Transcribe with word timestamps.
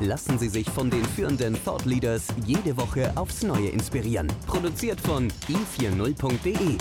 Lassen 0.00 0.38
Sie 0.38 0.48
sich 0.48 0.68
von 0.68 0.90
den 0.90 1.04
führenden 1.04 1.54
Thought 1.64 1.84
Leaders 1.84 2.26
jede 2.44 2.76
Woche 2.76 3.12
aufs 3.16 3.42
Neue 3.42 3.68
inspirieren. 3.68 4.26
Produziert 4.46 5.00
von 5.00 5.28
i40.de. 5.48 6.78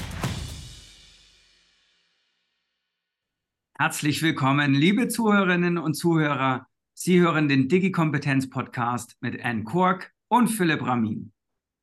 Herzlich 3.78 4.22
willkommen, 4.24 4.74
liebe 4.74 5.08
Zuhörerinnen 5.08 5.78
und 5.78 5.94
Zuhörer 5.94 6.68
Sie 6.96 7.20
hören 7.20 7.48
den 7.48 7.68
Digi-Kompetenz-Podcast 7.68 9.18
mit 9.20 9.44
Anne 9.44 9.64
Kork 9.64 10.14
und 10.28 10.48
Philipp 10.48 10.86
Ramin. 10.86 11.34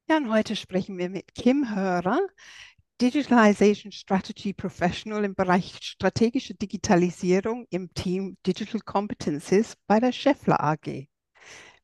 Ja, 0.09 0.16
und 0.16 0.30
heute 0.30 0.55
sprechen 0.55 0.99
wir 0.99 1.10
mit 1.10 1.35
Kim 1.35 1.74
Hörer, 1.74 2.21
Digitalization 3.01 3.93
Strategy 3.93 4.52
Professional 4.52 5.24
im 5.24 5.35
Bereich 5.35 5.79
strategische 5.80 6.55
Digitalisierung 6.55 7.66
im 7.71 7.93
Team 7.95 8.37
Digital 8.47 8.80
Competencies 8.80 9.74
bei 9.87 9.99
der 9.99 10.12
Scheffler 10.12 10.62
AG. 10.62 11.10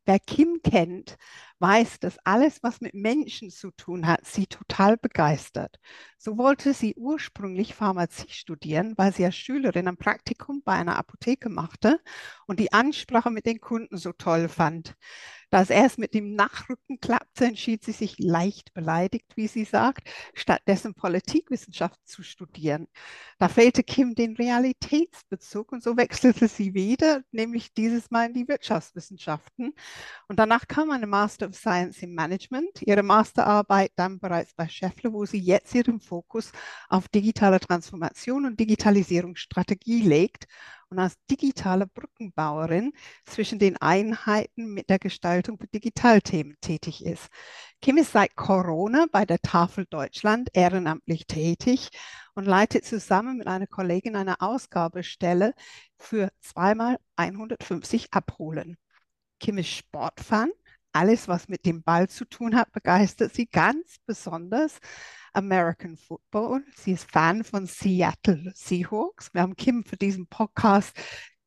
Wer 0.06 0.20
Kim 0.20 0.60
kennt, 0.62 1.16
weiß, 1.58 2.00
dass 2.00 2.18
alles, 2.24 2.62
was 2.62 2.80
mit 2.80 2.94
Menschen 2.94 3.50
zu 3.50 3.70
tun 3.70 4.06
hat, 4.06 4.26
sie 4.26 4.46
total 4.46 4.96
begeistert. 4.96 5.78
So 6.18 6.38
wollte 6.38 6.74
sie 6.74 6.94
ursprünglich 6.96 7.74
Pharmazie 7.74 8.30
studieren, 8.30 8.94
weil 8.96 9.12
sie 9.12 9.24
als 9.24 9.36
Schülerin 9.36 9.88
ein 9.88 9.96
Praktikum 9.96 10.62
bei 10.64 10.72
einer 10.72 10.96
Apotheke 10.96 11.48
machte 11.48 12.00
und 12.46 12.60
die 12.60 12.72
Ansprache 12.72 13.30
mit 13.30 13.46
den 13.46 13.60
Kunden 13.60 13.96
so 13.96 14.12
toll 14.12 14.48
fand. 14.48 14.96
Da 15.50 15.62
es 15.62 15.70
erst 15.70 15.98
mit 15.98 16.12
dem 16.12 16.34
Nachrücken 16.34 16.98
klappte, 17.00 17.44
entschied 17.46 17.84
sie 17.84 17.92
sich 17.92 18.18
leicht 18.18 18.74
beleidigt, 18.74 19.36
wie 19.36 19.46
sie 19.46 19.64
sagt, 19.64 20.08
stattdessen 20.34 20.94
Politikwissenschaft 20.94 22.00
zu 22.04 22.22
studieren. 22.24 22.88
Da 23.38 23.48
fehlte 23.48 23.84
Kim 23.84 24.14
den 24.14 24.34
Realitätsbezug 24.36 25.72
und 25.72 25.82
so 25.82 25.96
wechselte 25.96 26.48
sie 26.48 26.74
wieder, 26.74 27.22
nämlich 27.30 27.72
dieses 27.74 28.10
Mal 28.10 28.26
in 28.26 28.34
die 28.34 28.48
Wirtschaftswissenschaften. 28.48 29.72
Und 30.28 30.38
danach 30.38 30.66
kam 30.66 30.90
eine 30.90 31.06
Master 31.06 31.45
of 31.46 31.54
Science 31.54 32.02
in 32.02 32.14
Management, 32.14 32.82
ihre 32.82 33.02
Masterarbeit 33.02 33.92
dann 33.96 34.18
bereits 34.18 34.54
bei 34.54 34.68
Scheffler, 34.68 35.12
wo 35.12 35.24
sie 35.24 35.38
jetzt 35.38 35.74
ihren 35.74 36.00
Fokus 36.00 36.52
auf 36.88 37.08
digitale 37.08 37.60
Transformation 37.60 38.44
und 38.46 38.60
Digitalisierungsstrategie 38.60 40.02
legt 40.02 40.46
und 40.88 40.98
als 40.98 41.16
digitale 41.30 41.86
Brückenbauerin 41.86 42.92
zwischen 43.24 43.58
den 43.58 43.76
Einheiten 43.78 44.72
mit 44.72 44.90
der 44.90 44.98
Gestaltung 44.98 45.58
für 45.58 45.66
Digitalthemen 45.66 46.56
tätig 46.60 47.04
ist. 47.04 47.28
Kim 47.80 47.96
ist 47.96 48.12
seit 48.12 48.36
Corona 48.36 49.06
bei 49.10 49.24
der 49.24 49.40
Tafel 49.40 49.86
Deutschland 49.88 50.50
ehrenamtlich 50.52 51.26
tätig 51.26 51.90
und 52.34 52.44
leitet 52.44 52.84
zusammen 52.84 53.38
mit 53.38 53.46
einer 53.46 53.66
Kollegin 53.66 54.16
eine 54.16 54.40
Ausgabestelle 54.40 55.54
für 55.98 56.30
zweimal 56.40 56.98
150 57.16 58.12
Abholen. 58.12 58.76
Kim 59.40 59.58
ist 59.58 59.70
Sportfan. 59.70 60.50
Alles, 60.96 61.28
was 61.28 61.46
mit 61.48 61.66
dem 61.66 61.82
Ball 61.82 62.08
zu 62.08 62.24
tun 62.24 62.56
hat, 62.56 62.72
begeistert 62.72 63.34
sie 63.34 63.44
ganz 63.44 63.96
besonders. 64.06 64.78
American 65.34 65.98
Football. 65.98 66.64
Sie 66.74 66.92
ist 66.92 67.12
Fan 67.12 67.44
von 67.44 67.66
Seattle 67.66 68.50
Seahawks. 68.54 69.28
Wir 69.34 69.42
haben 69.42 69.56
Kim 69.56 69.84
für 69.84 69.98
diesen 69.98 70.26
Podcast 70.26 70.96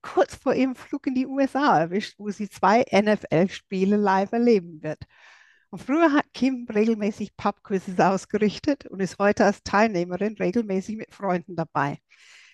kurz 0.04 0.36
vor 0.36 0.54
ihrem 0.54 0.76
Flug 0.76 1.08
in 1.08 1.16
die 1.16 1.26
USA 1.26 1.80
erwischt, 1.80 2.14
wo 2.20 2.30
sie 2.30 2.48
zwei 2.48 2.86
NFL-Spiele 2.94 3.98
live 3.98 4.34
erleben 4.34 4.84
wird. 4.84 5.02
Und 5.72 5.80
früher 5.82 6.14
hat 6.14 6.32
Kim 6.32 6.68
regelmäßig 6.72 7.36
Pubquizzes 7.36 8.00
ausgerichtet 8.00 8.86
und 8.86 9.00
ist 9.00 9.18
heute 9.18 9.46
als 9.46 9.64
Teilnehmerin 9.64 10.36
regelmäßig 10.38 10.96
mit 10.96 11.12
Freunden 11.12 11.56
dabei. 11.56 11.98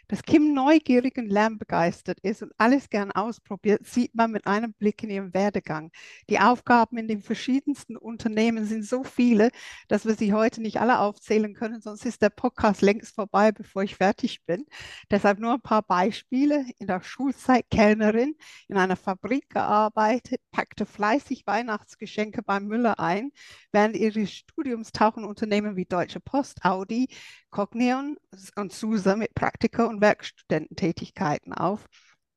Dass 0.08 0.24
Kim 0.24 0.54
neugierig 0.54 1.18
und 1.18 1.30
lernbegeistert 1.30 2.20
ist 2.22 2.44
und 2.44 2.52
alles 2.58 2.90
gern 2.90 3.12
ausprobiert, 3.12 3.86
sieht 3.86 4.14
man 4.16 4.32
mit 4.32 4.46
einem 4.48 4.74
Blick 4.74 5.02
in 5.04 5.10
ihren 5.10 5.34
Werdegang. 5.34 5.92
Die 6.30 6.40
Aufgaben 6.40 6.98
in 6.98 7.08
den 7.08 7.22
verschiedensten 7.22 7.98
Unternehmen 7.98 8.66
sind 8.66 8.86
so 8.86 9.04
viele, 9.04 9.50
dass 9.88 10.06
wir 10.06 10.16
sie 10.16 10.34
heute 10.34 10.62
nicht 10.62 10.80
alle 10.80 11.00
aufzählen 11.00 11.54
können, 11.54 11.82
sonst 11.82 12.06
ist 12.06 12.22
der 12.22 12.30
Podcast 12.30 12.82
längst 12.82 13.16
vorbei, 13.16 13.52
bevor 13.52 13.84
ich 13.84 13.96
fertig 13.96 14.46
bin. 14.46 14.66
Deshalb 15.10 15.40
nur 15.40 15.54
ein 15.54 15.62
paar 15.62 15.82
Beispiele. 15.82 16.66
In 16.80 16.88
der 16.88 17.02
Schulzeit 17.02 17.70
Kellnerin, 17.70 18.36
in 18.68 18.78
einer 18.78 18.96
Fabrik 18.96 19.50
gearbeitet, 19.50 20.42
packte 20.52 20.86
fleißig 20.86 21.48
Weihnachtsgeschenke 21.48 22.44
beim 22.44 22.68
Müller 22.68 23.00
ein. 23.00 23.32
Während 23.72 23.96
ihres 23.96 24.32
Studiums 24.32 24.92
tauchen 24.92 25.26
Unternehmen 25.26 25.76
wie 25.76 25.86
Deutsche 25.86 26.20
Post, 26.20 26.64
Audi, 26.64 27.08
Cognion 27.56 28.18
und 28.58 28.74
SUSE 28.74 29.16
mit 29.16 29.34
Praktika 29.34 29.86
und 29.86 30.02
Werkstudententätigkeiten 30.02 31.54
auf. 31.54 31.86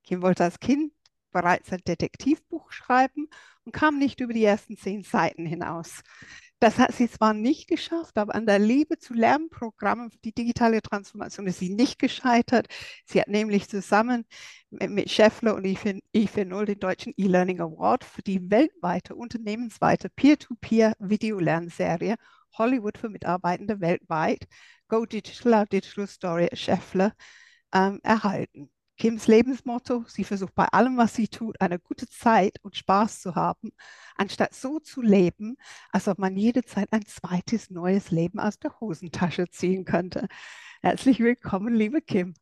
Kim 0.05 0.23
wollte 0.23 0.45
als 0.45 0.61
Kind 0.61 0.93
bereits 1.33 1.73
ein 1.73 1.81
Detektivbuch 1.89 2.71
schreiben 2.71 3.29
und 3.65 3.73
kam 3.73 3.99
nicht 3.99 4.21
über 4.21 4.33
die 4.33 4.45
ersten 4.45 4.77
zehn 4.77 5.03
Seiten 5.03 5.45
hinaus. 5.45 6.05
Das 6.61 6.79
hat 6.79 6.93
sie 6.93 7.11
zwar 7.11 7.35
nicht 7.35 7.69
geschafft, 7.69 8.17
aber 8.17 8.37
an 8.37 8.47
der 8.47 8.61
Liebe 8.61 8.99
zu 8.99 9.13
Lernprogrammen 9.13 10.13
für 10.13 10.19
die 10.19 10.33
digitale 10.33 10.81
Transformation 10.83 11.49
ist 11.49 11.59
sie 11.59 11.75
nicht 11.75 11.99
gescheitert. 11.99 12.69
Sie 13.05 13.21
hat 13.21 13.27
nämlich 13.27 13.69
zusammen 13.69 14.25
mit 14.71 15.11
Scheffler 15.11 15.57
und 15.57 15.67
I4.0 15.67 16.65
den 16.65 16.79
deutschen 16.79 17.13
E-Learning 17.17 17.61
Award 17.61 18.05
für 18.05 18.23
die 18.23 18.53
weltweite 18.53 19.17
unternehmensweite 19.17 20.11
Peer-to-Peer-Videolernserie 20.11 22.15
Hollywood 22.57 22.99
für 22.99 23.09
Mitarbeitende 23.09 23.81
weltweit 23.81 24.47
Go 24.89 25.05
Digital, 25.05 25.67
Digital 25.67 26.07
Story 26.07 26.49
Scheffler 26.55 27.13
ähm, 27.75 28.01
erhalten. 28.03 28.71
Kims 28.99 29.29
Lebensmotto, 29.29 30.05
sie 30.09 30.25
versucht 30.25 30.57
bei 30.57 30.67
allem, 30.73 30.97
was 30.97 31.15
sie 31.15 31.29
tut, 31.29 31.61
eine 31.61 31.79
gute 31.79 32.09
Zeit 32.09 32.57
und 32.63 32.77
Spaß 32.77 33.21
zu 33.21 33.37
haben, 33.37 33.71
anstatt 34.17 34.55
so 34.55 34.81
zu 34.81 35.03
leben, 35.03 35.57
als 35.93 36.09
ob 36.09 36.19
man 36.19 36.37
jede 36.37 36.65
Zeit 36.65 36.89
ein 36.91 37.07
zweites 37.07 37.71
neues 37.71 38.11
Leben 38.11 38.41
aus 38.41 38.59
der 38.59 38.81
Hosentasche 38.81 39.49
ziehen 39.51 39.85
könnte. 39.85 40.27
Herzlich 40.83 41.21
willkommen, 41.21 41.75
liebe 41.75 42.03
Kim. 42.03 42.35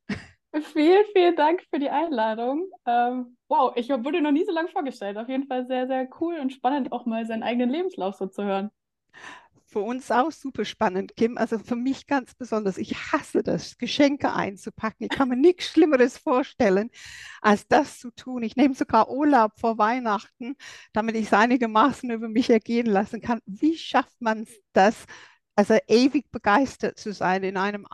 Vielen, 0.73 1.05
vielen 1.13 1.37
Dank 1.37 1.63
für 1.69 1.79
die 1.79 1.91
Einladung. 1.91 2.71
Ähm, 2.87 3.37
wow, 3.49 3.73
ich 3.77 3.91
wurde 3.91 4.23
noch 4.23 4.33
nie 4.33 4.47
so 4.47 4.53
lange 4.53 4.71
vorgestellt. 4.71 5.19
Auf 5.19 5.29
jeden 5.29 5.47
Fall 5.47 5.67
sehr, 5.67 5.87
sehr 5.87 6.09
cool 6.21 6.39
und 6.41 6.55
spannend, 6.55 6.93
auch 6.93 7.05
mal 7.05 7.27
seinen 7.27 7.43
eigenen 7.43 7.69
Lebenslauf 7.69 8.15
so 8.15 8.27
zu 8.27 8.43
hören 8.43 8.71
für 9.77 9.83
uns 9.83 10.11
auch 10.11 10.33
super 10.33 10.65
spannend, 10.65 11.17
Kim. 11.17 11.37
Also 11.37 11.59
für 11.59 11.77
mich 11.77 12.07
ganz 12.07 12.35
besonders. 12.35 12.79
Ich 12.79 12.95
hasse 13.13 13.43
das, 13.43 13.77
Geschenke 13.77 14.33
einzupacken. 14.33 15.05
Ich 15.05 15.11
kann 15.11 15.29
mir 15.29 15.37
nichts 15.37 15.67
Schlimmeres 15.67 16.17
vorstellen, 16.17 16.89
als 17.43 17.69
das 17.69 17.99
zu 17.99 18.11
tun. 18.11 18.43
Ich 18.43 18.57
nehme 18.57 18.75
sogar 18.75 19.11
Urlaub 19.11 19.53
vor 19.61 19.77
Weihnachten, 19.77 20.57
damit 20.95 21.15
ich 21.17 21.27
es 21.27 21.35
einigermaßen 21.35 22.11
über 22.11 22.27
mich 22.27 22.49
ergehen 22.49 22.87
lassen 22.87 23.21
kann. 23.21 23.41
Wie 23.45 23.77
schafft 23.77 24.19
man 24.19 24.47
das, 24.73 25.05
also 25.57 25.77
ewig 25.89 26.31
begeistert 26.31 26.99
zu 26.99 27.13
sein, 27.13 27.43
in 27.43 27.59
einem 27.59 27.85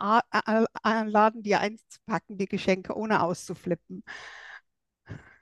Laden 1.09 1.43
die 1.43 1.55
einzupacken, 1.55 2.37
die 2.37 2.47
Geschenke, 2.47 2.95
ohne 2.95 3.21
auszuflippen? 3.23 4.05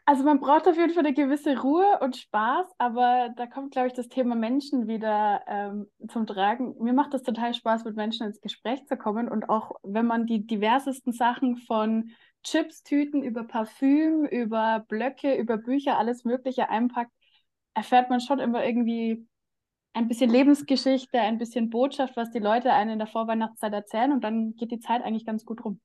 Also 0.06 0.24
man 0.24 0.40
braucht 0.40 0.68
auf 0.68 0.76
jeden 0.76 0.94
Fall 0.94 1.06
eine 1.06 1.14
gewisse 1.14 1.62
Ruhe 1.62 2.00
und 2.02 2.18
Spaß, 2.18 2.66
aber 2.80 3.30
da 3.38 3.46
kommt, 3.46 3.72
glaube 3.72 3.88
ich, 3.88 3.94
das 3.94 4.10
Thema 4.10 4.36
Menschen 4.36 4.88
wieder 4.88 5.42
ähm, 5.48 5.88
zum 6.10 6.26
Tragen. 6.26 6.76
Mir 6.80 6.94
macht 6.94 7.14
es 7.14 7.22
total 7.24 7.54
Spaß, 7.54 7.86
mit 7.86 7.96
Menschen 7.96 8.26
ins 8.26 8.42
Gespräch 8.42 8.86
zu 8.88 8.98
kommen 8.98 9.30
und 9.30 9.50
auch 9.50 9.74
wenn 9.84 10.08
man 10.08 10.26
die 10.26 10.46
diversesten 10.46 11.14
Sachen 11.14 11.58
von 11.58 12.10
Chips-Tüten 12.44 13.22
über 13.22 13.44
Parfüm, 13.44 14.26
über 14.26 14.84
Blöcke, 14.88 15.36
über 15.38 15.58
Bücher, 15.58 15.98
alles 16.00 16.26
Mögliche 16.26 16.70
einpackt, 16.70 17.12
erfährt 17.76 18.10
man 18.10 18.20
schon 18.20 18.40
immer 18.40 18.66
irgendwie 18.66 19.28
ein 19.94 20.08
bisschen 20.08 20.32
Lebensgeschichte, 20.32 21.20
ein 21.20 21.38
bisschen 21.38 21.70
Botschaft, 21.70 22.18
was 22.18 22.32
die 22.32 22.40
Leute 22.40 22.74
einen 22.74 22.92
in 22.92 23.00
der 23.00 23.08
Vorweihnachtszeit 23.08 23.74
erzählen 23.74 24.12
und 24.12 24.24
dann 24.24 24.56
geht 24.56 24.72
die 24.72 24.80
Zeit 24.80 25.04
eigentlich 25.04 25.26
ganz 25.26 25.46
gut 25.46 25.64
rum. 25.64 25.80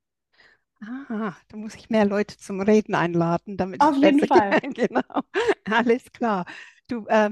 Ah, 0.82 1.34
da 1.49 1.56
muss 1.56 1.75
ich 1.75 1.88
mehr 1.90 2.05
Leute 2.05 2.37
zum 2.37 2.61
Reden 2.61 2.94
einladen, 2.94 3.56
damit 3.56 3.81
Auf 3.81 3.96
jeden 3.96 4.26
Fall. 4.26 4.61
genau, 4.75 5.23
alles 5.64 6.05
klar. 6.12 6.44
Du, 6.88 7.06
äh, 7.06 7.31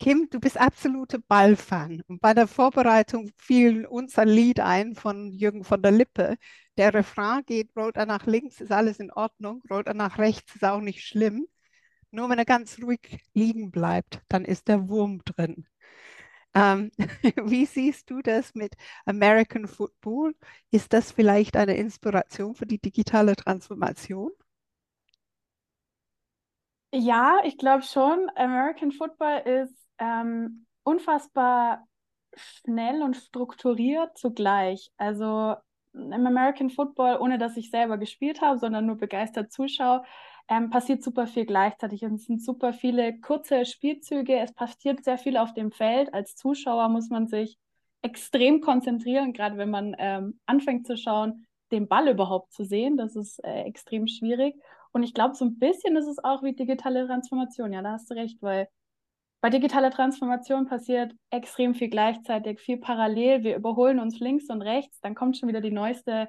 Kim, 0.00 0.28
du 0.30 0.40
bist 0.40 0.56
absolute 0.58 1.18
Ballfan. 1.18 2.02
Und 2.06 2.20
bei 2.20 2.32
der 2.34 2.46
Vorbereitung 2.46 3.30
fiel 3.36 3.84
uns 3.84 4.18
ein 4.18 4.28
Lied 4.28 4.60
ein 4.60 4.94
von 4.94 5.32
Jürgen 5.32 5.64
von 5.64 5.82
der 5.82 5.92
Lippe. 5.92 6.36
Der 6.76 6.94
Refrain 6.94 7.42
geht, 7.44 7.70
rollt 7.76 7.96
er 7.96 8.06
nach 8.06 8.26
links, 8.26 8.60
ist 8.60 8.72
alles 8.72 9.00
in 9.00 9.12
Ordnung, 9.12 9.62
rollt 9.70 9.88
er 9.88 9.94
nach 9.94 10.18
rechts, 10.18 10.54
ist 10.54 10.64
auch 10.64 10.80
nicht 10.80 11.04
schlimm. 11.04 11.46
Nur 12.10 12.30
wenn 12.30 12.38
er 12.38 12.44
ganz 12.44 12.80
ruhig 12.80 13.20
liegen 13.34 13.70
bleibt, 13.70 14.22
dann 14.28 14.44
ist 14.44 14.68
der 14.68 14.88
Wurm 14.88 15.20
drin. 15.24 15.66
Ähm, 16.58 16.90
wie 17.44 17.66
siehst 17.66 18.10
du 18.10 18.20
das 18.20 18.54
mit 18.54 18.74
American 19.06 19.68
Football? 19.68 20.34
Ist 20.72 20.92
das 20.92 21.12
vielleicht 21.12 21.56
eine 21.56 21.76
Inspiration 21.76 22.54
für 22.56 22.66
die 22.66 22.80
digitale 22.80 23.36
Transformation? 23.36 24.32
Ja, 26.92 27.40
ich 27.44 27.58
glaube 27.58 27.82
schon. 27.82 28.30
American 28.34 28.92
Football 28.92 29.40
ist 29.46 29.76
ähm, 29.98 30.66
unfassbar 30.82 31.86
schnell 32.34 33.02
und 33.02 33.16
strukturiert 33.16 34.16
zugleich. 34.18 34.90
Also 34.96 35.54
im 35.92 36.26
American 36.26 36.70
Football, 36.70 37.18
ohne 37.20 37.38
dass 37.38 37.56
ich 37.56 37.70
selber 37.70 37.98
gespielt 37.98 38.40
habe, 38.40 38.58
sondern 38.58 38.86
nur 38.86 38.96
begeistert 38.96 39.52
zuschaue, 39.52 40.04
ähm, 40.48 40.70
passiert 40.70 41.02
super 41.02 41.26
viel 41.26 41.44
gleichzeitig 41.46 42.04
und 42.04 42.14
es 42.14 42.24
sind 42.24 42.42
super 42.42 42.72
viele 42.72 43.20
kurze 43.20 43.66
Spielzüge. 43.66 44.38
Es 44.38 44.52
passiert 44.52 45.04
sehr 45.04 45.18
viel 45.18 45.36
auf 45.36 45.52
dem 45.52 45.70
Feld. 45.70 46.12
Als 46.14 46.36
Zuschauer 46.36 46.88
muss 46.88 47.10
man 47.10 47.26
sich 47.26 47.58
extrem 48.02 48.60
konzentrieren, 48.60 49.32
gerade 49.32 49.58
wenn 49.58 49.70
man 49.70 49.94
ähm, 49.98 50.40
anfängt 50.46 50.86
zu 50.86 50.96
schauen, 50.96 51.46
den 51.70 51.88
Ball 51.88 52.08
überhaupt 52.08 52.52
zu 52.52 52.64
sehen. 52.64 52.96
Das 52.96 53.14
ist 53.14 53.44
äh, 53.44 53.62
extrem 53.62 54.06
schwierig. 54.06 54.54
Und 54.92 55.02
ich 55.02 55.12
glaube, 55.12 55.34
so 55.34 55.44
ein 55.44 55.58
bisschen 55.58 55.96
ist 55.96 56.06
es 56.06 56.22
auch 56.22 56.42
wie 56.42 56.54
digitale 56.54 57.06
Transformation. 57.06 57.72
Ja, 57.72 57.82
da 57.82 57.92
hast 57.92 58.10
du 58.10 58.14
recht, 58.14 58.40
weil 58.40 58.68
bei 59.40 59.50
digitaler 59.50 59.90
Transformation 59.90 60.66
passiert 60.66 61.14
extrem 61.30 61.74
viel 61.74 61.88
gleichzeitig, 61.90 62.58
viel 62.58 62.78
parallel. 62.78 63.44
Wir 63.44 63.56
überholen 63.56 64.00
uns 64.00 64.18
links 64.18 64.48
und 64.48 64.62
rechts. 64.62 65.00
Dann 65.00 65.14
kommt 65.14 65.36
schon 65.36 65.48
wieder 65.48 65.60
die 65.60 65.70
neueste 65.70 66.28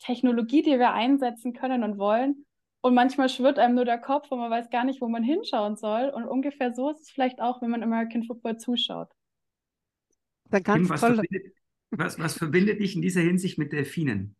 Technologie, 0.00 0.62
die 0.62 0.78
wir 0.78 0.92
einsetzen 0.92 1.52
können 1.52 1.84
und 1.84 1.98
wollen. 1.98 2.44
Und 2.84 2.94
manchmal 2.94 3.28
schwirrt 3.28 3.60
einem 3.60 3.76
nur 3.76 3.84
der 3.84 3.98
Kopf 3.98 4.30
und 4.32 4.40
man 4.40 4.50
weiß 4.50 4.68
gar 4.70 4.84
nicht, 4.84 5.00
wo 5.00 5.08
man 5.08 5.22
hinschauen 5.22 5.76
soll. 5.76 6.08
Und 6.08 6.24
ungefähr 6.24 6.74
so 6.74 6.90
ist 6.90 7.00
es 7.02 7.10
vielleicht 7.10 7.40
auch, 7.40 7.62
wenn 7.62 7.70
man 7.70 7.82
American 7.82 8.24
Football 8.24 8.58
zuschaut. 8.58 9.08
Dann 10.50 10.64
ganz 10.64 10.80
Kim, 10.80 10.90
was, 10.90 11.00
verbindet, 11.00 11.54
was, 11.92 12.18
was 12.18 12.36
verbindet 12.36 12.80
dich 12.80 12.96
in 12.96 13.02
dieser 13.02 13.20
Hinsicht 13.20 13.56
mit 13.56 13.72
Delfinen? 13.72 14.34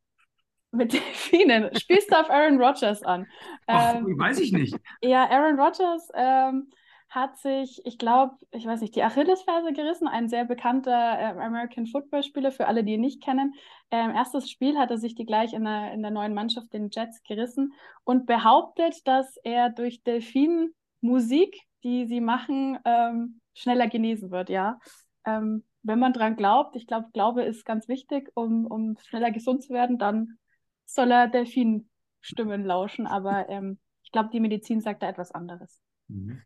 Mit 0.73 0.93
Delfinen? 0.93 1.71
Spielst 1.79 2.11
du 2.11 2.19
auf 2.19 2.31
Aaron 2.31 2.61
Rodgers 2.61 3.05
an? 3.05 3.29
Ach, 3.69 3.95
ähm, 3.95 4.19
weiß 4.19 4.41
ich 4.41 4.53
nicht. 4.53 4.75
Ja, 5.03 5.31
Aaron 5.31 5.61
Rodgers 5.61 6.09
ähm, 6.15 6.69
hat 7.13 7.37
sich, 7.37 7.85
ich 7.85 7.99
glaube, 7.99 8.37
ich 8.53 8.65
weiß 8.65 8.81
nicht, 8.81 8.97
die 8.97 9.03
Achillesferse 9.03 9.75
gerissen, 9.75 10.09
ein 10.09 10.31
sehr 10.31 10.47
bekannter 10.47 11.19
äh, 11.19 11.39
American 11.39 11.87
Football-Spieler, 11.87 12.51
für 12.53 12.67
alle, 12.67 12.85
die 12.85 12.95
ihn 12.95 13.03
nicht 13.03 13.23
kennen. 13.23 13.53
Ähm, 13.91 14.13
erstes 14.13 14.51
Spiel 14.51 14.79
hat 14.79 14.91
er 14.91 14.97
sich 14.97 15.15
die 15.15 15.27
gleich 15.27 15.53
in 15.53 15.65
der, 15.65 15.93
in 15.93 16.01
der 16.01 16.11
neuen 16.11 16.33
Mannschaft, 16.33 16.73
den 16.73 16.89
Jets, 16.91 17.23
gerissen 17.23 17.75
und 18.05 18.25
behauptet, 18.25 19.07
dass 19.07 19.37
er 19.45 19.69
durch 19.69 20.03
Delfin-Musik, 20.05 21.61
die 21.85 22.07
sie 22.07 22.23
machen, 22.23 22.79
ähm, 22.87 23.41
schneller 23.53 23.89
genesen 23.89 24.31
wird, 24.31 24.49
ja. 24.49 24.79
Ähm, 25.27 25.65
wenn 25.83 25.99
man 25.99 26.15
dran 26.15 26.37
glaubt, 26.37 26.77
ich 26.77 26.87
glaube, 26.87 27.09
Glaube 27.13 27.43
ist 27.43 27.67
ganz 27.67 27.89
wichtig, 27.89 28.31
um, 28.35 28.67
um 28.67 28.97
schneller 29.03 29.33
gesund 29.33 29.63
zu 29.63 29.75
werden, 29.75 29.99
dann 29.99 30.39
soll 30.87 31.11
er 31.11 31.29
Delfin-Stimmen 31.29 32.65
lauschen, 32.65 33.07
aber 33.07 33.51
ähm, 33.51 33.79
ich 34.03 34.13
glaube, 34.13 34.31
die 34.33 34.41
Medizin 34.41 34.81
sagt 34.81 35.03
da 35.03 35.11
etwas 35.11 35.31
anderes. 35.33 35.83
Mhm. 36.09 36.43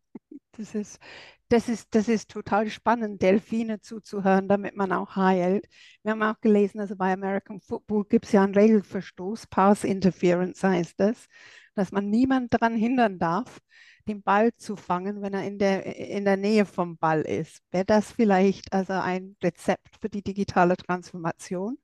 Das 0.57 0.75
ist, 0.75 0.99
das 1.49 1.69
ist, 1.69 1.95
das 1.95 2.09
ist 2.09 2.31
total 2.31 2.69
spannend, 2.71 3.23
Delfine 3.23 3.81
zuzuhören, 3.81 4.49
damit 4.49 4.77
man 4.77 4.93
auch 4.93 5.17
heilt. 5.17 5.69
Wir 6.03 6.13
haben 6.13 6.23
auch 6.23 6.41
gelesen, 6.41 6.81
also 6.81 6.97
bei 6.97 7.13
American 7.13 7.61
Football 7.61 8.05
gibt 8.07 8.27
es 8.27 8.33
ja 8.33 8.43
einen 8.43 8.55
Regelverstoß, 8.55 9.47
Pass 9.49 9.85
Interference 9.85 10.63
heißt 10.63 10.99
das, 10.99 11.27
dass 11.75 11.93
man 11.93 12.11
niemand 12.11 12.55
daran 12.55 12.75
hindern 12.75 13.19
darf, 13.19 13.61
den 14.09 14.23
Ball 14.23 14.53
zu 14.55 14.77
fangen, 14.77 15.23
wenn 15.23 15.35
er 15.35 15.45
in 15.45 15.59
der, 15.59 15.85
in 15.97 16.25
der 16.25 16.37
Nähe 16.37 16.65
vom 16.65 16.97
Ball 16.97 17.23
ist. 17.23 17.61
Wäre 17.71 17.85
das 17.85 18.13
vielleicht 18.13 18.73
also 18.73 18.95
ein 18.95 19.37
Rezept 19.43 19.97
für 20.01 20.09
die 20.09 20.23
digitale 20.23 20.77
Transformation? 20.77 21.79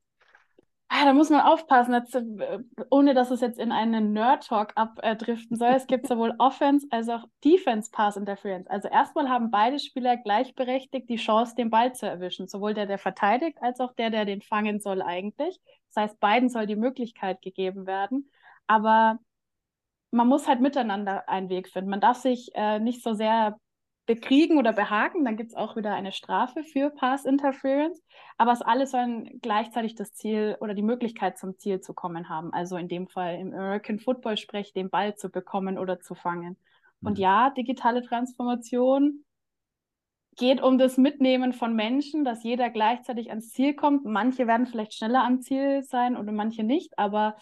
Ah, 0.95 1.07
da 1.07 1.15
muss 1.15 1.31
man 1.31 1.41
aufpassen, 1.41 1.95
jetzt, 1.95 2.15
äh, 2.15 2.59
ohne 2.91 3.15
dass 3.15 3.31
es 3.31 3.41
jetzt 3.41 3.59
in 3.59 3.73
einen 3.73 4.13
Nerd-Talk 4.13 4.73
abdriften 4.77 5.57
soll. 5.57 5.71
Es 5.71 5.87
gibt 5.87 6.07
sowohl 6.07 6.35
Offense 6.39 6.87
als 6.91 7.09
auch 7.09 7.25
Defense-Pass-Interference. 7.43 8.67
Also 8.67 8.89
erstmal 8.89 9.31
haben 9.31 9.51
beide 9.51 9.79
Spieler 9.79 10.19
gleichberechtigt 10.19 11.09
die 11.09 11.17
Chance, 11.17 11.55
den 11.55 11.71
Ball 11.71 11.95
zu 11.95 12.07
erwischen. 12.07 12.47
Sowohl 12.47 12.75
der, 12.75 12.85
der 12.85 12.99
verteidigt, 12.99 13.57
als 13.63 13.81
auch 13.81 13.95
der, 13.95 14.11
der 14.11 14.27
den 14.27 14.43
fangen 14.43 14.81
soll 14.81 15.01
eigentlich. 15.01 15.59
Das 15.95 16.05
heißt, 16.05 16.21
beiden 16.21 16.51
soll 16.51 16.67
die 16.67 16.77
Möglichkeit 16.77 17.41
gegeben 17.41 17.87
werden. 17.87 18.31
Aber 18.67 19.19
man 20.11 20.29
muss 20.29 20.47
halt 20.47 20.61
miteinander 20.61 21.27
einen 21.27 21.49
Weg 21.49 21.71
finden. 21.71 21.91
Man 21.91 22.03
darf 22.03 22.19
sich 22.19 22.51
äh, 22.55 22.79
nicht 22.81 23.03
so 23.03 23.15
sehr 23.15 23.57
bekriegen 24.07 24.59
oder 24.59 24.73
behaken, 24.73 25.25
dann 25.25 25.37
gibt 25.37 25.51
es 25.51 25.57
auch 25.57 25.77
wieder 25.77 25.95
eine 25.95 26.13
Strafe 26.13 26.65
für 26.65 26.91
Pass 26.91 27.25
Interference. 27.25 28.03
Aber 28.37 28.53
es 28.53 28.63
alles 28.63 28.91
sollen 28.91 29.41
gleichzeitig 29.41 29.95
das 29.95 30.13
Ziel 30.13 30.57
oder 30.61 30.75
die 30.75 30.83
Möglichkeit 30.83 31.39
zum 31.39 31.57
Ziel 31.59 31.81
zu 31.81 31.95
kommen 31.95 32.29
haben. 32.29 32.53
Also 32.53 32.77
in 32.77 32.89
dem 32.89 33.07
Fall 33.07 33.37
im 33.37 33.53
American 33.53 34.01
Football 34.01 34.37
Sprech 34.37 34.73
den 34.73 34.91
Ball 34.91 35.15
zu 35.15 35.31
bekommen 35.31 35.79
oder 35.79 36.01
zu 36.01 36.15
fangen. 36.15 36.57
Mhm. 37.01 37.09
Und 37.09 37.19
ja, 37.19 37.51
digitale 37.51 38.03
Transformation 38.03 39.25
geht 40.37 40.63
um 40.63 40.79
das 40.79 40.97
Mitnehmen 40.97 41.53
von 41.53 41.75
Menschen, 41.75 42.25
dass 42.25 42.43
jeder 42.43 42.71
gleichzeitig 42.71 43.31
ans 43.31 43.51
Ziel 43.51 43.75
kommt. 43.75 44.05
Manche 44.05 44.47
werden 44.47 44.67
vielleicht 44.67 44.95
schneller 44.95 45.23
am 45.25 45.43
Ziel 45.43 45.83
sein 45.83 46.17
oder 46.17 46.33
manche 46.33 46.65
nicht, 46.65 46.99
aber 46.99 47.37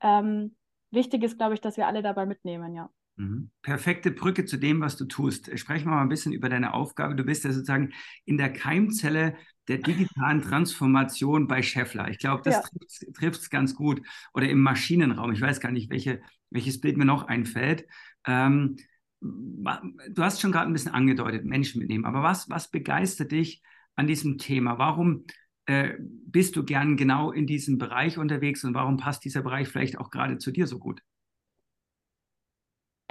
ähm, 0.00 0.54
wichtig 0.90 1.24
ist, 1.24 1.38
glaube 1.38 1.54
ich, 1.54 1.60
dass 1.60 1.76
wir 1.76 1.86
alle 1.86 2.02
dabei 2.02 2.26
mitnehmen, 2.26 2.74
ja. 2.74 2.90
Mhm. 3.16 3.50
Perfekte 3.62 4.10
Brücke 4.10 4.44
zu 4.44 4.56
dem, 4.56 4.80
was 4.80 4.96
du 4.96 5.04
tust. 5.04 5.56
Sprechen 5.58 5.86
wir 5.86 5.92
mal 5.92 6.02
ein 6.02 6.08
bisschen 6.08 6.32
über 6.32 6.48
deine 6.48 6.74
Aufgabe. 6.74 7.14
Du 7.14 7.24
bist 7.24 7.44
ja 7.44 7.52
sozusagen 7.52 7.92
in 8.24 8.38
der 8.38 8.52
Keimzelle 8.52 9.36
der 9.68 9.78
digitalen 9.78 10.42
Transformation 10.42 11.46
bei 11.46 11.62
Scheffler. 11.62 12.08
Ich 12.08 12.18
glaube, 12.18 12.42
das 12.44 12.54
ja. 12.54 13.12
trifft 13.14 13.40
es 13.40 13.50
ganz 13.50 13.74
gut. 13.74 14.02
Oder 14.34 14.48
im 14.48 14.60
Maschinenraum. 14.60 15.32
Ich 15.32 15.40
weiß 15.40 15.60
gar 15.60 15.72
nicht, 15.72 15.90
welche, 15.90 16.20
welches 16.50 16.80
Bild 16.80 16.96
mir 16.96 17.04
noch 17.04 17.28
einfällt. 17.28 17.86
Ähm, 18.26 18.76
du 19.20 20.22
hast 20.22 20.40
schon 20.40 20.52
gerade 20.52 20.66
ein 20.66 20.72
bisschen 20.72 20.92
angedeutet, 20.92 21.44
Menschen 21.44 21.78
mitnehmen. 21.78 22.04
Aber 22.04 22.22
was, 22.22 22.50
was 22.50 22.70
begeistert 22.70 23.32
dich 23.32 23.62
an 23.94 24.06
diesem 24.06 24.38
Thema? 24.38 24.78
Warum 24.78 25.24
äh, 25.66 25.94
bist 26.00 26.56
du 26.56 26.64
gern 26.64 26.96
genau 26.96 27.30
in 27.30 27.46
diesem 27.46 27.78
Bereich 27.78 28.18
unterwegs 28.18 28.64
und 28.64 28.74
warum 28.74 28.96
passt 28.96 29.24
dieser 29.24 29.42
Bereich 29.42 29.68
vielleicht 29.68 29.98
auch 29.98 30.10
gerade 30.10 30.38
zu 30.38 30.50
dir 30.50 30.66
so 30.66 30.78
gut? 30.78 31.00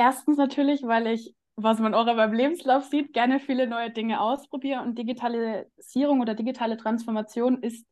Erstens 0.04 0.36
natürlich, 0.36 0.84
weil 0.84 1.08
ich, 1.08 1.34
was 1.56 1.80
man 1.80 1.94
auch 1.94 2.08
in 2.08 2.18
meinem 2.18 2.34
Lebenslauf 2.34 2.84
sieht, 2.84 3.14
gerne 3.14 3.40
viele 3.40 3.68
neue 3.68 3.90
Dinge 3.90 4.20
ausprobiere 4.20 4.82
und 4.82 4.98
Digitalisierung 4.98 6.20
oder 6.20 6.36
digitale 6.36 6.76
Transformation 6.76 7.64
ist 7.64 7.88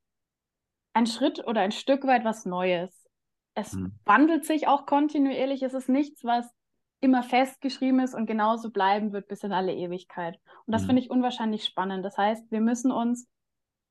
ein 0.91 1.07
Schritt 1.07 1.47
oder 1.47 1.61
ein 1.61 1.71
Stück 1.71 2.05
weit 2.05 2.25
was 2.25 2.43
Neues. 2.43 3.07
Es 3.55 3.71
mhm. 3.71 3.93
wandelt 4.03 4.43
sich 4.43 4.67
auch 4.67 4.85
kontinuierlich. 4.85 5.63
Es 5.63 5.73
ist 5.73 5.87
nichts, 5.87 6.25
was 6.25 6.53
immer 6.99 7.23
festgeschrieben 7.23 8.01
ist 8.01 8.13
und 8.13 8.25
genauso 8.25 8.71
bleiben 8.71 9.13
wird 9.13 9.29
bis 9.29 9.43
in 9.43 9.53
alle 9.53 9.73
Ewigkeit. 9.73 10.37
Und 10.65 10.73
das 10.73 10.81
mhm. 10.81 10.87
finde 10.87 11.03
ich 11.03 11.09
unwahrscheinlich 11.09 11.63
spannend. 11.63 12.03
Das 12.03 12.17
heißt, 12.17 12.51
wir 12.51 12.59
müssen 12.59 12.91
uns 12.91 13.29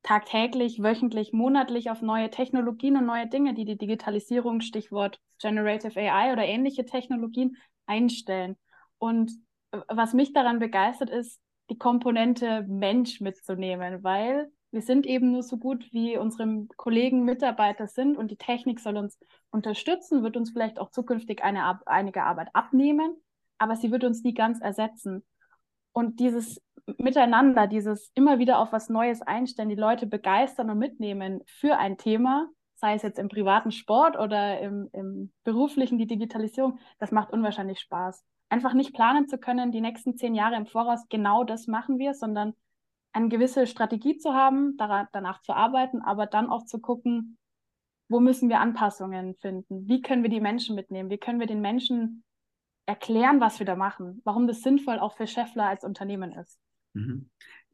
tagtäglich, 0.03 0.83
wöchentlich, 0.83 1.33
monatlich 1.33 1.89
auf 1.89 2.03
neue 2.03 2.29
Technologien 2.29 2.99
und 2.99 3.07
neue 3.07 3.29
Dinge, 3.29 3.55
die 3.55 3.65
die 3.65 3.79
Digitalisierung, 3.79 4.61
Stichwort 4.61 5.21
Generative 5.41 5.99
AI 5.99 6.35
oder 6.35 6.45
ähnliche 6.45 6.85
Technologien 6.85 7.57
einstellen. 7.87 8.57
Und 8.99 9.33
äh, 9.73 9.81
was 9.89 10.15
mich 10.15 10.33
daran 10.33 10.59
begeistert, 10.59 11.11
ist, 11.11 11.41
die 11.71 11.79
Komponente 11.79 12.65
Mensch 12.69 13.21
mitzunehmen, 13.21 14.03
weil 14.03 14.51
wir 14.73 14.83
sind 14.83 15.07
eben 15.07 15.33
nur 15.33 15.43
so 15.43 15.57
gut, 15.57 15.93
wie 15.93 16.17
unsere 16.17 16.67
Kollegen, 16.77 17.25
Mitarbeiter 17.25 17.89
sind 17.89 18.17
und 18.17 18.31
die 18.31 18.37
Technik 18.37 18.81
soll 18.81 18.97
uns 18.97 19.19
unterstützen, 19.51 20.23
wird 20.23 20.37
uns 20.37 20.51
vielleicht 20.51 20.79
auch 20.79 20.91
zukünftig 20.91 21.43
eine, 21.43 21.81
einige 21.87 22.23
Arbeit 22.23 22.49
abnehmen, 22.53 23.17
aber 23.59 23.77
sie 23.77 23.91
wird 23.91 24.05
uns 24.05 24.23
nie 24.23 24.35
ganz 24.35 24.61
ersetzen. 24.61 25.25
Und 25.93 26.21
dieses 26.21 26.63
Miteinander, 26.99 27.67
dieses 27.67 28.11
immer 28.15 28.39
wieder 28.39 28.59
auf 28.59 28.73
was 28.73 28.89
Neues 28.89 29.23
einstellen, 29.23 29.69
die 29.69 29.75
Leute 29.75 30.07
begeistern 30.07 30.71
und 30.71 30.79
mitnehmen 30.79 31.43
für 31.47 31.77
ein 31.77 31.99
Thema, 31.99 32.49
sei 32.81 32.95
es 32.95 33.03
jetzt 33.03 33.19
im 33.19 33.29
privaten 33.29 33.73
Sport 33.73 34.19
oder 34.19 34.59
im, 34.61 34.89
im 34.93 35.33
beruflichen, 35.45 35.99
die 35.99 36.07
Digitalisierung, 36.07 36.79
das 36.99 37.13
macht 37.13 37.31
unwahrscheinlich 37.31 37.79
Spaß. 37.79 38.25
Einfach 38.49 38.73
nicht 38.73 38.95
planen 38.95 39.29
zu 39.29 39.39
können, 39.39 39.71
die 39.71 39.83
nächsten 39.83 40.17
zehn 40.17 40.35
Jahre 40.35 40.57
im 40.57 40.67
Voraus, 40.67 41.07
genau 41.09 41.45
das 41.45 41.67
machen 41.67 41.99
wir, 41.99 42.15
sondern 42.15 42.55
eine 43.13 43.29
gewisse 43.29 43.67
Strategie 43.67 44.17
zu 44.17 44.33
haben, 44.33 44.77
danach 44.79 45.43
zu 45.43 45.53
arbeiten, 45.53 46.01
aber 46.01 46.27
dann 46.27 46.49
auch 46.49 46.65
zu 46.65 46.81
gucken, 46.81 47.39
wo 48.09 48.19
müssen 48.19 48.49
wir 48.49 48.61
Anpassungen 48.61 49.37
finden? 49.37 49.87
Wie 49.87 50.01
können 50.01 50.23
wir 50.23 50.31
die 50.31 50.41
Menschen 50.41 50.75
mitnehmen? 50.75 51.11
Wie 51.11 51.19
können 51.19 51.39
wir 51.39 51.47
den 51.47 51.61
Menschen 51.61 52.25
erklären, 52.87 53.41
was 53.41 53.59
wir 53.59 53.67
da 53.67 53.77
machen? 53.77 54.21
Warum 54.25 54.49
das 54.49 54.63
sinnvoll 54.63 54.99
auch 54.99 55.17
für 55.17 55.27
Scheffler 55.27 55.67
als 55.67 55.85
Unternehmen 55.85 56.33
ist? 56.33 56.59
Mhm. 56.95 57.31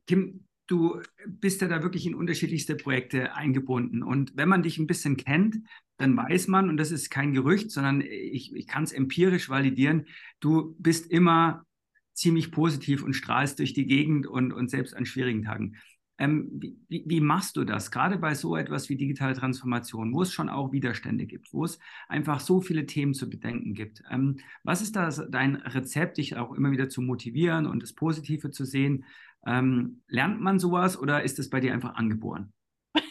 Kim, 0.06 0.45
du 0.66 1.00
bist 1.26 1.60
ja 1.60 1.68
da 1.68 1.82
wirklich 1.82 2.06
in 2.06 2.14
unterschiedlichste 2.14 2.74
Projekte 2.74 3.34
eingebunden. 3.34 4.02
Und 4.02 4.36
wenn 4.36 4.48
man 4.48 4.62
dich 4.62 4.78
ein 4.78 4.86
bisschen 4.86 5.16
kennt, 5.16 5.58
dann 5.96 6.16
weiß 6.16 6.48
man, 6.48 6.68
und 6.68 6.76
das 6.76 6.90
ist 6.90 7.10
kein 7.10 7.32
Gerücht, 7.32 7.70
sondern 7.70 8.00
ich, 8.00 8.54
ich 8.54 8.66
kann 8.66 8.84
es 8.84 8.92
empirisch 8.92 9.48
validieren, 9.48 10.06
du 10.40 10.74
bist 10.78 11.10
immer 11.10 11.64
ziemlich 12.12 12.50
positiv 12.50 13.02
und 13.02 13.14
strahlst 13.14 13.58
durch 13.58 13.74
die 13.74 13.86
Gegend 13.86 14.26
und, 14.26 14.52
und 14.52 14.70
selbst 14.70 14.96
an 14.96 15.06
schwierigen 15.06 15.42
Tagen. 15.42 15.76
Ähm, 16.18 16.48
wie, 16.88 17.04
wie, 17.06 17.20
machst 17.20 17.58
du 17.58 17.64
das, 17.64 17.90
gerade 17.90 18.16
bei 18.16 18.34
so 18.34 18.56
etwas 18.56 18.88
wie 18.88 18.96
digitale 18.96 19.34
Transformation, 19.34 20.14
wo 20.14 20.22
es 20.22 20.32
schon 20.32 20.48
auch 20.48 20.72
Widerstände 20.72 21.26
gibt, 21.26 21.52
wo 21.52 21.64
es 21.64 21.78
einfach 22.08 22.40
so 22.40 22.62
viele 22.62 22.86
Themen 22.86 23.12
zu 23.12 23.28
bedenken 23.28 23.74
gibt? 23.74 24.02
Ähm, 24.10 24.38
was 24.62 24.80
ist 24.80 24.96
da 24.96 25.10
dein 25.10 25.56
Rezept, 25.56 26.16
dich 26.16 26.36
auch 26.36 26.54
immer 26.54 26.70
wieder 26.70 26.88
zu 26.88 27.02
motivieren 27.02 27.66
und 27.66 27.82
das 27.82 27.92
Positive 27.92 28.50
zu 28.50 28.64
sehen? 28.64 29.04
Ähm, 29.46 30.02
lernt 30.08 30.40
man 30.40 30.58
sowas 30.58 30.98
oder 30.98 31.22
ist 31.22 31.38
es 31.38 31.48
bei 31.48 31.60
dir 31.60 31.72
einfach 31.72 31.94
angeboren? 31.94 32.52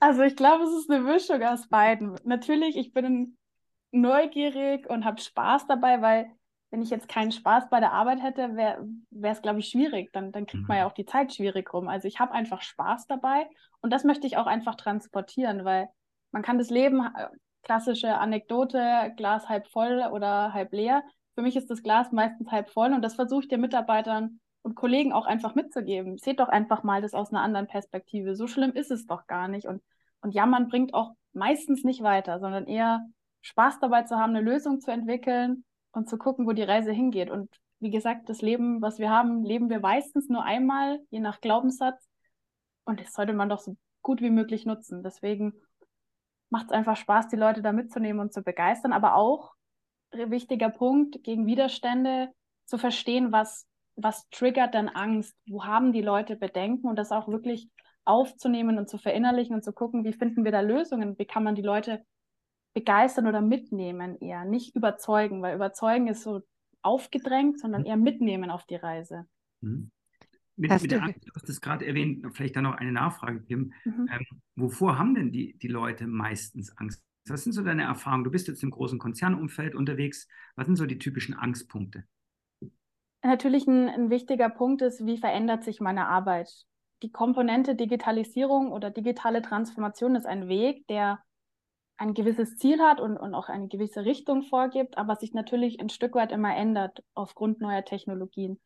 Also 0.00 0.22
ich 0.22 0.34
glaube, 0.34 0.64
es 0.64 0.74
ist 0.74 0.90
eine 0.90 1.02
Mischung 1.02 1.42
aus 1.42 1.68
beiden. 1.68 2.16
Natürlich, 2.24 2.76
ich 2.76 2.92
bin 2.92 3.38
neugierig 3.92 4.90
und 4.90 5.04
habe 5.04 5.20
Spaß 5.20 5.66
dabei, 5.68 6.02
weil 6.02 6.30
wenn 6.70 6.82
ich 6.82 6.90
jetzt 6.90 7.08
keinen 7.08 7.32
Spaß 7.32 7.70
bei 7.70 7.80
der 7.80 7.92
Arbeit 7.92 8.22
hätte, 8.22 8.56
wäre 8.56 8.86
es, 9.22 9.40
glaube 9.40 9.60
ich, 9.60 9.68
schwierig. 9.68 10.12
Dann, 10.12 10.32
dann 10.32 10.46
kriegt 10.46 10.68
man 10.68 10.76
ja 10.76 10.84
mhm. 10.84 10.90
auch 10.90 10.94
die 10.94 11.06
Zeit 11.06 11.32
schwierig 11.32 11.72
rum. 11.72 11.88
Also 11.88 12.08
ich 12.08 12.18
habe 12.18 12.32
einfach 12.32 12.60
Spaß 12.62 13.06
dabei 13.06 13.48
und 13.80 13.92
das 13.92 14.04
möchte 14.04 14.26
ich 14.26 14.36
auch 14.36 14.46
einfach 14.46 14.74
transportieren, 14.74 15.64
weil 15.64 15.88
man 16.32 16.42
kann 16.42 16.58
das 16.58 16.70
Leben, 16.70 17.00
äh, 17.00 17.28
klassische 17.62 18.18
Anekdote, 18.18 19.12
Glas 19.16 19.48
halb 19.48 19.68
voll 19.68 20.04
oder 20.12 20.52
halb 20.52 20.72
leer. 20.72 21.02
Für 21.34 21.42
mich 21.42 21.56
ist 21.56 21.70
das 21.70 21.82
Glas 21.82 22.12
meistens 22.12 22.50
halb 22.50 22.68
voll 22.70 22.92
und 22.92 23.02
das 23.02 23.14
versuche 23.14 23.42
ich 23.42 23.48
den 23.48 23.60
Mitarbeitern 23.60 24.40
und 24.66 24.74
Kollegen 24.74 25.12
auch 25.12 25.26
einfach 25.26 25.54
mitzugeben. 25.54 26.18
Seht 26.18 26.40
doch 26.40 26.48
einfach 26.48 26.82
mal 26.82 27.00
das 27.00 27.14
aus 27.14 27.30
einer 27.30 27.40
anderen 27.40 27.68
Perspektive. 27.68 28.34
So 28.34 28.48
schlimm 28.48 28.72
ist 28.72 28.90
es 28.90 29.06
doch 29.06 29.28
gar 29.28 29.46
nicht. 29.46 29.68
Und, 29.68 29.80
und 30.22 30.34
Jammern 30.34 30.66
bringt 30.66 30.92
auch 30.92 31.12
meistens 31.32 31.84
nicht 31.84 32.02
weiter, 32.02 32.40
sondern 32.40 32.66
eher 32.66 33.06
Spaß 33.42 33.78
dabei 33.78 34.02
zu 34.02 34.16
haben, 34.16 34.34
eine 34.34 34.40
Lösung 34.40 34.80
zu 34.80 34.90
entwickeln 34.90 35.64
und 35.92 36.08
zu 36.08 36.18
gucken, 36.18 36.48
wo 36.48 36.52
die 36.52 36.64
Reise 36.64 36.90
hingeht. 36.90 37.30
Und 37.30 37.48
wie 37.78 37.92
gesagt, 37.92 38.28
das 38.28 38.42
Leben, 38.42 38.82
was 38.82 38.98
wir 38.98 39.08
haben, 39.08 39.44
leben 39.44 39.70
wir 39.70 39.78
meistens 39.78 40.28
nur 40.28 40.42
einmal, 40.42 40.98
je 41.10 41.20
nach 41.20 41.40
Glaubenssatz. 41.40 42.04
Und 42.84 43.00
das 43.00 43.12
sollte 43.12 43.34
man 43.34 43.48
doch 43.48 43.60
so 43.60 43.76
gut 44.02 44.20
wie 44.20 44.30
möglich 44.30 44.66
nutzen. 44.66 45.04
Deswegen 45.04 45.52
macht 46.50 46.66
es 46.66 46.72
einfach 46.72 46.96
Spaß, 46.96 47.28
die 47.28 47.36
Leute 47.36 47.62
da 47.62 47.70
mitzunehmen 47.70 48.20
und 48.20 48.32
zu 48.32 48.42
begeistern, 48.42 48.92
aber 48.92 49.14
auch 49.14 49.54
wichtiger 50.10 50.70
Punkt 50.70 51.22
gegen 51.22 51.46
Widerstände 51.46 52.32
zu 52.64 52.78
verstehen, 52.78 53.30
was, 53.30 53.64
was 53.96 54.28
triggert 54.30 54.74
denn 54.74 54.88
Angst, 54.88 55.34
wo 55.48 55.64
haben 55.64 55.92
die 55.92 56.02
Leute 56.02 56.36
Bedenken 56.36 56.86
und 56.88 56.96
das 56.96 57.12
auch 57.12 57.28
wirklich 57.28 57.70
aufzunehmen 58.04 58.78
und 58.78 58.88
zu 58.88 58.98
verinnerlichen 58.98 59.54
und 59.54 59.64
zu 59.64 59.72
gucken, 59.72 60.04
wie 60.04 60.12
finden 60.12 60.44
wir 60.44 60.52
da 60.52 60.60
Lösungen, 60.60 61.18
wie 61.18 61.24
kann 61.24 61.42
man 61.42 61.54
die 61.54 61.62
Leute 61.62 62.04
begeistern 62.74 63.26
oder 63.26 63.40
mitnehmen 63.40 64.20
eher, 64.20 64.44
nicht 64.44 64.76
überzeugen, 64.76 65.42
weil 65.42 65.56
überzeugen 65.56 66.08
ist 66.08 66.22
so 66.22 66.42
aufgedrängt, 66.82 67.58
sondern 67.58 67.82
mhm. 67.82 67.86
eher 67.86 67.96
mitnehmen 67.96 68.50
auf 68.50 68.64
die 68.66 68.76
Reise. 68.76 69.26
Mhm. 69.62 69.90
Mit, 70.58 70.70
mit 70.82 70.90
der 70.90 71.02
Angst, 71.02 71.26
du 71.26 71.32
hast 71.34 71.48
es 71.48 71.60
gerade 71.60 71.86
erwähnt, 71.86 72.26
vielleicht 72.34 72.56
dann 72.56 72.64
noch 72.64 72.76
eine 72.76 72.92
Nachfrage, 72.92 73.42
Kim. 73.42 73.72
Mhm. 73.84 74.08
Ähm, 74.10 74.42
wovor 74.54 74.98
haben 74.98 75.14
denn 75.14 75.32
die, 75.32 75.58
die 75.58 75.68
Leute 75.68 76.06
meistens 76.06 76.74
Angst? 76.78 77.02
Was 77.28 77.44
sind 77.44 77.52
so 77.52 77.62
deine 77.62 77.82
Erfahrungen? 77.82 78.24
Du 78.24 78.30
bist 78.30 78.46
jetzt 78.46 78.62
im 78.62 78.70
großen 78.70 78.98
Konzernumfeld 78.98 79.74
unterwegs. 79.74 80.28
Was 80.54 80.66
sind 80.66 80.76
so 80.76 80.86
die 80.86 80.98
typischen 80.98 81.34
Angstpunkte? 81.34 82.04
Natürlich 83.26 83.66
ein, 83.66 83.88
ein 83.88 84.10
wichtiger 84.10 84.48
Punkt 84.48 84.82
ist, 84.82 85.04
wie 85.04 85.18
verändert 85.18 85.64
sich 85.64 85.80
meine 85.80 86.06
Arbeit? 86.06 86.48
Die 87.02 87.10
Komponente 87.10 87.74
Digitalisierung 87.74 88.72
oder 88.72 88.90
digitale 88.90 89.42
Transformation 89.42 90.14
ist 90.14 90.26
ein 90.26 90.48
Weg, 90.48 90.86
der 90.86 91.18
ein 91.98 92.14
gewisses 92.14 92.56
Ziel 92.56 92.80
hat 92.80 93.00
und, 93.00 93.16
und 93.16 93.34
auch 93.34 93.48
eine 93.48 93.68
gewisse 93.68 94.04
Richtung 94.04 94.42
vorgibt, 94.42 94.96
aber 94.96 95.16
sich 95.16 95.32
natürlich 95.32 95.80
ein 95.80 95.88
Stück 95.88 96.14
weit 96.14 96.30
immer 96.30 96.54
ändert 96.54 97.02
aufgrund 97.14 97.60
neuer 97.60 97.84
Technologien. 97.84 98.60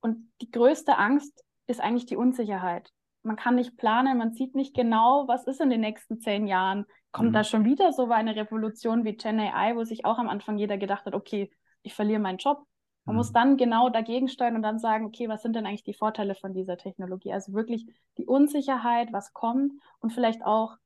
Und 0.00 0.32
die 0.40 0.50
größte 0.50 0.98
Angst 0.98 1.44
ist 1.66 1.80
eigentlich 1.80 2.06
die 2.06 2.16
Unsicherheit. 2.16 2.90
Man 3.22 3.36
kann 3.36 3.54
nicht 3.54 3.76
planen, 3.76 4.18
man 4.18 4.32
sieht 4.32 4.54
nicht 4.54 4.74
genau, 4.74 5.28
was 5.28 5.46
ist 5.46 5.60
in 5.60 5.70
den 5.70 5.80
nächsten 5.80 6.18
zehn 6.18 6.46
Jahren. 6.46 6.86
Kommt 7.12 7.30
mhm. 7.30 7.34
da 7.34 7.44
schon 7.44 7.64
wieder 7.64 7.92
so 7.92 8.10
eine 8.10 8.34
Revolution 8.34 9.04
wie 9.04 9.14
Gen 9.14 9.38
AI, 9.38 9.76
wo 9.76 9.84
sich 9.84 10.04
auch 10.04 10.18
am 10.18 10.28
Anfang 10.28 10.58
jeder 10.58 10.76
gedacht 10.76 11.06
hat, 11.06 11.14
okay, 11.14 11.52
ich 11.82 11.94
verliere 11.94 12.20
meinen 12.20 12.38
Job. 12.38 12.66
Man 13.04 13.14
mhm. 13.14 13.18
muss 13.18 13.32
dann 13.32 13.56
genau 13.56 13.88
dagegen 13.88 14.28
steuern 14.28 14.56
und 14.56 14.62
dann 14.62 14.78
sagen, 14.78 15.04
okay, 15.04 15.28
was 15.28 15.42
sind 15.42 15.56
denn 15.56 15.66
eigentlich 15.66 15.82
die 15.82 15.94
Vorteile 15.94 16.34
von 16.34 16.54
dieser 16.54 16.76
Technologie? 16.76 17.32
Also 17.32 17.52
wirklich 17.52 17.86
die 18.18 18.26
Unsicherheit, 18.26 19.12
was 19.12 19.32
kommt 19.32 19.72
und 20.00 20.12
vielleicht 20.12 20.44
auch 20.44 20.76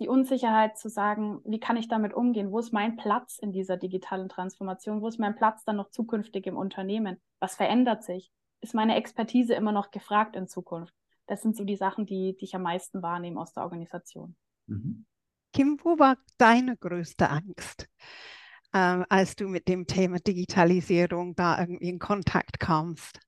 die 0.00 0.08
Unsicherheit 0.08 0.78
zu 0.78 0.88
sagen, 0.88 1.42
wie 1.44 1.60
kann 1.60 1.76
ich 1.76 1.86
damit 1.86 2.14
umgehen? 2.14 2.50
Wo 2.50 2.58
ist 2.58 2.72
mein 2.72 2.96
Platz 2.96 3.38
in 3.38 3.52
dieser 3.52 3.76
digitalen 3.76 4.30
Transformation? 4.30 5.02
Wo 5.02 5.08
ist 5.08 5.20
mein 5.20 5.36
Platz 5.36 5.62
dann 5.64 5.76
noch 5.76 5.90
zukünftig 5.90 6.46
im 6.46 6.56
Unternehmen? 6.56 7.20
Was 7.38 7.56
verändert 7.56 8.02
sich? 8.02 8.32
Ist 8.62 8.74
meine 8.74 8.96
Expertise 8.96 9.52
immer 9.52 9.72
noch 9.72 9.90
gefragt 9.90 10.36
in 10.36 10.48
Zukunft? 10.48 10.94
Das 11.26 11.42
sind 11.42 11.54
so 11.54 11.64
die 11.64 11.76
Sachen, 11.76 12.06
die, 12.06 12.34
die 12.36 12.46
ich 12.46 12.54
am 12.54 12.62
meisten 12.62 13.02
wahrnehme 13.02 13.38
aus 13.38 13.52
der 13.52 13.64
Organisation. 13.64 14.36
Mhm. 14.66 15.04
Kim, 15.52 15.78
wo 15.82 15.98
war 15.98 16.16
deine 16.38 16.76
größte 16.78 17.28
Angst, 17.28 17.89
äh, 18.72 19.02
als 19.08 19.36
du 19.36 19.48
mit 19.48 19.68
dem 19.68 19.86
Thema 19.86 20.18
Digitalisierung 20.18 21.34
da 21.34 21.58
irgendwie 21.58 21.88
in 21.88 21.98
Kontakt 21.98 22.60
kamst? 22.60 23.20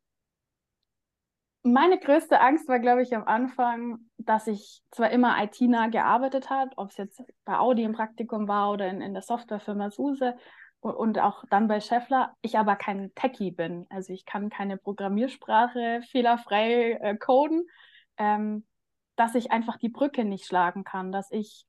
Meine 1.64 2.00
größte 2.00 2.40
Angst 2.40 2.66
war, 2.66 2.80
glaube 2.80 3.02
ich, 3.02 3.14
am 3.14 3.22
Anfang, 3.24 4.00
dass 4.18 4.48
ich 4.48 4.82
zwar 4.90 5.10
immer 5.10 5.40
IT-nah 5.44 5.88
gearbeitet 5.88 6.50
habe, 6.50 6.72
ob 6.76 6.90
es 6.90 6.96
jetzt 6.96 7.22
bei 7.44 7.56
Audi 7.56 7.84
im 7.84 7.92
Praktikum 7.92 8.48
war 8.48 8.72
oder 8.72 8.88
in, 8.88 9.00
in 9.00 9.12
der 9.12 9.22
Softwarefirma 9.22 9.90
SUSE 9.90 10.34
und, 10.80 10.94
und, 10.94 11.18
auch 11.20 11.44
dann 11.50 11.68
bei 11.68 11.78
Scheffler, 11.78 12.34
ich 12.42 12.58
aber 12.58 12.74
kein 12.74 13.14
Techie 13.14 13.52
bin. 13.52 13.86
Also 13.90 14.12
ich 14.12 14.26
kann 14.26 14.50
keine 14.50 14.76
Programmiersprache 14.76 16.02
fehlerfrei 16.10 16.98
äh, 17.00 17.16
coden, 17.16 17.68
ähm, 18.16 18.66
dass 19.14 19.36
ich 19.36 19.52
einfach 19.52 19.76
die 19.76 19.88
Brücke 19.88 20.24
nicht 20.24 20.46
schlagen 20.46 20.82
kann, 20.82 21.12
dass 21.12 21.30
ich 21.30 21.64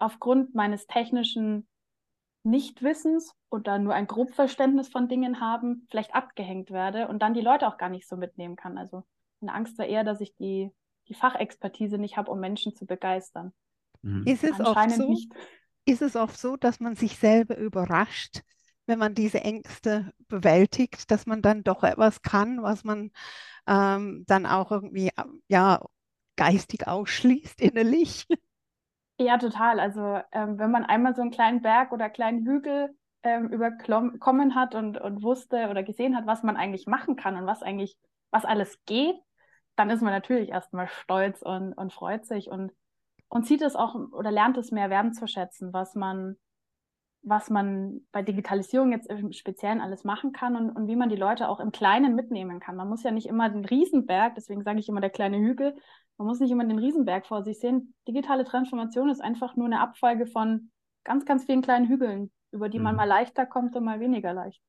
aufgrund 0.00 0.56
meines 0.56 0.88
technischen 0.88 1.68
Nichtwissens 2.42 3.34
oder 3.50 3.78
nur 3.78 3.94
ein 3.94 4.06
Grobverständnis 4.06 4.88
von 4.88 5.08
Dingen 5.08 5.40
haben, 5.40 5.86
vielleicht 5.90 6.14
abgehängt 6.14 6.70
werde 6.70 7.08
und 7.08 7.20
dann 7.20 7.34
die 7.34 7.40
Leute 7.40 7.68
auch 7.68 7.76
gar 7.76 7.90
nicht 7.90 8.08
so 8.08 8.16
mitnehmen 8.16 8.56
kann. 8.56 8.78
Also 8.78 9.04
eine 9.42 9.52
Angst 9.52 9.78
war 9.78 9.86
eher, 9.86 10.04
dass 10.04 10.20
ich 10.20 10.34
die, 10.36 10.70
die 11.08 11.14
Fachexpertise 11.14 11.98
nicht 11.98 12.16
habe, 12.16 12.30
um 12.30 12.40
Menschen 12.40 12.74
zu 12.74 12.86
begeistern. 12.86 13.52
Mhm. 14.02 14.24
Ist 14.26 14.44
es 14.44 14.58
oft 14.60 14.90
so? 14.90 15.10
Nicht. 15.10 15.32
Ist 15.84 16.02
es 16.02 16.16
oft 16.16 16.38
so, 16.38 16.56
dass 16.56 16.80
man 16.80 16.94
sich 16.94 17.16
selber 17.16 17.56
überrascht, 17.56 18.40
wenn 18.86 18.98
man 18.98 19.14
diese 19.14 19.40
Ängste 19.40 20.12
bewältigt, 20.28 21.10
dass 21.10 21.26
man 21.26 21.42
dann 21.42 21.62
doch 21.62 21.82
etwas 21.82 22.22
kann, 22.22 22.62
was 22.62 22.84
man 22.84 23.10
ähm, 23.66 24.24
dann 24.26 24.46
auch 24.46 24.70
irgendwie 24.72 25.10
ja 25.48 25.84
geistig 26.36 26.86
ausschließt 26.86 27.60
innerlich? 27.60 28.26
Ja, 29.20 29.36
total. 29.36 29.80
Also 29.80 30.18
ähm, 30.32 30.58
wenn 30.58 30.70
man 30.70 30.84
einmal 30.86 31.14
so 31.14 31.20
einen 31.20 31.30
kleinen 31.30 31.60
Berg 31.60 31.92
oder 31.92 32.08
kleinen 32.08 32.46
Hügel 32.46 32.88
ähm, 33.22 33.48
überkommen 33.48 34.54
hat 34.54 34.74
und, 34.74 34.98
und 34.98 35.22
wusste 35.22 35.68
oder 35.68 35.82
gesehen 35.82 36.16
hat, 36.16 36.26
was 36.26 36.42
man 36.42 36.56
eigentlich 36.56 36.86
machen 36.86 37.16
kann 37.16 37.36
und 37.36 37.46
was 37.46 37.62
eigentlich, 37.62 37.98
was 38.30 38.46
alles 38.46 38.78
geht, 38.86 39.16
dann 39.76 39.90
ist 39.90 40.00
man 40.00 40.14
natürlich 40.14 40.48
erstmal 40.48 40.88
stolz 40.88 41.42
und, 41.42 41.74
und 41.74 41.92
freut 41.92 42.24
sich 42.24 42.48
und, 42.48 42.72
und 43.28 43.46
sieht 43.46 43.60
es 43.60 43.76
auch 43.76 43.94
oder 43.94 44.30
lernt 44.30 44.56
es 44.56 44.70
mehr 44.70 44.88
wertzuschätzen, 44.88 45.74
was 45.74 45.94
man, 45.94 46.38
was 47.22 47.50
man 47.50 48.00
bei 48.12 48.22
Digitalisierung 48.22 48.92
jetzt 48.92 49.10
im 49.10 49.32
Speziellen 49.32 49.80
alles 49.80 50.04
machen 50.04 50.32
kann 50.32 50.56
und, 50.56 50.70
und 50.70 50.88
wie 50.88 50.96
man 50.96 51.10
die 51.10 51.16
Leute 51.16 51.48
auch 51.48 51.60
im 51.60 51.70
Kleinen 51.70 52.14
mitnehmen 52.14 52.60
kann. 52.60 52.76
Man 52.76 52.88
muss 52.88 53.02
ja 53.02 53.10
nicht 53.10 53.26
immer 53.26 53.50
den 53.50 53.64
Riesenberg, 53.64 54.34
deswegen 54.34 54.62
sage 54.62 54.80
ich 54.80 54.88
immer 54.88 55.00
der 55.00 55.10
kleine 55.10 55.38
Hügel, 55.38 55.74
man 56.16 56.26
muss 56.26 56.40
nicht 56.40 56.50
immer 56.50 56.66
den 56.66 56.78
Riesenberg 56.78 57.26
vor 57.26 57.42
sich 57.42 57.60
sehen. 57.60 57.94
Digitale 58.06 58.44
Transformation 58.44 59.08
ist 59.08 59.22
einfach 59.22 59.56
nur 59.56 59.66
eine 59.66 59.80
Abfolge 59.80 60.26
von 60.26 60.70
ganz, 61.04 61.24
ganz 61.24 61.44
vielen 61.44 61.62
kleinen 61.62 61.88
Hügeln, 61.88 62.30
über 62.52 62.68
die 62.68 62.78
mhm. 62.78 62.84
man 62.84 62.96
mal 62.96 63.04
leichter 63.04 63.46
kommt 63.46 63.74
und 63.74 63.84
mal 63.84 64.00
weniger 64.00 64.34
leicht. 64.34 64.60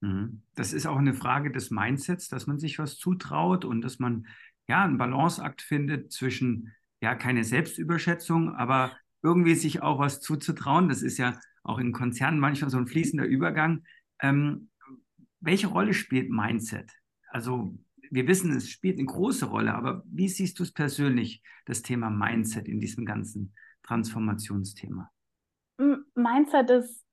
Mhm. 0.00 0.42
Das 0.54 0.72
ist 0.72 0.86
auch 0.86 0.98
eine 0.98 1.14
Frage 1.14 1.50
des 1.50 1.70
Mindsets, 1.70 2.28
dass 2.28 2.46
man 2.46 2.58
sich 2.58 2.78
was 2.78 2.98
zutraut 2.98 3.64
und 3.64 3.80
dass 3.82 3.98
man 3.98 4.26
ja, 4.68 4.84
einen 4.84 4.98
Balanceakt 4.98 5.62
findet 5.62 6.12
zwischen, 6.12 6.74
ja, 7.00 7.14
keine 7.14 7.42
Selbstüberschätzung, 7.44 8.54
aber 8.54 8.92
irgendwie 9.22 9.54
sich 9.54 9.82
auch 9.82 9.98
was 9.98 10.20
zuzutrauen. 10.20 10.88
Das 10.88 11.02
ist 11.02 11.18
ja 11.18 11.38
auch 11.68 11.78
in 11.78 11.92
Konzernen 11.92 12.40
manchmal 12.40 12.70
so 12.70 12.78
ein 12.78 12.86
fließender 12.86 13.24
Übergang. 13.24 13.84
Ähm, 14.20 14.70
welche 15.40 15.68
Rolle 15.68 15.94
spielt 15.94 16.30
Mindset? 16.30 16.90
Also 17.30 17.76
wir 18.10 18.26
wissen, 18.26 18.52
es 18.56 18.70
spielt 18.70 18.98
eine 18.98 19.06
große 19.06 19.46
Rolle, 19.46 19.74
aber 19.74 20.02
wie 20.06 20.28
siehst 20.28 20.58
du 20.58 20.62
es 20.62 20.72
persönlich, 20.72 21.42
das 21.66 21.82
Thema 21.82 22.10
Mindset 22.10 22.66
in 22.66 22.80
diesem 22.80 23.04
ganzen 23.04 23.54
Transformationsthema? 23.82 25.10
Mindset 26.14 26.70
ist 26.70 27.04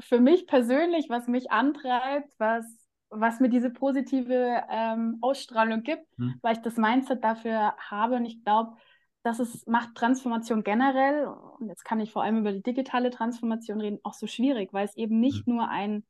für 0.00 0.20
mich 0.20 0.46
persönlich, 0.46 1.06
was 1.08 1.28
mich 1.28 1.50
antreibt, 1.50 2.34
was 2.38 2.84
was 3.16 3.40
mir 3.40 3.48
diese 3.48 3.70
positive 3.70 4.62
ähm, 4.70 5.18
Ausstrahlung 5.20 5.82
gibt, 5.82 6.06
hm. 6.16 6.34
weil 6.42 6.54
ich 6.54 6.62
das 6.62 6.76
Mindset 6.76 7.22
dafür 7.22 7.74
habe. 7.78 8.16
Und 8.16 8.26
ich 8.26 8.42
glaube, 8.44 8.76
dass 9.24 9.38
es 9.38 9.66
macht 9.66 9.94
Transformation 9.94 10.62
generell, 10.62 11.26
und 11.58 11.68
jetzt 11.68 11.84
kann 11.84 11.98
ich 11.98 12.12
vor 12.12 12.22
allem 12.22 12.38
über 12.38 12.52
die 12.52 12.62
digitale 12.62 13.10
Transformation 13.10 13.80
reden, 13.80 13.98
auch 14.02 14.12
so 14.12 14.26
schwierig, 14.26 14.72
weil 14.72 14.84
es 14.84 14.96
eben 14.96 15.18
nicht 15.18 15.46
hm. 15.46 15.54
nur 15.56 15.68
ein, 15.68 16.04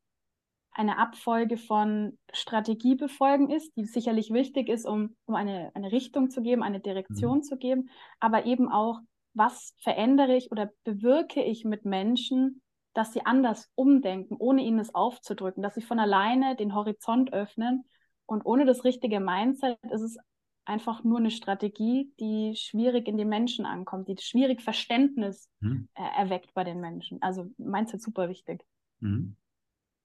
eine 0.73 0.99
Abfolge 0.99 1.57
von 1.57 2.19
Strategiebefolgen 2.33 3.51
ist, 3.51 3.77
die 3.77 3.85
sicherlich 3.85 4.33
wichtig 4.33 4.69
ist, 4.69 4.85
um, 4.85 5.17
um 5.27 5.37
eine, 5.37 5.71
eine 5.75 5.93
Richtung 5.93 6.29
zu 6.29 6.43
geben, 6.43 6.65
eine 6.65 6.81
Direktion 6.81 7.39
mhm. 7.39 7.43
zu 7.45 7.57
geben, 7.57 7.91
aber 8.19 8.45
eben 8.45 8.69
auch, 8.69 8.99
was 9.35 9.75
verändere 9.79 10.35
ich 10.35 10.51
oder 10.51 10.71
bewirke 10.83 11.43
ich 11.45 11.65
mit 11.65 11.85
Menschen, 11.85 12.61
dass 12.93 13.13
sie 13.13 13.25
anders 13.25 13.71
umdenken, 13.77 14.37
ohne 14.37 14.63
ihnen 14.63 14.81
es 14.81 14.95
aufzudrücken, 14.95 15.63
dass 15.63 15.75
sie 15.77 15.83
von 15.83 16.01
alleine 16.01 16.57
den 16.57 16.75
Horizont 16.75 17.33
öffnen. 17.33 17.85
Und 18.27 18.47
ohne 18.47 18.65
das 18.65 18.85
richtige 18.85 19.21
Mindset 19.21 19.79
ist 19.91 20.01
es 20.01 20.19
einfach 20.65 21.05
nur 21.05 21.19
eine 21.19 21.31
Strategie, 21.31 22.13
die 22.21 22.55
schwierig 22.57 23.09
in 23.09 23.17
den 23.17 23.29
Menschen 23.29 23.67
ankommt, 23.67 24.09
die 24.09 24.17
schwierig 24.19 24.63
Verständnis 24.63 25.49
mhm. 25.61 25.89
äh, 25.95 26.03
erweckt 26.19 26.55
bei 26.55 26.65
den 26.65 26.81
Menschen. 26.81 27.21
Also 27.23 27.51
Mindset 27.59 28.03
super 28.03 28.29
wichtig. 28.29 28.65
Mhm. 29.01 29.37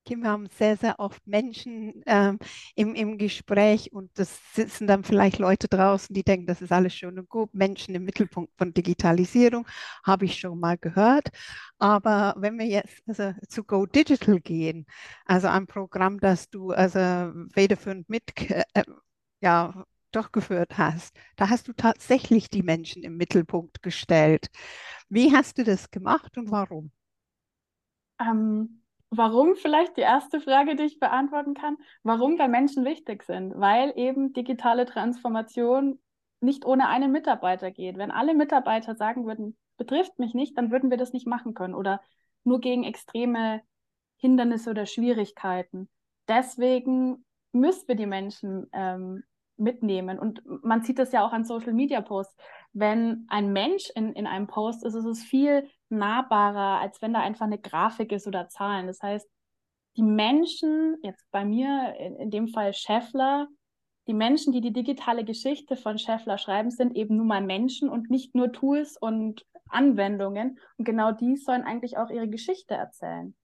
Wir 0.08 0.24
haben 0.24 0.48
sehr, 0.48 0.76
sehr 0.76 1.00
oft 1.00 1.26
Menschen 1.28 2.02
ähm, 2.08 2.40
im, 2.76 2.96
im 2.96 3.18
Gespräch 3.18 3.94
und 3.94 4.10
das 4.18 4.40
sitzen 4.54 4.88
dann 4.88 5.04
vielleicht 5.04 5.38
Leute 5.38 5.68
draußen, 5.68 6.14
die 6.14 6.24
denken, 6.24 6.48
das 6.48 6.62
ist 6.62 6.72
alles 6.72 6.96
schön 6.96 7.20
und 7.20 7.30
gut. 7.30 7.54
Menschen 7.54 7.94
im 7.94 8.06
Mittelpunkt 8.06 8.52
von 8.58 8.74
Digitalisierung 8.74 9.68
habe 10.04 10.26
ich 10.26 10.40
schon 10.40 10.60
mal 10.60 10.78
gehört. 10.78 11.28
Aber 11.78 12.34
wenn 12.38 12.58
wir 12.58 12.66
jetzt 12.66 13.04
also, 13.08 13.34
zu 13.48 13.64
Go 13.64 13.86
Digital 13.86 14.40
gehen, 14.40 14.88
also 15.26 15.48
ein 15.48 15.68
Programm, 15.68 16.20
das 16.20 16.50
du 16.50 16.72
also 16.72 17.32
federführend 17.54 18.10
mit 18.10 18.24
äh, 18.50 18.64
ja, 19.42 19.86
durchgeführt 20.12 20.78
hast, 20.78 21.16
da 21.36 21.50
hast 21.50 21.68
du 21.68 21.74
tatsächlich 21.74 22.50
die 22.50 22.64
Menschen 22.64 23.04
im 23.04 23.18
Mittelpunkt 23.18 23.82
gestellt. 23.82 24.50
Wie 25.10 25.36
hast 25.36 25.58
du 25.58 25.64
das 25.64 25.92
gemacht 25.92 26.38
und 26.38 26.52
warum? 26.52 26.92
Ähm, 28.20 28.84
warum 29.10 29.56
vielleicht 29.56 29.98
die 29.98 30.02
erste 30.02 30.42
Frage, 30.42 30.76
die 30.76 30.84
ich 30.84 31.00
beantworten 31.00 31.54
kann? 31.54 31.78
Warum 32.04 32.38
bei 32.38 32.48
Menschen 32.48 32.86
wichtig 32.86 33.24
sind? 33.24 33.54
Weil 33.56 33.94
eben 33.96 34.34
digitale 34.34 34.86
Transformation 34.86 36.00
nicht 36.42 36.66
ohne 36.66 36.88
einen 36.88 37.12
Mitarbeiter 37.12 37.72
geht. 37.72 37.98
Wenn 37.98 38.12
alle 38.12 38.34
Mitarbeiter 38.34 38.96
sagen 38.96 39.26
würden, 39.26 39.58
betrifft 39.78 40.20
mich 40.20 40.34
nicht, 40.34 40.58
dann 40.58 40.72
würden 40.72 40.90
wir 40.90 40.98
das 40.98 41.14
nicht 41.14 41.28
machen 41.28 41.54
können 41.54 41.74
oder 41.74 42.02
nur 42.44 42.60
gegen 42.60 42.84
extreme 42.84 43.62
Hindernisse 44.18 44.70
oder 44.70 44.86
Schwierigkeiten. 44.86 45.90
Deswegen 46.28 47.26
müssen 47.52 47.88
wir 47.88 47.96
die 47.96 48.06
Menschen 48.06 48.68
ähm, 48.74 49.24
mitnehmen. 49.60 50.20
Und 50.20 50.42
man 50.64 50.82
sieht 50.84 51.00
das 51.00 51.12
ja 51.12 51.26
auch 51.26 51.34
an 51.34 51.44
Social 51.44 51.74
Media 51.74 52.02
Posts. 52.02 52.36
Wenn 52.74 53.26
ein 53.30 53.52
Mensch 53.52 53.90
in, 53.96 54.14
in 54.14 54.28
einem 54.28 54.48
Post 54.48 54.84
ist, 54.84 54.96
ist 54.96 55.06
es 55.06 55.24
viel 55.24 55.70
nahbarer, 55.90 56.80
als 56.80 57.02
wenn 57.02 57.14
da 57.14 57.20
einfach 57.22 57.46
eine 57.46 57.60
Grafik 57.60 58.12
ist 58.12 58.28
oder 58.28 58.48
Zahlen. 58.48 58.88
Das 58.88 59.02
heißt, 59.02 59.30
die 59.98 60.04
Menschen, 60.04 60.98
jetzt 61.04 61.30
bei 61.32 61.46
mir 61.46 61.96
in, 62.00 62.16
in 62.16 62.32
dem 62.32 62.48
Fall 62.48 62.74
Scheffler, 62.74 63.48
die 64.08 64.14
Menschen, 64.14 64.54
die 64.54 64.62
die 64.62 64.74
digitale 64.74 65.24
Geschichte 65.24 65.76
von 65.76 66.00
Scheffler 66.00 66.38
schreiben, 66.38 66.72
sind 66.72 66.96
eben 66.96 67.18
nun 67.18 67.28
mal 67.28 67.42
Menschen 67.42 67.90
und 67.90 68.10
nicht 68.10 68.34
nur 68.34 68.52
Tools 68.52 68.98
und 68.98 69.46
Anwendungen. 69.70 70.60
Und 70.78 70.86
genau 70.86 71.12
die 71.12 71.38
sollen 71.38 71.64
eigentlich 71.64 71.98
auch 71.98 72.10
ihre 72.10 72.28
Geschichte 72.28 72.74
erzählen. 72.74 73.36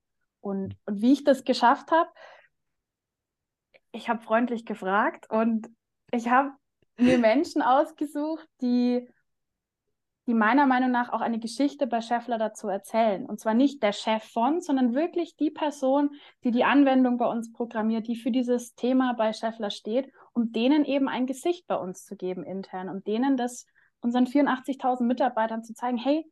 Und, 0.42 0.76
und 0.86 1.02
wie 1.02 1.14
ich 1.14 1.24
das 1.24 1.44
geschafft 1.44 1.92
habe, 1.92 2.10
ich 3.92 4.10
habe 4.10 4.22
freundlich 4.22 4.66
gefragt 4.66 5.30
und 5.30 5.70
ich 6.16 6.30
habe 6.30 6.52
mir 6.98 7.18
Menschen 7.18 7.62
ausgesucht, 7.62 8.48
die, 8.62 9.08
die 10.28 10.34
meiner 10.34 10.66
Meinung 10.66 10.92
nach 10.92 11.12
auch 11.12 11.22
eine 11.22 11.40
Geschichte 11.40 11.88
bei 11.88 12.02
Scheffler 12.02 12.38
dazu 12.38 12.68
erzählen. 12.68 13.26
Und 13.26 13.40
zwar 13.40 13.54
nicht 13.54 13.84
der 13.84 13.92
Chef 13.92 14.24
von, 14.24 14.62
sondern 14.62 14.96
wirklich 14.96 15.36
die 15.36 15.52
Person, 15.52 16.12
die 16.44 16.52
die 16.52 16.64
Anwendung 16.64 17.18
bei 17.18 17.26
uns 17.26 17.52
programmiert, 17.52 18.08
die 18.08 18.16
für 18.16 18.32
dieses 18.32 18.76
Thema 18.76 19.14
bei 19.14 19.34
Scheffler 19.34 19.70
steht, 19.70 20.12
um 20.34 20.52
denen 20.52 20.86
eben 20.86 21.08
ein 21.08 21.28
Gesicht 21.28 21.68
bei 21.68 21.76
uns 21.76 22.06
zu 22.06 22.16
geben 22.16 22.44
intern, 22.44 22.90
um 22.90 23.04
denen 23.04 23.38
das 23.38 23.66
unseren 24.02 24.26
84.000 24.26 25.04
Mitarbeitern 25.04 25.64
zu 25.64 25.74
zeigen, 25.74 25.98
hey, 25.98 26.26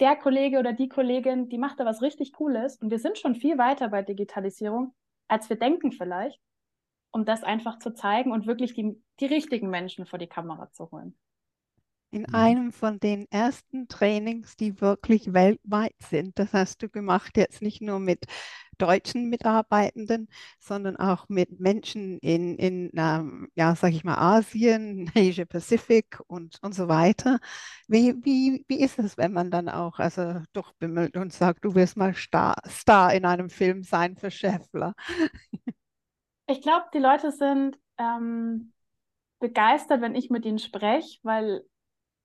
der 0.00 0.16
Kollege 0.16 0.58
oder 0.58 0.72
die 0.72 0.88
Kollegin, 0.88 1.48
die 1.48 1.58
macht 1.58 1.78
da 1.78 1.84
was 1.84 2.02
richtig 2.02 2.32
Cooles 2.32 2.78
und 2.78 2.90
wir 2.90 2.98
sind 2.98 3.16
schon 3.16 3.36
viel 3.36 3.58
weiter 3.58 3.88
bei 3.88 4.02
Digitalisierung, 4.02 4.92
als 5.28 5.48
wir 5.48 5.56
denken 5.56 5.92
vielleicht 5.92 6.40
um 7.14 7.24
das 7.24 7.44
einfach 7.44 7.78
zu 7.78 7.94
zeigen 7.94 8.32
und 8.32 8.48
wirklich 8.48 8.74
die, 8.74 9.00
die 9.20 9.26
richtigen 9.26 9.70
Menschen 9.70 10.04
vor 10.04 10.18
die 10.18 10.26
Kamera 10.26 10.72
zu 10.72 10.90
holen. 10.90 11.16
In 12.10 12.22
mhm. 12.22 12.34
einem 12.34 12.72
von 12.72 12.98
den 12.98 13.30
ersten 13.30 13.86
Trainings, 13.86 14.56
die 14.56 14.80
wirklich 14.80 15.32
weltweit 15.32 15.94
sind. 16.00 16.36
Das 16.40 16.52
hast 16.52 16.82
du 16.82 16.88
gemacht, 16.88 17.36
jetzt 17.36 17.62
nicht 17.62 17.80
nur 17.80 18.00
mit 18.00 18.24
deutschen 18.78 19.30
Mitarbeitenden, 19.30 20.28
sondern 20.58 20.96
auch 20.96 21.28
mit 21.28 21.60
Menschen 21.60 22.18
in, 22.18 22.56
in 22.56 22.90
ähm, 22.96 23.48
ja, 23.54 23.76
sag 23.76 23.92
ich 23.92 24.02
mal, 24.02 24.18
Asien, 24.18 25.08
Asia 25.14 25.44
Pacific 25.44 26.18
und, 26.26 26.58
und 26.62 26.74
so 26.74 26.88
weiter. 26.88 27.38
Wie, 27.86 28.16
wie, 28.24 28.64
wie 28.66 28.80
ist 28.80 28.98
es, 28.98 29.16
wenn 29.16 29.32
man 29.32 29.52
dann 29.52 29.68
auch 29.68 30.00
also 30.00 30.40
durchbimmelt 30.52 31.16
und 31.16 31.32
sagt, 31.32 31.64
du 31.64 31.76
wirst 31.76 31.96
mal 31.96 32.12
Star, 32.14 32.56
Star 32.68 33.14
in 33.14 33.24
einem 33.24 33.50
Film 33.50 33.84
sein 33.84 34.16
für 34.16 34.32
Schäffler? 34.32 34.94
Ich 36.46 36.60
glaube, 36.60 36.86
die 36.92 36.98
Leute 36.98 37.32
sind 37.32 37.78
ähm, 37.98 38.72
begeistert, 39.38 40.00
wenn 40.00 40.14
ich 40.14 40.30
mit 40.30 40.44
ihnen 40.44 40.58
spreche, 40.58 41.18
weil 41.22 41.64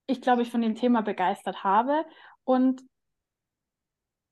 ich, 0.08 0.22
glaube 0.22 0.42
ich, 0.42 0.52
von 0.52 0.62
dem 0.62 0.76
Thema 0.76 1.02
begeistert 1.02 1.64
habe. 1.64 2.06
Und 2.44 2.82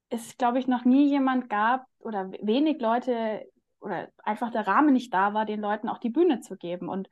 es, 0.09 0.37
glaube 0.37 0.59
ich, 0.59 0.67
noch 0.67 0.85
nie 0.85 1.07
jemand 1.09 1.49
gab 1.49 1.85
oder 1.99 2.31
wenig 2.41 2.79
Leute 2.81 3.45
oder 3.79 4.09
einfach 4.23 4.51
der 4.51 4.67
Rahmen 4.67 4.93
nicht 4.93 5.13
da 5.13 5.33
war, 5.33 5.45
den 5.45 5.61
Leuten 5.61 5.89
auch 5.89 5.99
die 5.99 6.09
Bühne 6.09 6.41
zu 6.41 6.57
geben. 6.57 6.89
Und 6.89 7.09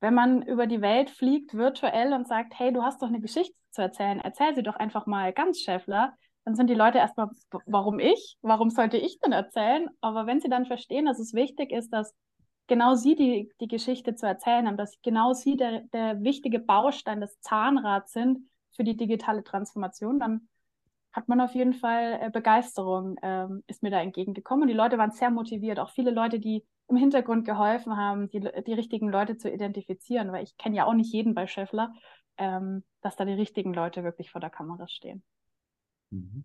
wenn 0.00 0.14
man 0.14 0.42
über 0.42 0.66
die 0.66 0.80
Welt 0.80 1.10
fliegt, 1.10 1.54
virtuell 1.54 2.12
und 2.12 2.26
sagt, 2.26 2.58
hey, 2.58 2.72
du 2.72 2.82
hast 2.82 3.02
doch 3.02 3.08
eine 3.08 3.20
Geschichte 3.20 3.56
zu 3.70 3.82
erzählen, 3.82 4.20
erzähl 4.20 4.54
sie 4.54 4.62
doch 4.62 4.76
einfach 4.76 5.06
mal 5.06 5.32
ganz, 5.32 5.60
Schäffler, 5.60 6.16
dann 6.50 6.56
sind 6.56 6.68
die 6.68 6.74
Leute 6.74 6.98
erstmal, 6.98 7.28
warum 7.66 8.00
ich? 8.00 8.36
Warum 8.42 8.70
sollte 8.70 8.96
ich 8.96 9.20
denn 9.20 9.30
erzählen? 9.30 9.88
Aber 10.00 10.26
wenn 10.26 10.40
sie 10.40 10.48
dann 10.48 10.66
verstehen, 10.66 11.06
dass 11.06 11.20
es 11.20 11.32
wichtig 11.32 11.70
ist, 11.70 11.92
dass 11.92 12.12
genau 12.66 12.96
sie 12.96 13.14
die, 13.14 13.52
die 13.60 13.68
Geschichte 13.68 14.16
zu 14.16 14.26
erzählen 14.26 14.66
haben, 14.66 14.76
dass 14.76 15.00
genau 15.02 15.32
sie 15.32 15.56
der, 15.56 15.82
der 15.92 16.20
wichtige 16.24 16.58
Baustein 16.58 17.20
des 17.20 17.38
Zahnrads 17.40 18.12
sind 18.12 18.50
für 18.72 18.82
die 18.82 18.96
digitale 18.96 19.44
Transformation, 19.44 20.18
dann 20.18 20.48
hat 21.12 21.28
man 21.28 21.40
auf 21.40 21.54
jeden 21.54 21.72
Fall 21.72 22.18
äh, 22.20 22.30
Begeisterung, 22.30 23.14
ähm, 23.22 23.62
ist 23.68 23.84
mir 23.84 23.90
da 23.90 24.00
entgegengekommen. 24.00 24.62
Und 24.62 24.68
die 24.68 24.74
Leute 24.74 24.98
waren 24.98 25.12
sehr 25.12 25.30
motiviert, 25.30 25.78
auch 25.78 25.90
viele 25.90 26.10
Leute, 26.10 26.40
die 26.40 26.64
im 26.88 26.96
Hintergrund 26.96 27.44
geholfen 27.44 27.96
haben, 27.96 28.28
die, 28.28 28.40
die 28.40 28.74
richtigen 28.74 29.08
Leute 29.08 29.36
zu 29.36 29.48
identifizieren, 29.48 30.32
weil 30.32 30.42
ich 30.42 30.56
kenne 30.56 30.76
ja 30.76 30.86
auch 30.86 30.94
nicht 30.94 31.12
jeden 31.12 31.34
bei 31.34 31.46
Scheffler, 31.46 31.92
ähm, 32.38 32.82
dass 33.02 33.14
da 33.14 33.24
die 33.24 33.34
richtigen 33.34 33.72
Leute 33.72 34.02
wirklich 34.02 34.32
vor 34.32 34.40
der 34.40 34.50
Kamera 34.50 34.88
stehen. 34.88 35.22
Mhm. 36.10 36.44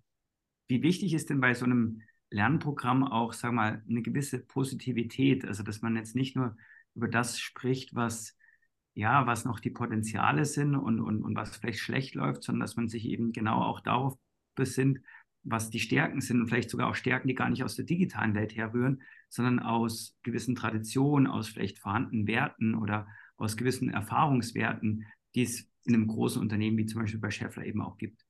Wie 0.68 0.82
wichtig 0.84 1.14
ist 1.14 1.30
denn 1.30 1.42
bei 1.42 1.54
so 1.54 1.66
einem 1.66 2.02
Lernprogramm 2.32 3.04
auch, 3.04 3.34
sag 3.34 3.54
mal, 3.54 3.84
eine 3.88 4.02
gewisse 4.02 4.40
Positivität? 4.40 5.46
Also, 5.46 5.64
dass 5.64 5.82
man 5.82 5.96
jetzt 5.96 6.16
nicht 6.16 6.36
nur 6.36 6.58
über 6.96 7.08
das 7.08 7.40
spricht, 7.40 7.96
was 7.96 8.38
ja, 8.96 9.28
was 9.28 9.46
noch 9.46 9.60
die 9.60 9.70
Potenziale 9.70 10.46
sind 10.46 10.76
und, 10.76 11.02
und, 11.02 11.24
und 11.24 11.36
was 11.36 11.58
vielleicht 11.58 11.80
schlecht 11.80 12.16
läuft, 12.16 12.44
sondern 12.44 12.62
dass 12.62 12.78
man 12.78 12.88
sich 12.88 13.06
eben 13.06 13.34
genau 13.34 13.62
auch 13.62 13.82
darauf 13.82 14.18
besinnt, 14.56 15.02
was 15.44 15.70
die 15.70 15.80
Stärken 15.82 16.22
sind 16.22 16.42
und 16.42 16.48
vielleicht 16.48 16.70
sogar 16.70 16.90
auch 16.90 16.96
Stärken, 16.96 17.28
die 17.28 17.36
gar 17.36 17.50
nicht 17.50 17.64
aus 17.64 17.76
der 17.76 17.86
digitalen 17.86 18.34
Welt 18.36 18.56
herrühren, 18.56 19.04
sondern 19.30 19.60
aus 19.60 20.18
gewissen 20.24 20.56
Traditionen, 20.56 21.28
aus 21.28 21.50
vielleicht 21.50 21.78
vorhandenen 21.80 22.26
Werten 22.26 22.74
oder 22.74 23.08
aus 23.38 23.58
gewissen 23.58 23.90
Erfahrungswerten, 23.90 25.06
die 25.36 25.44
es 25.44 25.70
in 25.84 25.94
einem 25.94 26.08
großen 26.08 26.42
Unternehmen 26.42 26.78
wie 26.78 26.86
zum 26.86 27.02
Beispiel 27.02 27.20
bei 27.20 27.32
Schäffler 27.32 27.66
eben 27.66 27.82
auch 27.82 27.98
gibt. 27.98 28.25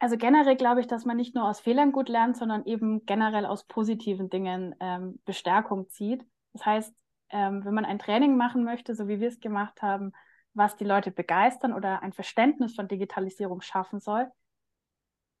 Also 0.00 0.16
generell 0.16 0.56
glaube 0.56 0.80
ich, 0.80 0.86
dass 0.86 1.04
man 1.04 1.18
nicht 1.18 1.34
nur 1.34 1.44
aus 1.46 1.60
Fehlern 1.60 1.92
gut 1.92 2.08
lernt, 2.08 2.34
sondern 2.36 2.64
eben 2.64 3.04
generell 3.04 3.44
aus 3.44 3.64
positiven 3.64 4.30
Dingen 4.30 4.74
ähm, 4.80 5.20
Bestärkung 5.26 5.90
zieht. 5.90 6.24
Das 6.54 6.64
heißt, 6.64 6.94
ähm, 7.28 7.64
wenn 7.66 7.74
man 7.74 7.84
ein 7.84 7.98
Training 7.98 8.34
machen 8.34 8.64
möchte, 8.64 8.94
so 8.94 9.08
wie 9.08 9.20
wir 9.20 9.28
es 9.28 9.40
gemacht 9.40 9.82
haben, 9.82 10.12
was 10.54 10.74
die 10.76 10.86
Leute 10.86 11.10
begeistern 11.10 11.74
oder 11.74 12.02
ein 12.02 12.14
Verständnis 12.14 12.74
von 12.74 12.88
Digitalisierung 12.88 13.60
schaffen 13.60 14.00
soll, 14.00 14.26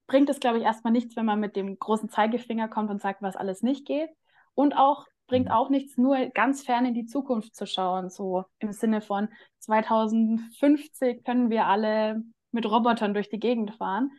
bringt 0.06 0.28
es, 0.28 0.40
glaube 0.40 0.58
ich, 0.58 0.64
erstmal 0.64 0.92
nichts, 0.92 1.16
wenn 1.16 1.24
man 1.24 1.40
mit 1.40 1.56
dem 1.56 1.78
großen 1.78 2.10
Zeigefinger 2.10 2.68
kommt 2.68 2.90
und 2.90 3.00
sagt, 3.00 3.22
was 3.22 3.36
alles 3.36 3.62
nicht 3.62 3.86
geht. 3.86 4.10
Und 4.52 4.76
auch 4.76 5.06
bringt 5.26 5.46
mhm. 5.46 5.52
auch 5.52 5.70
nichts, 5.70 5.96
nur 5.96 6.26
ganz 6.34 6.64
fern 6.64 6.84
in 6.84 6.94
die 6.94 7.06
Zukunft 7.06 7.54
zu 7.54 7.66
schauen, 7.66 8.10
so 8.10 8.44
im 8.58 8.72
Sinne 8.72 9.00
von 9.00 9.30
2050 9.60 11.24
können 11.24 11.48
wir 11.48 11.64
alle 11.64 12.22
mit 12.52 12.66
Robotern 12.70 13.14
durch 13.14 13.30
die 13.30 13.38
Gegend 13.38 13.74
fahren 13.76 14.10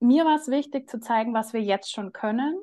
mir 0.00 0.24
war 0.24 0.36
es 0.36 0.48
wichtig 0.48 0.88
zu 0.88 1.00
zeigen, 1.00 1.34
was 1.34 1.52
wir 1.52 1.62
jetzt 1.62 1.92
schon 1.92 2.12
können 2.12 2.58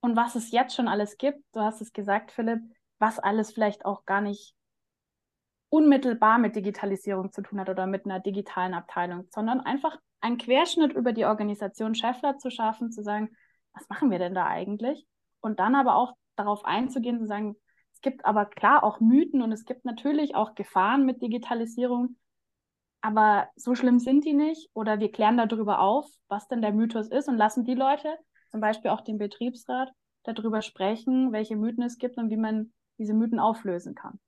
und 0.00 0.16
was 0.16 0.34
es 0.34 0.50
jetzt 0.50 0.74
schon 0.74 0.88
alles 0.88 1.16
gibt. 1.18 1.42
Du 1.52 1.60
hast 1.60 1.80
es 1.80 1.92
gesagt, 1.92 2.32
Philipp, 2.32 2.60
was 2.98 3.18
alles 3.18 3.52
vielleicht 3.52 3.84
auch 3.84 4.04
gar 4.04 4.20
nicht 4.20 4.54
unmittelbar 5.68 6.38
mit 6.38 6.56
Digitalisierung 6.56 7.32
zu 7.32 7.42
tun 7.42 7.60
hat 7.60 7.68
oder 7.68 7.86
mit 7.86 8.04
einer 8.04 8.20
digitalen 8.20 8.74
Abteilung, 8.74 9.26
sondern 9.30 9.60
einfach 9.60 9.98
einen 10.20 10.38
Querschnitt 10.38 10.92
über 10.92 11.12
die 11.12 11.24
Organisation 11.24 11.94
Scheffler 11.94 12.38
zu 12.38 12.50
schaffen, 12.50 12.92
zu 12.92 13.02
sagen, 13.02 13.30
was 13.72 13.88
machen 13.88 14.10
wir 14.10 14.18
denn 14.18 14.34
da 14.34 14.46
eigentlich? 14.46 15.06
und 15.46 15.60
dann 15.60 15.74
aber 15.74 15.96
auch 15.96 16.12
darauf 16.34 16.64
einzugehen, 16.64 17.18
zu 17.18 17.26
sagen, 17.26 17.56
es 17.94 18.00
gibt 18.02 18.26
aber 18.26 18.44
klar 18.44 18.84
auch 18.84 19.00
Mythen 19.00 19.40
und 19.40 19.52
es 19.52 19.64
gibt 19.64 19.84
natürlich 19.84 20.34
auch 20.34 20.54
Gefahren 20.54 21.06
mit 21.06 21.22
Digitalisierung, 21.22 22.16
aber 23.06 23.46
so 23.54 23.76
schlimm 23.76 24.00
sind 24.00 24.24
die 24.24 24.32
nicht 24.32 24.68
oder 24.74 24.98
wir 24.98 25.12
klären 25.12 25.36
darüber 25.36 25.78
auf, 25.78 26.08
was 26.26 26.48
denn 26.48 26.60
der 26.60 26.72
Mythos 26.72 27.06
ist 27.06 27.28
und 27.28 27.36
lassen 27.36 27.62
die 27.62 27.76
Leute, 27.76 28.18
zum 28.50 28.60
Beispiel 28.60 28.90
auch 28.90 29.00
den 29.00 29.16
Betriebsrat, 29.16 29.92
darüber 30.24 30.60
sprechen, 30.60 31.30
welche 31.30 31.54
Mythen 31.54 31.84
es 31.84 31.98
gibt 31.98 32.18
und 32.18 32.30
wie 32.30 32.36
man 32.36 32.72
diese 32.98 33.14
Mythen 33.14 33.38
auflösen 33.38 33.94
kann. 33.94 34.18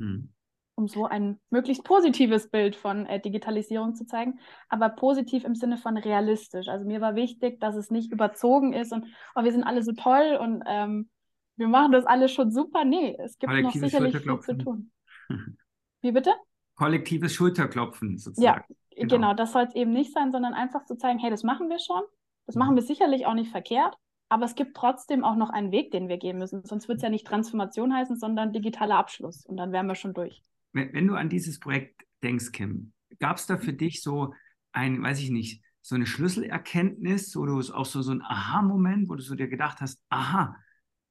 Hm. 0.00 0.32
Um 0.74 0.88
so 0.88 1.06
ein 1.06 1.38
möglichst 1.50 1.84
positives 1.84 2.50
Bild 2.50 2.74
von 2.74 3.06
äh, 3.06 3.20
Digitalisierung 3.20 3.94
zu 3.94 4.04
zeigen, 4.04 4.40
aber 4.68 4.88
positiv 4.88 5.44
im 5.44 5.54
Sinne 5.54 5.76
von 5.76 5.96
realistisch. 5.96 6.66
Also 6.66 6.84
mir 6.84 7.00
war 7.00 7.14
wichtig, 7.14 7.60
dass 7.60 7.76
es 7.76 7.92
nicht 7.92 8.10
überzogen 8.10 8.72
ist 8.72 8.92
und 8.92 9.06
oh, 9.36 9.44
wir 9.44 9.52
sind 9.52 9.62
alle 9.62 9.84
so 9.84 9.92
toll 9.92 10.40
und 10.40 10.64
ähm, 10.66 11.08
wir 11.54 11.68
machen 11.68 11.92
das 11.92 12.04
alles 12.04 12.32
schon 12.32 12.50
super. 12.50 12.84
Nee, 12.84 13.16
es 13.16 13.38
gibt 13.38 13.52
noch 13.52 13.70
sicherlich 13.70 14.16
viel 14.16 14.40
zu 14.40 14.58
tun. 14.58 14.90
Wie 16.00 16.10
bitte? 16.10 16.32
Kollektives 16.76 17.34
Schulterklopfen 17.34 18.18
sozusagen. 18.18 18.64
Ja, 18.68 18.76
genau, 18.96 19.14
genau 19.14 19.34
das 19.34 19.52
soll 19.52 19.64
es 19.64 19.74
eben 19.74 19.92
nicht 19.92 20.12
sein, 20.12 20.32
sondern 20.32 20.54
einfach 20.54 20.84
zu 20.84 20.96
zeigen, 20.96 21.18
hey, 21.18 21.30
das 21.30 21.42
machen 21.42 21.68
wir 21.68 21.78
schon. 21.78 22.02
Das 22.46 22.56
mhm. 22.56 22.60
machen 22.60 22.74
wir 22.76 22.82
sicherlich 22.82 23.26
auch 23.26 23.34
nicht 23.34 23.50
verkehrt. 23.50 23.96
Aber 24.28 24.46
es 24.46 24.54
gibt 24.54 24.76
trotzdem 24.76 25.22
auch 25.22 25.36
noch 25.36 25.50
einen 25.50 25.70
Weg, 25.70 25.90
den 25.90 26.08
wir 26.08 26.16
gehen 26.16 26.38
müssen. 26.38 26.64
Sonst 26.64 26.88
wird 26.88 26.96
es 26.96 27.02
ja 27.02 27.10
nicht 27.10 27.26
Transformation 27.26 27.94
heißen, 27.94 28.16
sondern 28.16 28.52
digitaler 28.52 28.96
Abschluss. 28.96 29.44
Und 29.46 29.56
dann 29.56 29.70
wären 29.70 29.86
wir 29.86 29.94
schon 29.94 30.14
durch. 30.14 30.42
Wenn, 30.72 30.92
wenn 30.92 31.06
du 31.06 31.14
an 31.14 31.28
dieses 31.28 31.60
Projekt 31.60 32.02
denkst, 32.22 32.52
Kim, 32.52 32.92
gab 33.20 33.36
es 33.36 33.46
da 33.46 33.58
für 33.58 33.72
dich 33.72 34.02
so 34.02 34.34
ein, 34.72 35.02
weiß 35.02 35.20
ich 35.20 35.30
nicht, 35.30 35.62
so 35.82 35.94
eine 35.94 36.06
Schlüsselerkenntnis 36.06 37.36
oder 37.36 37.52
auch 37.52 37.84
so, 37.84 38.00
so 38.00 38.12
ein 38.12 38.22
Aha-Moment, 38.22 39.08
wo 39.08 39.14
du 39.14 39.22
so 39.22 39.34
dir 39.34 39.48
gedacht 39.48 39.80
hast, 39.80 40.02
aha, 40.08 40.56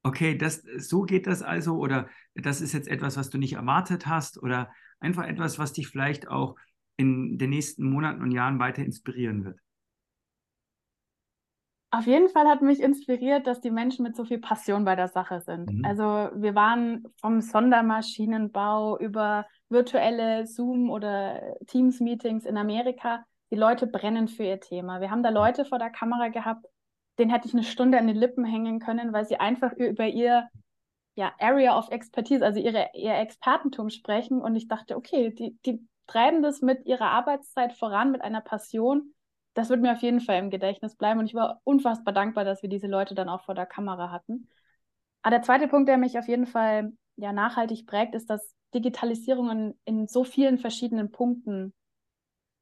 okay, 0.01 0.35
das, 0.37 0.63
so 0.77 1.03
geht 1.03 1.27
das 1.27 1.43
also 1.43 1.77
oder 1.77 2.09
das 2.33 2.59
ist 2.59 2.73
jetzt 2.73 2.87
etwas, 2.87 3.15
was 3.15 3.29
du 3.29 3.37
nicht 3.37 3.53
erwartet 3.53 4.07
hast 4.07 4.41
oder 4.41 4.71
einfach 5.03 5.27
etwas, 5.27 5.59
was 5.59 5.73
dich 5.73 5.87
vielleicht 5.87 6.27
auch 6.27 6.55
in 6.97 7.37
den 7.37 7.49
nächsten 7.49 7.89
Monaten 7.89 8.21
und 8.21 8.31
Jahren 8.31 8.59
weiter 8.59 8.83
inspirieren 8.83 9.45
wird? 9.45 9.59
Auf 11.91 12.07
jeden 12.07 12.27
Fall 12.29 12.47
hat 12.47 12.63
mich 12.63 12.81
inspiriert, 12.81 13.45
dass 13.45 13.61
die 13.61 13.69
Menschen 13.69 14.01
mit 14.01 14.15
so 14.15 14.25
viel 14.25 14.39
Passion 14.39 14.83
bei 14.83 14.95
der 14.95 15.09
Sache 15.09 15.41
sind. 15.41 15.71
Mhm. 15.71 15.85
Also 15.85 16.03
wir 16.33 16.55
waren 16.55 17.03
vom 17.21 17.39
Sondermaschinenbau 17.39 18.97
über 18.97 19.45
virtuelle 19.69 20.47
Zoom- 20.47 20.89
oder 20.89 21.55
Teams-Meetings 21.67 22.45
in 22.45 22.57
Amerika. 22.57 23.23
Die 23.51 23.57
Leute 23.57 23.85
brennen 23.85 24.27
für 24.27 24.43
ihr 24.43 24.59
Thema. 24.59 25.01
Wir 25.01 25.11
haben 25.11 25.21
da 25.21 25.29
Leute 25.29 25.65
vor 25.65 25.77
der 25.77 25.91
Kamera 25.91 26.29
gehabt, 26.29 26.65
denen 27.19 27.29
hätte 27.29 27.47
ich 27.47 27.53
eine 27.53 27.63
Stunde 27.63 27.99
an 27.99 28.07
den 28.07 28.15
Lippen 28.15 28.43
hängen 28.43 28.79
können, 28.79 29.13
weil 29.13 29.25
sie 29.25 29.39
einfach 29.39 29.73
über 29.73 30.07
ihr 30.07 30.49
ja, 31.15 31.33
Area 31.39 31.77
of 31.77 31.89
Expertise, 31.89 32.43
also 32.43 32.59
ihre, 32.59 32.89
ihr 32.93 33.15
Expertentum 33.15 33.89
sprechen. 33.89 34.41
Und 34.41 34.55
ich 34.55 34.67
dachte, 34.67 34.95
okay, 34.95 35.31
die, 35.33 35.57
die 35.65 35.87
treiben 36.07 36.41
das 36.41 36.61
mit 36.61 36.85
ihrer 36.85 37.11
Arbeitszeit 37.11 37.73
voran, 37.73 38.11
mit 38.11 38.21
einer 38.21 38.41
Passion 38.41 39.13
das 39.53 39.69
wird 39.69 39.81
mir 39.81 39.93
auf 39.93 40.01
jeden 40.01 40.19
Fall 40.19 40.39
im 40.39 40.49
Gedächtnis 40.49 40.95
bleiben 40.95 41.19
und 41.19 41.27
ich 41.27 41.35
war 41.35 41.61
unfassbar 41.63 42.13
dankbar, 42.13 42.43
dass 42.43 42.61
wir 42.61 42.69
diese 42.69 42.87
Leute 42.87 43.15
dann 43.15 43.29
auch 43.29 43.43
vor 43.43 43.55
der 43.55 43.65
Kamera 43.65 44.11
hatten. 44.11 44.47
Aber 45.21 45.35
der 45.35 45.43
zweite 45.43 45.67
Punkt, 45.67 45.87
der 45.87 45.97
mich 45.97 46.17
auf 46.17 46.27
jeden 46.27 46.47
Fall 46.47 46.91
ja 47.15 47.31
nachhaltig 47.31 47.85
prägt, 47.85 48.15
ist, 48.15 48.29
dass 48.29 48.55
Digitalisierung 48.73 49.49
in, 49.49 49.79
in 49.85 50.07
so 50.07 50.23
vielen 50.23 50.57
verschiedenen 50.57 51.11
Punkten 51.11 51.73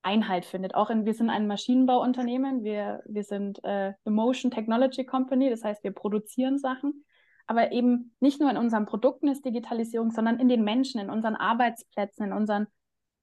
Einhalt 0.04 0.46
findet. 0.46 0.76
Auch 0.76 0.90
in, 0.90 1.06
wir 1.06 1.14
sind 1.14 1.30
ein 1.30 1.48
Maschinenbauunternehmen, 1.48 2.64
wir, 2.64 3.04
wir 3.06 3.24
sind 3.24 3.64
äh, 3.64 3.94
Emotion 4.04 4.52
Technology 4.52 5.06
Company, 5.06 5.50
das 5.50 5.64
heißt, 5.64 5.84
wir 5.84 5.92
produzieren 5.92 6.58
Sachen. 6.58 7.06
Aber 7.52 7.74
eben 7.74 8.16
nicht 8.22 8.40
nur 8.40 8.50
in 8.50 8.56
unseren 8.56 8.86
Produkten 8.86 9.28
ist 9.28 9.44
Digitalisierung, 9.44 10.12
sondern 10.12 10.40
in 10.40 10.48
den 10.48 10.64
Menschen, 10.64 11.02
in 11.02 11.10
unseren 11.10 11.36
Arbeitsplätzen, 11.36 12.28
in 12.28 12.32
unseren 12.32 12.68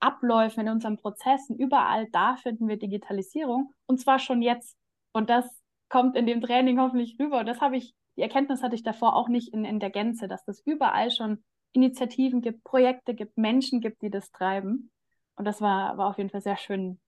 Abläufen, 0.00 0.66
in 0.66 0.68
unseren 0.68 0.98
Prozessen, 0.98 1.56
überall 1.56 2.10
da 2.10 2.36
finden 2.36 2.68
wir 2.68 2.76
Digitalisierung 2.76 3.72
und 3.86 4.02
zwar 4.02 4.18
schon 4.18 4.42
jetzt. 4.42 4.76
Und 5.12 5.30
das 5.30 5.46
kommt 5.88 6.14
in 6.14 6.26
dem 6.26 6.42
Training 6.42 6.78
hoffentlich 6.78 7.18
rüber. 7.18 7.40
Und 7.40 7.46
das 7.46 7.62
habe 7.62 7.78
ich, 7.78 7.94
die 8.18 8.20
Erkenntnis 8.20 8.62
hatte 8.62 8.74
ich 8.74 8.82
davor 8.82 9.16
auch 9.16 9.30
nicht 9.30 9.54
in, 9.54 9.64
in 9.64 9.80
der 9.80 9.88
Gänze, 9.88 10.28
dass 10.28 10.44
das 10.44 10.60
überall 10.60 11.10
schon 11.10 11.42
Initiativen 11.72 12.42
gibt, 12.42 12.62
Projekte 12.64 13.14
gibt, 13.14 13.38
Menschen 13.38 13.80
gibt, 13.80 14.02
die 14.02 14.10
das 14.10 14.30
treiben. 14.30 14.90
Und 15.36 15.46
das 15.46 15.62
war, 15.62 15.96
war 15.96 16.10
auf 16.10 16.18
jeden 16.18 16.28
Fall 16.28 16.42
sehr 16.42 16.58
schön, 16.58 17.00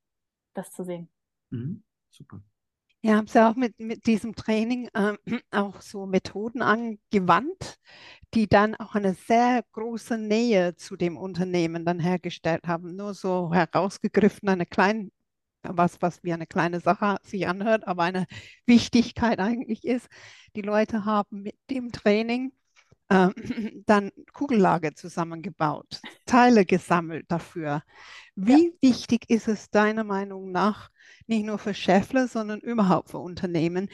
das 0.54 0.70
zu 0.70 0.85
sehen. 0.85 1.11
Mhm. 1.50 1.83
Super. 2.09 2.40
Ja, 3.02 3.16
haben 3.16 3.26
Sie 3.28 3.42
auch 3.42 3.56
mit, 3.56 3.80
mit 3.80 4.06
diesem 4.06 4.34
Training 4.34 4.88
äh, 4.92 5.14
auch 5.52 5.80
so 5.80 6.04
Methoden 6.04 6.60
angewandt, 6.60 7.78
die 8.34 8.46
dann 8.46 8.74
auch 8.74 8.94
eine 8.94 9.14
sehr 9.14 9.64
große 9.72 10.18
Nähe 10.18 10.76
zu 10.76 10.96
dem 10.96 11.16
Unternehmen 11.16 11.86
dann 11.86 11.98
hergestellt 11.98 12.66
haben. 12.66 12.96
Nur 12.96 13.14
so 13.14 13.54
herausgegriffen, 13.54 14.50
eine 14.50 14.66
kleine, 14.66 15.10
was, 15.62 16.02
was 16.02 16.22
wie 16.24 16.32
eine 16.34 16.46
kleine 16.46 16.80
Sache 16.80 17.16
sich 17.22 17.48
anhört, 17.48 17.86
aber 17.88 18.02
eine 18.02 18.26
Wichtigkeit 18.66 19.38
eigentlich 19.40 19.84
ist. 19.86 20.08
Die 20.54 20.62
Leute 20.62 21.06
haben 21.06 21.42
mit 21.42 21.56
dem 21.70 21.92
Training 21.92 22.52
äh, 23.08 23.28
dann 23.86 24.10
Kugellager 24.34 24.94
zusammengebaut, 24.94 26.00
Teile 26.26 26.66
gesammelt 26.66 27.26
dafür. 27.28 27.82
Wie 28.34 28.68
ja. 28.68 28.72
wichtig 28.82 29.28
ist 29.30 29.48
es 29.48 29.70
deiner 29.70 30.04
Meinung 30.04 30.52
nach, 30.52 30.90
nicht 31.26 31.44
nur 31.44 31.58
für 31.58 31.74
Schäffler, 31.74 32.28
sondern 32.28 32.60
überhaupt 32.60 33.10
für 33.10 33.18
Unternehmen, 33.18 33.88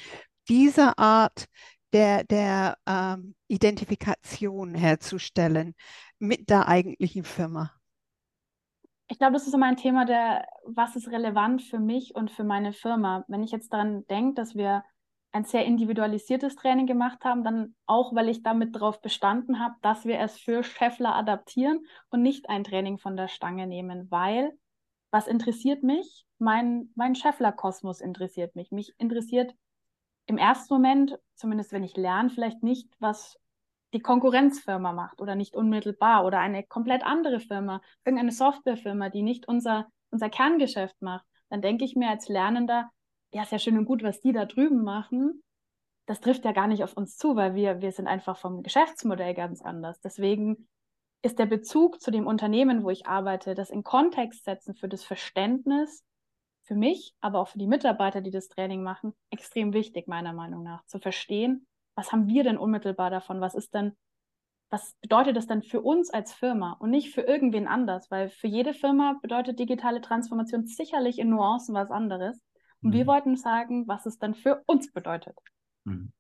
diese 0.49 0.97
Art 0.99 1.47
der, 1.93 2.25
der 2.25 2.77
ähm, 2.87 3.35
Identifikation 3.49 4.75
herzustellen 4.75 5.75
mit 6.19 6.51
der 6.51 6.69
eigentlichen 6.69 7.25
Firma? 7.25 7.73
Ich 9.09 9.19
glaube, 9.19 9.35
das 9.35 9.47
ist 9.47 9.55
immer 9.55 9.67
ein 9.67 9.77
Thema, 9.77 10.05
der, 10.05 10.47
was 10.65 10.97
ist 10.97 11.09
relevant 11.09 11.63
für 11.63 11.79
mich 11.79 12.15
und 12.15 12.31
für 12.31 12.43
meine 12.43 12.73
Firma. 12.73 13.25
Wenn 13.29 13.45
ich 13.45 13.53
jetzt 13.53 13.73
daran 13.73 14.05
denke, 14.09 14.35
dass 14.35 14.57
wir 14.57 14.83
ein 15.33 15.45
sehr 15.45 15.65
individualisiertes 15.65 16.57
Training 16.57 16.87
gemacht 16.87 17.25
haben, 17.25 17.45
dann 17.45 17.75
auch, 17.87 18.15
weil 18.15 18.29
ich 18.29 18.43
damit 18.43 18.75
darauf 18.75 19.01
bestanden 19.01 19.61
habe, 19.61 19.75
dass 19.83 20.05
wir 20.07 20.19
es 20.19 20.39
für 20.39 20.63
Scheffler 20.65 21.15
adaptieren 21.15 21.87
und 22.11 22.23
nicht 22.23 22.49
ein 22.49 22.65
Training 22.65 22.99
von 22.99 23.17
der 23.17 23.29
Stange 23.29 23.67
nehmen, 23.67 24.11
weil 24.11 24.59
was 25.11 25.27
interessiert 25.27 25.83
mich? 25.83 26.26
Mein, 26.39 26.91
mein 26.95 27.15
Scheffler-Kosmos 27.15 28.01
interessiert 28.01 28.57
mich. 28.57 28.71
Mich 28.71 28.95
interessiert 28.99 29.55
im 30.27 30.39
ersten 30.39 30.75
Moment, 30.75 31.19
zumindest 31.35 31.73
wenn 31.73 31.85
ich 31.85 31.97
lerne, 31.97 32.31
vielleicht 32.31 32.63
nicht, 32.63 32.89
was 32.99 33.39
die 33.93 34.01
Konkurrenzfirma 34.01 34.93
macht 34.93 35.21
oder 35.21 35.35
nicht 35.35 35.55
unmittelbar 35.55 36.25
oder 36.25 36.41
eine 36.41 36.65
komplett 36.65 37.05
andere 37.05 37.41
Firma, 37.41 37.81
irgendeine 38.05 38.33
Softwarefirma, 38.33 39.09
die 39.09 39.23
nicht 39.23 39.49
unser, 39.49 39.87
unser 40.11 40.29
Kerngeschäft 40.29 41.01
macht. 41.01 41.25
Dann 41.49 41.63
denke 41.63 41.85
ich 41.85 41.95
mir 41.95 42.11
als 42.11 42.29
Lernender, 42.29 42.91
ja, 43.33 43.43
ist 43.43 43.53
ja 43.53 43.59
schön 43.59 43.79
und 43.79 43.85
gut, 43.85 44.03
was 44.03 44.21
die 44.21 44.33
da 44.33 44.45
drüben 44.45 44.83
machen. 44.83 45.43
Das 46.07 46.21
trifft 46.21 46.45
ja 46.45 46.53
gar 46.53 46.67
nicht 46.67 46.85
auf 46.85 46.97
uns 46.97 47.17
zu, 47.17 47.37
weil 47.37 47.55
wir, 47.55 47.81
wir 47.81 47.93
sind 47.93 48.07
einfach 48.07 48.37
vom 48.37 48.63
Geschäftsmodell 48.63 49.35
ganz 49.35 49.63
anders. 49.63 50.01
Deswegen 50.01 50.69
ist 51.23 51.39
der 51.39 51.47
Bezug 51.47 52.01
zu 52.01 52.11
dem 52.11 52.27
Unternehmen, 52.27 52.85
wo 52.85 52.91
ich 52.91 53.07
arbeite, 53.07 53.55
das 53.55 53.71
in 53.71 53.83
Kontext 53.83 54.45
setzen 54.45 54.75
für 54.75 54.89
das 54.89 55.05
Verständnis 55.05 56.05
für 56.67 56.75
mich, 56.75 57.15
aber 57.21 57.41
auch 57.41 57.49
für 57.49 57.59
die 57.59 57.67
Mitarbeiter, 57.67 58.21
die 58.21 58.31
das 58.31 58.49
Training 58.49 58.83
machen, 58.83 59.15
extrem 59.31 59.73
wichtig, 59.73 60.09
meiner 60.09 60.33
Meinung 60.33 60.63
nach, 60.63 60.85
zu 60.87 60.99
verstehen, 60.99 61.67
was 61.95 62.13
haben 62.13 62.29
wir 62.29 62.45
denn 62.45 62.59
unmittelbar 62.59 63.11
davon? 63.11 63.41
Was 63.41 63.55
ist 63.55 63.73
denn, 63.75 63.97
was 64.69 64.95
bedeutet 65.01 65.37
das 65.37 65.47
denn 65.47 65.63
für 65.63 65.81
uns 65.81 66.11
als 66.11 66.33
Firma 66.33 66.73
und 66.73 66.91
nicht 66.91 67.15
für 67.15 67.23
irgendwen 67.23 67.67
anders? 67.67 68.11
Weil 68.11 68.29
für 68.29 68.49
jede 68.49 68.75
Firma 68.75 69.19
bedeutet 69.23 69.59
digitale 69.59 70.01
Transformation 70.01 70.67
sicherlich 70.67 71.19
in 71.19 71.31
Nuancen 71.31 71.75
was 71.75 71.91
anderes. 71.91 72.43
Und 72.83 72.91
mhm. 72.91 72.95
wir 72.95 73.07
wollten 73.07 73.37
sagen, 73.37 73.89
was 73.89 74.05
es 74.05 74.19
dann 74.19 74.35
für 74.35 74.63
uns 74.67 74.93
bedeutet. 74.93 75.39
Mhm. 75.85 76.13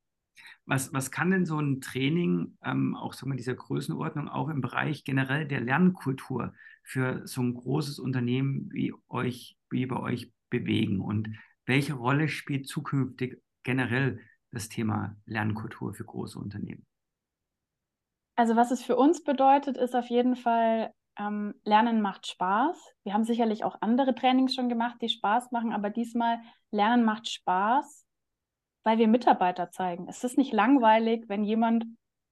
Was, 0.64 0.92
was 0.92 1.10
kann 1.10 1.30
denn 1.30 1.46
so 1.46 1.60
ein 1.60 1.80
Training, 1.80 2.58
ähm, 2.64 2.96
auch 2.96 3.12
so 3.12 3.26
mit 3.26 3.38
dieser 3.38 3.54
Größenordnung, 3.54 4.28
auch 4.28 4.48
im 4.48 4.60
Bereich 4.60 5.04
generell 5.04 5.46
der 5.46 5.60
Lernkultur 5.60 6.54
für 6.82 7.26
so 7.26 7.42
ein 7.42 7.54
großes 7.54 7.98
Unternehmen 7.98 8.68
wie 8.72 8.92
euch, 9.08 9.56
wie 9.70 9.86
bei 9.86 9.98
euch 9.98 10.32
bewegen? 10.60 11.00
Und 11.00 11.28
welche 11.66 11.94
Rolle 11.94 12.28
spielt 12.28 12.68
zukünftig 12.68 13.42
generell 13.62 14.20
das 14.50 14.68
Thema 14.68 15.16
Lernkultur 15.26 15.94
für 15.94 16.04
große 16.04 16.38
Unternehmen? 16.38 16.86
Also 18.36 18.54
was 18.54 18.70
es 18.70 18.82
für 18.82 18.96
uns 18.96 19.22
bedeutet, 19.22 19.76
ist 19.76 19.94
auf 19.94 20.08
jeden 20.08 20.36
Fall 20.36 20.92
ähm, 21.18 21.54
Lernen 21.64 22.00
macht 22.00 22.26
Spaß. 22.26 22.92
Wir 23.02 23.14
haben 23.14 23.24
sicherlich 23.24 23.64
auch 23.64 23.76
andere 23.80 24.14
Trainings 24.14 24.54
schon 24.54 24.68
gemacht, 24.68 24.96
die 25.00 25.08
Spaß 25.08 25.50
machen, 25.50 25.72
aber 25.72 25.90
diesmal 25.90 26.40
Lernen 26.70 27.04
macht 27.04 27.28
Spaß, 27.28 28.04
weil 28.84 28.98
wir 28.98 29.08
Mitarbeiter 29.08 29.70
zeigen. 29.70 30.06
Es 30.08 30.22
ist 30.24 30.36
nicht 30.38 30.52
langweilig, 30.52 31.24
wenn 31.28 31.44
jemand 31.44 31.86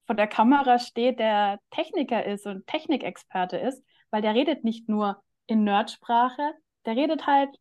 vor 0.07 0.15
der 0.15 0.27
Kamera 0.27 0.79
steht, 0.79 1.19
der 1.19 1.59
Techniker 1.71 2.25
ist 2.25 2.47
und 2.47 2.67
Technikexperte 2.67 3.57
ist, 3.57 3.83
weil 4.11 4.23
der 4.23 4.35
redet 4.35 4.65
nicht 4.65 4.89
nur 4.89 5.23
in 5.47 5.65
Nerdsprache, 5.65 6.53
der 6.85 6.97
redet 6.97 7.27
halt, 7.27 7.57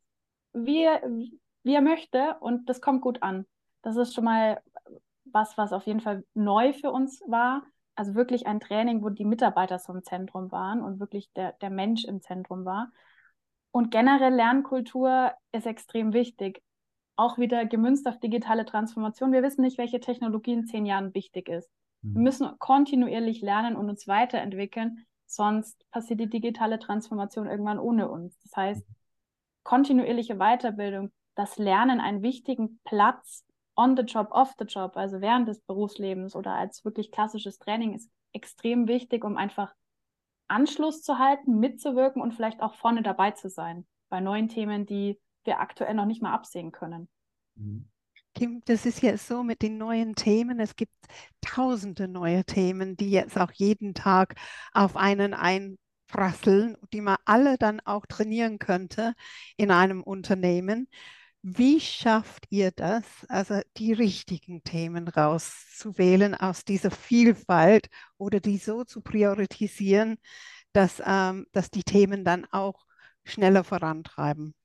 wie, 0.53 0.87
wie 1.63 1.73
er 1.73 1.81
möchte 1.81 2.37
und 2.39 2.69
das 2.69 2.81
kommt 2.81 3.01
gut 3.01 3.21
an. 3.21 3.45
Das 3.81 3.95
ist 3.97 4.13
schon 4.13 4.23
mal 4.23 4.61
was, 5.25 5.57
was 5.57 5.73
auf 5.73 5.85
jeden 5.85 5.99
Fall 5.99 6.23
neu 6.33 6.73
für 6.73 6.91
uns 6.91 7.21
war. 7.27 7.63
Also 7.95 8.15
wirklich 8.15 8.47
ein 8.47 8.59
Training, 8.59 9.03
wo 9.03 9.09
die 9.09 9.25
Mitarbeiter 9.25 9.77
so 9.77 9.93
im 9.93 10.03
Zentrum 10.03 10.51
waren 10.51 10.81
und 10.81 10.99
wirklich 10.99 11.31
der, 11.33 11.53
der 11.53 11.69
Mensch 11.69 12.05
im 12.05 12.21
Zentrum 12.21 12.65
war. 12.65 12.91
Und 13.71 13.91
generell 13.91 14.33
Lernkultur 14.33 15.31
ist 15.51 15.65
extrem 15.65 16.13
wichtig. 16.13 16.61
Auch 17.15 17.37
wieder 17.37 17.65
gemünzt 17.65 18.07
auf 18.07 18.19
digitale 18.19 18.65
Transformation. 18.65 19.31
Wir 19.31 19.43
wissen 19.43 19.61
nicht, 19.61 19.77
welche 19.77 19.99
Technologie 19.99 20.53
in 20.53 20.65
zehn 20.65 20.85
Jahren 20.85 21.13
wichtig 21.13 21.49
ist. 21.49 21.69
Wir 22.01 22.17
mhm. 22.17 22.23
müssen 22.23 22.59
kontinuierlich 22.59 23.41
lernen 23.41 23.75
und 23.75 23.89
uns 23.89 24.07
weiterentwickeln, 24.07 25.05
sonst 25.25 25.89
passiert 25.91 26.19
die 26.19 26.29
digitale 26.29 26.79
Transformation 26.79 27.47
irgendwann 27.47 27.79
ohne 27.79 28.09
uns. 28.09 28.37
Das 28.41 28.55
heißt, 28.55 28.85
kontinuierliche 29.63 30.35
Weiterbildung, 30.35 31.11
das 31.35 31.57
Lernen 31.57 31.99
einen 31.99 32.21
wichtigen 32.21 32.79
Platz 32.83 33.45
on 33.75 33.97
the 33.97 34.03
job, 34.03 34.27
off 34.31 34.53
the 34.59 34.65
job, 34.65 34.95
also 34.97 35.21
während 35.21 35.47
des 35.47 35.61
Berufslebens 35.61 36.35
oder 36.35 36.53
als 36.53 36.85
wirklich 36.85 37.11
klassisches 37.11 37.57
Training 37.57 37.93
ist 37.93 38.09
extrem 38.33 38.87
wichtig, 38.87 39.23
um 39.23 39.37
einfach 39.37 39.73
Anschluss 40.47 41.01
zu 41.01 41.17
halten, 41.17 41.59
mitzuwirken 41.59 42.21
und 42.21 42.33
vielleicht 42.33 42.61
auch 42.61 42.75
vorne 42.75 43.01
dabei 43.01 43.31
zu 43.31 43.49
sein 43.49 43.87
bei 44.09 44.19
neuen 44.19 44.47
Themen, 44.47 44.85
die 44.85 45.19
wir 45.43 45.59
aktuell 45.59 45.93
noch 45.95 46.05
nicht 46.05 46.21
mal 46.21 46.33
absehen 46.33 46.71
können. 46.71 47.09
Mhm. 47.55 47.89
Kim, 48.35 48.63
das 48.65 48.87
ist 48.87 49.01
ja 49.03 49.15
so 49.15 49.43
mit 49.43 49.61
den 49.61 49.77
neuen 49.77 50.15
Themen. 50.15 50.59
Es 50.59 50.75
gibt 50.75 50.93
tausende 51.41 52.07
neue 52.07 52.43
Themen, 52.43 52.97
die 52.97 53.11
jetzt 53.11 53.37
auch 53.37 53.51
jeden 53.51 53.93
Tag 53.93 54.35
auf 54.73 54.95
einen 54.95 55.35
einprasseln, 56.13 56.77
die 56.93 57.01
man 57.01 57.17
alle 57.25 57.57
dann 57.57 57.79
auch 57.81 58.05
trainieren 58.05 58.59
könnte 58.59 59.13
in 59.57 59.71
einem 59.71 60.03
Unternehmen. 60.03 60.87
Wie 61.41 61.79
schafft 61.81 62.45
ihr 62.49 62.71
das, 62.71 63.03
also 63.27 63.59
die 63.77 63.91
richtigen 63.91 64.63
Themen 64.63 65.09
rauszuwählen 65.09 66.35
aus 66.35 66.63
dieser 66.63 66.91
Vielfalt 66.91 67.89
oder 68.17 68.39
die 68.39 68.57
so 68.57 68.85
zu 68.85 69.01
priorisieren, 69.01 70.17
dass, 70.71 71.01
ähm, 71.05 71.45
dass 71.51 71.69
die 71.69 71.83
Themen 71.83 72.23
dann 72.23 72.45
auch 72.51 72.85
schneller 73.25 73.65
vorantreiben? 73.65 74.55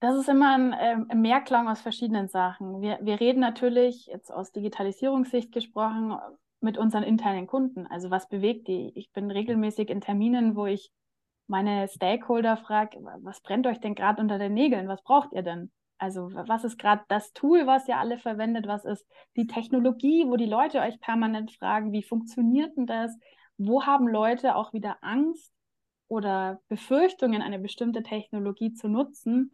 Das 0.00 0.16
ist 0.16 0.28
immer 0.28 0.54
ein, 0.54 0.74
ein 0.74 1.20
Mehrklang 1.22 1.68
aus 1.68 1.80
verschiedenen 1.80 2.28
Sachen. 2.28 2.82
Wir, 2.82 2.98
wir 3.02 3.18
reden 3.18 3.40
natürlich, 3.40 4.06
jetzt 4.06 4.30
aus 4.30 4.52
Digitalisierungssicht 4.52 5.50
gesprochen, 5.50 6.16
mit 6.60 6.78
unseren 6.78 7.02
internen 7.02 7.46
Kunden. 7.46 7.86
Also 7.86 8.10
was 8.10 8.28
bewegt 8.28 8.68
die? 8.68 8.92
Ich 8.94 9.12
bin 9.12 9.30
regelmäßig 9.30 9.90
in 9.90 10.00
Terminen, 10.00 10.56
wo 10.56 10.66
ich 10.66 10.90
meine 11.46 11.88
Stakeholder 11.88 12.56
frage, 12.56 12.98
was 13.22 13.40
brennt 13.40 13.66
euch 13.66 13.80
denn 13.80 13.94
gerade 13.94 14.20
unter 14.20 14.38
den 14.38 14.54
Nägeln? 14.54 14.88
Was 14.88 15.02
braucht 15.02 15.32
ihr 15.32 15.42
denn? 15.42 15.70
Also 15.98 16.30
was 16.32 16.64
ist 16.64 16.78
gerade 16.78 17.02
das 17.08 17.32
Tool, 17.32 17.66
was 17.66 17.88
ihr 17.88 17.98
alle 17.98 18.18
verwendet? 18.18 18.66
Was 18.66 18.84
ist 18.84 19.06
die 19.36 19.46
Technologie, 19.46 20.24
wo 20.26 20.36
die 20.36 20.46
Leute 20.46 20.80
euch 20.80 21.00
permanent 21.00 21.52
fragen, 21.52 21.92
wie 21.92 22.02
funktioniert 22.02 22.76
denn 22.76 22.86
das? 22.86 23.16
Wo 23.56 23.84
haben 23.84 24.06
Leute 24.06 24.54
auch 24.54 24.72
wieder 24.72 24.98
Angst 25.00 25.52
oder 26.06 26.60
Befürchtungen, 26.68 27.42
eine 27.42 27.58
bestimmte 27.58 28.02
Technologie 28.02 28.74
zu 28.74 28.88
nutzen? 28.88 29.52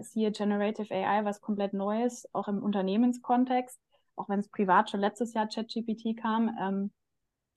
Siehe 0.00 0.32
Generative 0.32 0.92
AI, 0.92 1.24
was 1.24 1.40
komplett 1.40 1.72
Neues, 1.72 2.28
auch 2.32 2.48
im 2.48 2.62
Unternehmenskontext, 2.62 3.78
auch 4.16 4.28
wenn 4.28 4.40
es 4.40 4.48
privat 4.48 4.90
schon 4.90 5.00
letztes 5.00 5.34
Jahr 5.34 5.48
ChatGPT 5.48 6.16
kam, 6.20 6.56
ähm, 6.60 6.92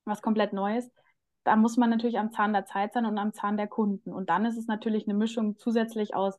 was 0.05 0.21
komplett 0.21 0.53
Neues 0.53 0.91
da 1.47 1.55
muss 1.55 1.77
man 1.77 1.89
natürlich 1.89 2.19
am 2.19 2.31
Zahn 2.31 2.51
der 2.51 2.65
Zeit 2.65 2.91
sein 2.91 3.05
und 3.05 3.17
am 3.17 3.31
Zahn 3.31 3.55
der 3.55 3.69
Kunden. 3.69 4.11
Und 4.11 4.29
dann 4.29 4.43
ist 4.43 4.57
es 4.57 4.67
natürlich 4.67 5.07
eine 5.07 5.17
Mischung 5.17 5.57
zusätzlich 5.57 6.13
aus 6.13 6.37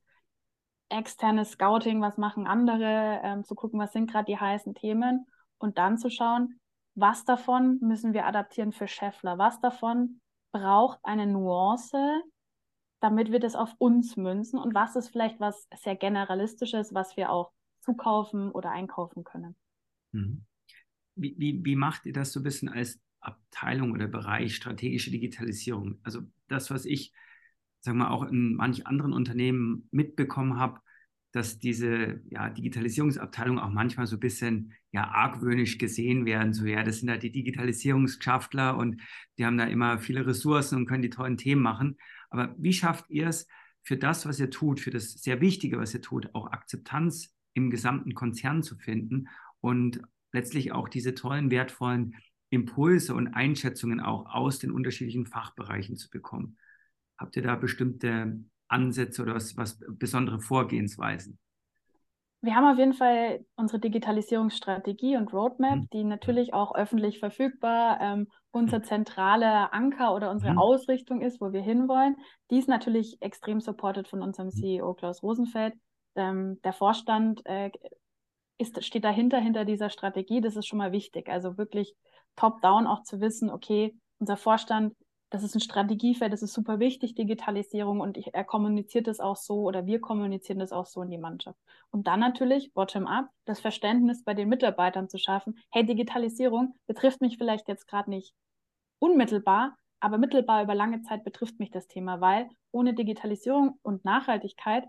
externes 0.90 1.52
Scouting, 1.52 2.02
was 2.02 2.18
machen 2.18 2.46
andere, 2.46 3.20
ähm, 3.24 3.42
zu 3.42 3.54
gucken, 3.54 3.80
was 3.80 3.94
sind 3.94 4.10
gerade 4.10 4.26
die 4.26 4.38
heißen 4.38 4.74
Themen 4.74 5.26
und 5.56 5.78
dann 5.78 5.96
zu 5.96 6.10
schauen, 6.10 6.60
was 6.94 7.24
davon 7.24 7.78
müssen 7.80 8.12
wir 8.12 8.26
adaptieren 8.26 8.72
für 8.72 8.86
Scheffler, 8.86 9.38
was 9.38 9.58
davon 9.62 10.20
braucht 10.52 10.98
eine 11.04 11.26
Nuance, 11.26 12.22
damit 13.00 13.32
wir 13.32 13.40
das 13.40 13.56
auf 13.56 13.74
uns 13.78 14.18
münzen 14.18 14.58
und 14.58 14.74
was 14.74 14.94
ist 14.94 15.08
vielleicht 15.08 15.40
was 15.40 15.68
sehr 15.74 15.96
generalistisches, 15.96 16.92
was 16.92 17.16
wir 17.16 17.32
auch 17.32 17.50
zukaufen 17.80 18.50
oder 18.50 18.72
einkaufen 18.72 19.24
können. 19.24 19.56
Mhm. 20.12 20.44
Wie, 21.14 21.34
wie, 21.38 21.64
wie 21.64 21.76
macht 21.76 22.06
ihr 22.06 22.12
das 22.12 22.32
so 22.32 22.40
ein 22.40 22.44
bisschen 22.44 22.68
als 22.68 23.00
Abteilung 23.20 23.92
oder 23.92 24.06
Bereich 24.06 24.54
strategische 24.56 25.10
Digitalisierung. 25.10 25.98
Also 26.02 26.22
das, 26.48 26.70
was 26.70 26.84
ich, 26.84 27.12
sagen 27.80 27.98
wir 27.98 28.10
auch 28.10 28.24
in 28.24 28.54
manch 28.54 28.86
anderen 28.86 29.12
Unternehmen 29.12 29.88
mitbekommen 29.90 30.58
habe, 30.58 30.80
dass 31.32 31.58
diese 31.58 32.22
ja, 32.30 32.48
Digitalisierungsabteilungen 32.48 33.62
auch 33.62 33.70
manchmal 33.70 34.06
so 34.06 34.16
ein 34.16 34.20
bisschen 34.20 34.72
ja, 34.92 35.08
argwöhnisch 35.08 35.76
gesehen 35.76 36.24
werden. 36.24 36.54
So, 36.54 36.64
ja, 36.64 36.82
das 36.82 37.00
sind 37.00 37.10
halt 37.10 37.22
die 37.22 37.32
Digitalisierungsgeschaftler 37.32 38.76
und 38.76 39.00
die 39.36 39.44
haben 39.44 39.58
da 39.58 39.64
immer 39.64 39.98
viele 39.98 40.26
Ressourcen 40.26 40.76
und 40.76 40.86
können 40.86 41.02
die 41.02 41.10
tollen 41.10 41.36
Themen 41.36 41.62
machen. 41.62 41.98
Aber 42.30 42.54
wie 42.58 42.72
schafft 42.72 43.10
ihr 43.10 43.28
es 43.28 43.46
für 43.82 43.98
das, 43.98 44.26
was 44.26 44.40
ihr 44.40 44.50
tut, 44.50 44.80
für 44.80 44.90
das 44.90 45.12
sehr 45.12 45.40
Wichtige, 45.40 45.78
was 45.78 45.92
ihr 45.94 46.02
tut, 46.02 46.34
auch 46.34 46.50
Akzeptanz 46.50 47.34
im 47.52 47.70
gesamten 47.70 48.14
Konzern 48.14 48.62
zu 48.62 48.76
finden 48.76 49.28
und 49.60 50.00
letztlich 50.32 50.72
auch 50.72 50.88
diese 50.88 51.14
tollen, 51.14 51.50
wertvollen 51.50 52.14
Impulse 52.50 53.14
und 53.14 53.28
Einschätzungen 53.28 54.00
auch 54.00 54.26
aus 54.26 54.58
den 54.58 54.70
unterschiedlichen 54.70 55.26
Fachbereichen 55.26 55.96
zu 55.96 56.08
bekommen. 56.10 56.56
Habt 57.18 57.36
ihr 57.36 57.42
da 57.42 57.56
bestimmte 57.56 58.40
Ansätze 58.68 59.22
oder 59.22 59.34
was, 59.34 59.56
was 59.56 59.78
besondere 59.88 60.40
Vorgehensweisen? 60.40 61.38
Wir 62.40 62.54
haben 62.54 62.66
auf 62.66 62.78
jeden 62.78 62.92
Fall 62.92 63.44
unsere 63.56 63.80
Digitalisierungsstrategie 63.80 65.16
und 65.16 65.32
Roadmap, 65.32 65.76
mhm. 65.76 65.88
die 65.92 66.04
natürlich 66.04 66.54
auch 66.54 66.74
öffentlich 66.74 67.18
verfügbar 67.18 67.98
ähm, 68.00 68.28
unser 68.52 68.82
zentraler 68.82 69.74
Anker 69.74 70.14
oder 70.14 70.30
unsere 70.30 70.52
mhm. 70.52 70.58
Ausrichtung 70.58 71.20
ist, 71.20 71.40
wo 71.40 71.52
wir 71.52 71.62
hinwollen. 71.62 72.16
Die 72.50 72.58
ist 72.58 72.68
natürlich 72.68 73.20
extrem 73.20 73.60
supported 73.60 74.06
von 74.06 74.22
unserem 74.22 74.48
mhm. 74.48 74.52
CEO 74.52 74.94
Klaus 74.94 75.22
Rosenfeld. 75.22 75.74
Ähm, 76.14 76.60
der 76.62 76.72
Vorstand 76.72 77.44
äh, 77.44 77.70
ist, 78.58 78.84
steht 78.84 79.04
dahinter, 79.04 79.38
hinter 79.38 79.64
dieser 79.64 79.90
Strategie. 79.90 80.40
Das 80.40 80.56
ist 80.56 80.66
schon 80.66 80.78
mal 80.78 80.92
wichtig. 80.92 81.28
Also 81.28 81.56
wirklich 81.56 81.94
top-down 82.36 82.86
auch 82.86 83.02
zu 83.02 83.20
wissen, 83.20 83.50
okay, 83.50 83.96
unser 84.18 84.36
Vorstand, 84.36 84.94
das 85.30 85.42
ist 85.42 85.54
ein 85.54 85.60
Strategiefeld, 85.60 86.32
das 86.32 86.42
ist 86.42 86.54
super 86.54 86.78
wichtig, 86.78 87.14
Digitalisierung, 87.14 88.00
und 88.00 88.16
ich, 88.16 88.32
er 88.34 88.44
kommuniziert 88.44 89.06
das 89.06 89.20
auch 89.20 89.36
so 89.36 89.62
oder 89.62 89.84
wir 89.86 90.00
kommunizieren 90.00 90.58
das 90.58 90.72
auch 90.72 90.86
so 90.86 91.02
in 91.02 91.10
die 91.10 91.18
Mannschaft. 91.18 91.58
Und 91.90 92.06
dann 92.06 92.20
natürlich, 92.20 92.72
bottom-up, 92.72 93.28
das 93.44 93.60
Verständnis 93.60 94.24
bei 94.24 94.34
den 94.34 94.48
Mitarbeitern 94.48 95.08
zu 95.08 95.18
schaffen, 95.18 95.58
hey, 95.70 95.84
Digitalisierung 95.84 96.74
betrifft 96.86 97.20
mich 97.20 97.36
vielleicht 97.36 97.68
jetzt 97.68 97.86
gerade 97.86 98.08
nicht 98.10 98.34
unmittelbar, 99.00 99.76
aber 100.00 100.16
mittelbar 100.16 100.62
über 100.62 100.74
lange 100.74 101.02
Zeit 101.02 101.24
betrifft 101.24 101.58
mich 101.58 101.70
das 101.70 101.88
Thema, 101.88 102.20
weil 102.20 102.48
ohne 102.70 102.94
Digitalisierung 102.94 103.78
und 103.82 104.04
Nachhaltigkeit 104.04 104.84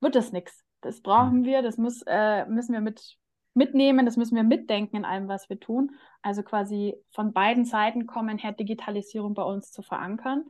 wird 0.00 0.16
das 0.16 0.32
nichts. 0.32 0.64
Das 0.80 1.02
brauchen 1.02 1.44
wir, 1.44 1.62
das 1.62 1.76
muss, 1.76 2.02
äh, 2.06 2.46
müssen 2.46 2.72
wir 2.72 2.80
mit 2.80 3.18
mitnehmen, 3.54 4.06
das 4.06 4.16
müssen 4.16 4.36
wir 4.36 4.44
mitdenken 4.44 4.96
in 4.96 5.04
allem, 5.04 5.28
was 5.28 5.48
wir 5.48 5.58
tun. 5.58 5.92
Also 6.22 6.42
quasi 6.42 6.94
von 7.10 7.32
beiden 7.32 7.64
Seiten 7.64 8.06
kommen 8.06 8.38
her, 8.38 8.52
Digitalisierung 8.52 9.34
bei 9.34 9.42
uns 9.42 9.72
zu 9.72 9.82
verankern. 9.82 10.44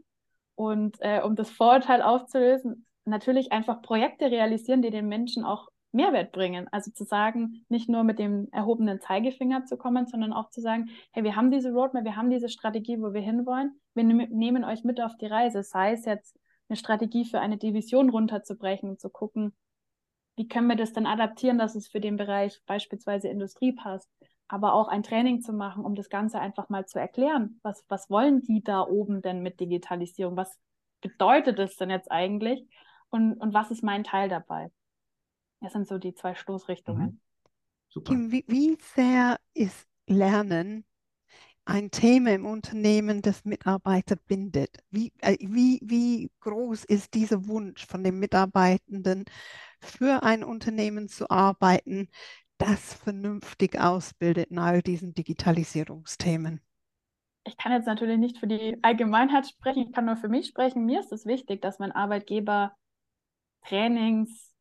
Und 0.54 0.96
äh, 1.00 1.22
um 1.22 1.36
das 1.36 1.50
Vorurteil 1.50 2.02
aufzulösen, 2.02 2.86
natürlich 3.04 3.52
einfach 3.52 3.82
Projekte 3.82 4.30
realisieren, 4.30 4.82
die 4.82 4.90
den 4.90 5.08
Menschen 5.08 5.44
auch 5.44 5.68
Mehrwert 5.92 6.32
bringen. 6.32 6.68
Also 6.70 6.90
zu 6.92 7.04
sagen, 7.04 7.64
nicht 7.68 7.88
nur 7.88 8.04
mit 8.04 8.18
dem 8.18 8.48
erhobenen 8.52 9.00
Zeigefinger 9.00 9.64
zu 9.64 9.76
kommen, 9.76 10.06
sondern 10.06 10.32
auch 10.32 10.50
zu 10.50 10.60
sagen, 10.60 10.90
hey, 11.12 11.24
wir 11.24 11.34
haben 11.34 11.50
diese 11.50 11.72
Roadmap, 11.72 12.04
wir 12.04 12.16
haben 12.16 12.30
diese 12.30 12.48
Strategie, 12.48 13.00
wo 13.00 13.12
wir 13.12 13.22
hinwollen. 13.22 13.80
Wir 13.94 14.04
ne 14.04 14.28
nehmen 14.30 14.64
euch 14.64 14.84
mit 14.84 15.00
auf 15.00 15.16
die 15.16 15.26
Reise. 15.26 15.62
Sei 15.62 15.92
es 15.92 16.04
jetzt 16.04 16.38
eine 16.68 16.76
Strategie 16.76 17.24
für 17.24 17.40
eine 17.40 17.56
Division 17.56 18.10
runterzubrechen 18.10 18.90
und 18.90 19.00
zu 19.00 19.10
gucken, 19.10 19.52
wie 20.36 20.48
können 20.48 20.68
wir 20.68 20.76
das 20.76 20.92
dann 20.92 21.06
adaptieren, 21.06 21.58
dass 21.58 21.74
es 21.74 21.88
für 21.88 22.00
den 22.00 22.16
Bereich 22.16 22.60
beispielsweise 22.66 23.28
Industrie 23.28 23.72
passt, 23.72 24.08
aber 24.48 24.74
auch 24.74 24.88
ein 24.88 25.02
Training 25.02 25.42
zu 25.42 25.52
machen, 25.52 25.84
um 25.84 25.94
das 25.94 26.08
Ganze 26.08 26.40
einfach 26.40 26.68
mal 26.68 26.86
zu 26.86 26.98
erklären. 26.98 27.60
Was, 27.62 27.84
was 27.88 28.10
wollen 28.10 28.42
die 28.42 28.62
da 28.62 28.82
oben 28.82 29.22
denn 29.22 29.42
mit 29.42 29.60
Digitalisierung? 29.60 30.36
Was 30.36 30.58
bedeutet 31.00 31.58
es 31.58 31.76
denn 31.76 31.90
jetzt 31.90 32.10
eigentlich? 32.10 32.66
Und, 33.10 33.34
und 33.34 33.54
was 33.54 33.70
ist 33.70 33.82
mein 33.82 34.04
Teil 34.04 34.28
dabei? 34.28 34.70
Das 35.60 35.72
sind 35.72 35.86
so 35.86 35.98
die 35.98 36.14
zwei 36.14 36.34
Stoßrichtungen. 36.34 37.06
Mhm. 37.06 37.20
Super. 37.88 38.14
Wie, 38.14 38.44
wie 38.46 38.78
sehr 38.94 39.38
ist 39.52 39.88
Lernen 40.06 40.84
ein 41.70 41.92
Thema 41.92 42.32
im 42.32 42.46
Unternehmen, 42.46 43.22
das 43.22 43.44
Mitarbeiter 43.44 44.16
bindet? 44.16 44.76
Wie, 44.90 45.12
äh, 45.20 45.36
wie, 45.40 45.80
wie 45.82 46.30
groß 46.40 46.84
ist 46.84 47.14
dieser 47.14 47.46
Wunsch 47.46 47.86
von 47.86 48.02
den 48.02 48.18
Mitarbeitenden, 48.18 49.24
für 49.80 50.24
ein 50.24 50.42
Unternehmen 50.42 51.08
zu 51.08 51.30
arbeiten, 51.30 52.08
das 52.58 52.94
vernünftig 52.94 53.80
ausbildet 53.80 54.50
in 54.50 54.58
all 54.58 54.82
diesen 54.82 55.14
Digitalisierungsthemen? 55.14 56.60
Ich 57.44 57.56
kann 57.56 57.72
jetzt 57.72 57.86
natürlich 57.86 58.18
nicht 58.18 58.38
für 58.38 58.48
die 58.48 58.76
Allgemeinheit 58.82 59.46
sprechen, 59.46 59.86
ich 59.86 59.92
kann 59.92 60.04
nur 60.04 60.16
für 60.16 60.28
mich 60.28 60.48
sprechen. 60.48 60.84
Mir 60.84 61.00
ist 61.00 61.12
es 61.12 61.24
wichtig, 61.24 61.62
dass 61.62 61.78
mein 61.78 61.92
Arbeitgeber 61.92 62.74
Trainings 63.64 64.52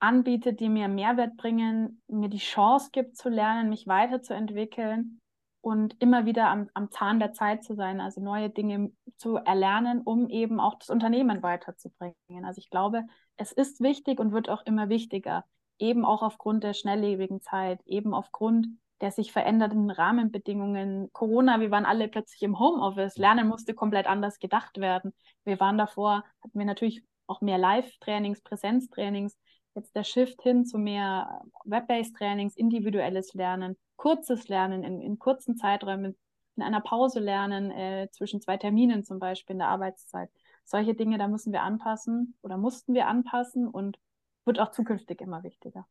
anbietet, 0.00 0.58
die 0.58 0.68
mir 0.68 0.88
Mehrwert 0.88 1.36
bringen, 1.36 2.02
mir 2.08 2.28
die 2.28 2.38
Chance 2.38 2.90
gibt 2.92 3.16
zu 3.16 3.28
lernen, 3.28 3.70
mich 3.70 3.86
weiterzuentwickeln 3.86 5.20
und 5.66 6.00
immer 6.00 6.26
wieder 6.26 6.46
am, 6.46 6.70
am 6.74 6.92
Zahn 6.92 7.18
der 7.18 7.32
Zeit 7.32 7.64
zu 7.64 7.74
sein, 7.74 8.00
also 8.00 8.20
neue 8.20 8.50
Dinge 8.50 8.92
zu 9.16 9.34
erlernen, 9.34 10.00
um 10.00 10.30
eben 10.30 10.60
auch 10.60 10.76
das 10.78 10.90
Unternehmen 10.90 11.42
weiterzubringen. 11.42 12.44
Also 12.44 12.60
ich 12.60 12.70
glaube, 12.70 13.02
es 13.36 13.50
ist 13.50 13.80
wichtig 13.80 14.20
und 14.20 14.30
wird 14.30 14.48
auch 14.48 14.64
immer 14.64 14.88
wichtiger, 14.88 15.44
eben 15.80 16.04
auch 16.04 16.22
aufgrund 16.22 16.62
der 16.62 16.72
schnelllebigen 16.72 17.40
Zeit, 17.40 17.80
eben 17.84 18.14
aufgrund 18.14 18.68
der 19.00 19.10
sich 19.10 19.32
verändernden 19.32 19.90
Rahmenbedingungen. 19.90 21.10
Corona, 21.12 21.58
wir 21.58 21.72
waren 21.72 21.84
alle 21.84 22.06
plötzlich 22.06 22.42
im 22.42 22.60
Homeoffice, 22.60 23.16
Lernen 23.16 23.48
musste 23.48 23.74
komplett 23.74 24.06
anders 24.06 24.38
gedacht 24.38 24.78
werden. 24.78 25.12
Wir 25.42 25.58
waren 25.58 25.78
davor, 25.78 26.22
hatten 26.44 26.56
wir 26.60 26.64
natürlich 26.64 27.02
auch 27.26 27.40
mehr 27.40 27.58
Live-Trainings, 27.58 28.40
Präsenztrainings, 28.42 29.36
jetzt 29.76 29.94
der 29.94 30.04
Shift 30.04 30.42
hin 30.42 30.64
zu 30.64 30.78
mehr 30.78 31.42
Web-based 31.64 32.16
Trainings, 32.16 32.56
individuelles 32.56 33.34
Lernen, 33.34 33.76
kurzes 33.96 34.48
Lernen 34.48 34.82
in, 34.82 35.00
in 35.00 35.18
kurzen 35.18 35.56
Zeiträumen, 35.56 36.16
in 36.56 36.62
einer 36.62 36.80
Pause 36.80 37.20
lernen, 37.20 37.70
äh, 37.70 38.08
zwischen 38.12 38.40
zwei 38.40 38.56
Terminen 38.56 39.04
zum 39.04 39.18
Beispiel 39.18 39.54
in 39.54 39.58
der 39.58 39.68
Arbeitszeit. 39.68 40.30
Solche 40.64 40.94
Dinge, 40.94 41.18
da 41.18 41.28
müssen 41.28 41.52
wir 41.52 41.62
anpassen 41.62 42.34
oder 42.42 42.56
mussten 42.56 42.94
wir 42.94 43.06
anpassen 43.06 43.68
und 43.68 43.98
wird 44.44 44.58
auch 44.58 44.70
zukünftig 44.70 45.20
immer 45.20 45.42
wichtiger. 45.42 45.86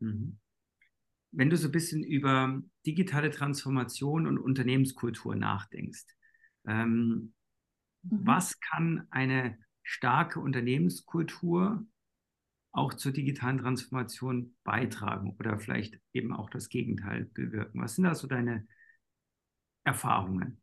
Mhm. 0.00 0.38
Wenn 1.30 1.48
du 1.48 1.56
so 1.56 1.68
ein 1.68 1.72
bisschen 1.72 2.04
über 2.04 2.60
digitale 2.84 3.30
Transformation 3.30 4.26
und 4.26 4.38
Unternehmenskultur 4.38 5.34
nachdenkst, 5.34 6.04
ähm, 6.66 7.32
mhm. 8.02 8.26
was 8.26 8.60
kann 8.60 9.06
eine 9.10 9.58
starke 9.82 10.40
Unternehmenskultur 10.40 11.86
auch 12.72 12.94
zur 12.94 13.12
digitalen 13.12 13.58
Transformation 13.58 14.56
beitragen 14.64 15.36
oder 15.38 15.58
vielleicht 15.58 15.98
eben 16.12 16.34
auch 16.34 16.50
das 16.50 16.68
Gegenteil 16.68 17.26
bewirken? 17.26 17.80
Was 17.80 17.94
sind 17.94 18.04
da 18.04 18.14
so 18.14 18.26
deine 18.26 18.66
Erfahrungen? 19.84 20.60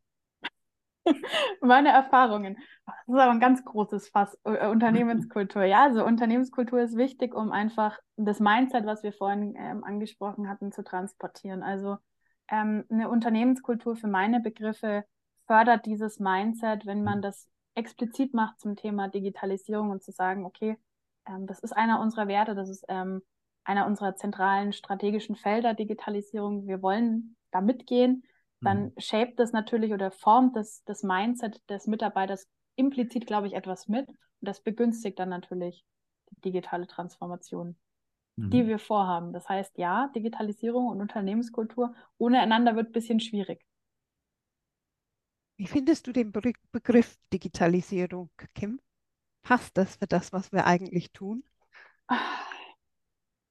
Meine 1.60 1.90
Erfahrungen. 1.90 2.56
Das 2.86 2.94
ist 3.06 3.14
aber 3.14 3.30
ein 3.30 3.40
ganz 3.40 3.64
großes 3.64 4.08
Fass. 4.08 4.36
Äh, 4.44 4.66
Unternehmenskultur. 4.68 5.64
Ja, 5.64 5.84
also 5.84 6.04
Unternehmenskultur 6.04 6.80
ist 6.80 6.96
wichtig, 6.96 7.34
um 7.34 7.52
einfach 7.52 7.98
das 8.16 8.40
Mindset, 8.40 8.86
was 8.86 9.02
wir 9.02 9.12
vorhin 9.12 9.54
ähm, 9.56 9.84
angesprochen 9.84 10.48
hatten, 10.48 10.72
zu 10.72 10.82
transportieren. 10.82 11.62
Also 11.62 11.96
ähm, 12.50 12.84
eine 12.90 13.08
Unternehmenskultur 13.08 13.96
für 13.96 14.08
meine 14.08 14.40
Begriffe 14.40 15.04
fördert 15.46 15.86
dieses 15.86 16.18
Mindset, 16.18 16.86
wenn 16.86 17.02
man 17.02 17.22
das 17.22 17.48
explizit 17.74 18.34
macht 18.34 18.60
zum 18.60 18.76
Thema 18.76 19.08
Digitalisierung 19.08 19.90
und 19.90 20.02
zu 20.02 20.12
sagen, 20.12 20.44
okay, 20.44 20.76
ähm, 21.30 21.46
das 21.46 21.60
ist 21.60 21.72
einer 21.72 22.00
unserer 22.00 22.28
Werte, 22.28 22.54
das 22.54 22.68
ist 22.68 22.84
ähm, 22.88 23.22
einer 23.64 23.86
unserer 23.86 24.16
zentralen 24.16 24.72
strategischen 24.72 25.36
Felder 25.36 25.74
Digitalisierung. 25.74 26.66
Wir 26.66 26.82
wollen 26.82 27.36
da 27.50 27.60
mitgehen. 27.60 28.24
Dann 28.60 28.84
mhm. 28.84 28.92
shaped 28.98 29.38
das 29.38 29.52
natürlich 29.52 29.92
oder 29.92 30.10
formt 30.10 30.56
das, 30.56 30.82
das 30.84 31.02
Mindset 31.02 31.62
des 31.70 31.86
Mitarbeiters 31.86 32.46
implizit, 32.76 33.26
glaube 33.26 33.46
ich, 33.46 33.54
etwas 33.54 33.88
mit. 33.88 34.08
Und 34.08 34.18
das 34.40 34.62
begünstigt 34.62 35.18
dann 35.18 35.30
natürlich 35.30 35.84
die 36.30 36.40
digitale 36.42 36.86
Transformation, 36.86 37.76
mhm. 38.36 38.50
die 38.50 38.66
wir 38.66 38.78
vorhaben. 38.78 39.32
Das 39.32 39.48
heißt, 39.48 39.78
ja, 39.78 40.10
Digitalisierung 40.14 40.88
und 40.88 41.00
Unternehmenskultur 41.00 41.94
ohne 42.18 42.40
einander 42.40 42.76
wird 42.76 42.88
ein 42.88 42.92
bisschen 42.92 43.20
schwierig. 43.20 43.64
Wie 45.56 45.66
findest 45.66 46.06
du 46.06 46.12
den 46.12 46.32
Begriff 46.32 47.18
Digitalisierung, 47.32 48.30
Kim? 48.54 48.80
Passt 49.42 49.76
das 49.76 49.96
für 49.96 50.06
das, 50.06 50.32
was 50.32 50.52
wir 50.52 50.66
eigentlich 50.66 51.12
tun? 51.12 51.42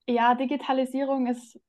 Ja, 0.08 0.34
Digitalisierung 0.36 1.28
ist, 1.28 1.60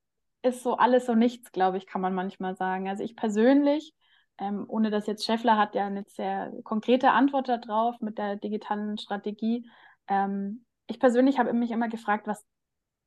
ist 0.43 0.63
so 0.63 0.77
alles 0.77 1.09
und 1.09 1.19
nichts, 1.19 1.53
glaube 1.53 1.77
ich, 1.77 1.87
kann 1.87 2.01
man 2.01 2.15
manchmal 2.15 2.57
sagen. 2.57 2.89
Also 2.89 3.05
ich 3.05 3.15
persönlich, 3.15 3.95
ähm, 4.39 4.65
ohne 4.67 4.91
dass 4.91 5.07
jetzt 5.07 5.25
Scheffler 5.27 5.59
hat 5.59 5.75
ja 5.75 5.87
eine 5.87 6.05
sehr 6.09 6.53
konkrete 6.65 7.11
Antwort 7.11 7.49
darauf 7.49 8.01
mit 8.01 8.17
der 8.19 8.37
digitalen 8.37 8.97
Strategie. 8.99 9.69
Ähm, 10.09 10.65
ich 10.87 10.99
persönlich 10.99 11.39
habe 11.39 11.53
mich 11.53 11.71
immer 11.71 11.89
gefragt, 11.89 12.27
was, 12.27 12.45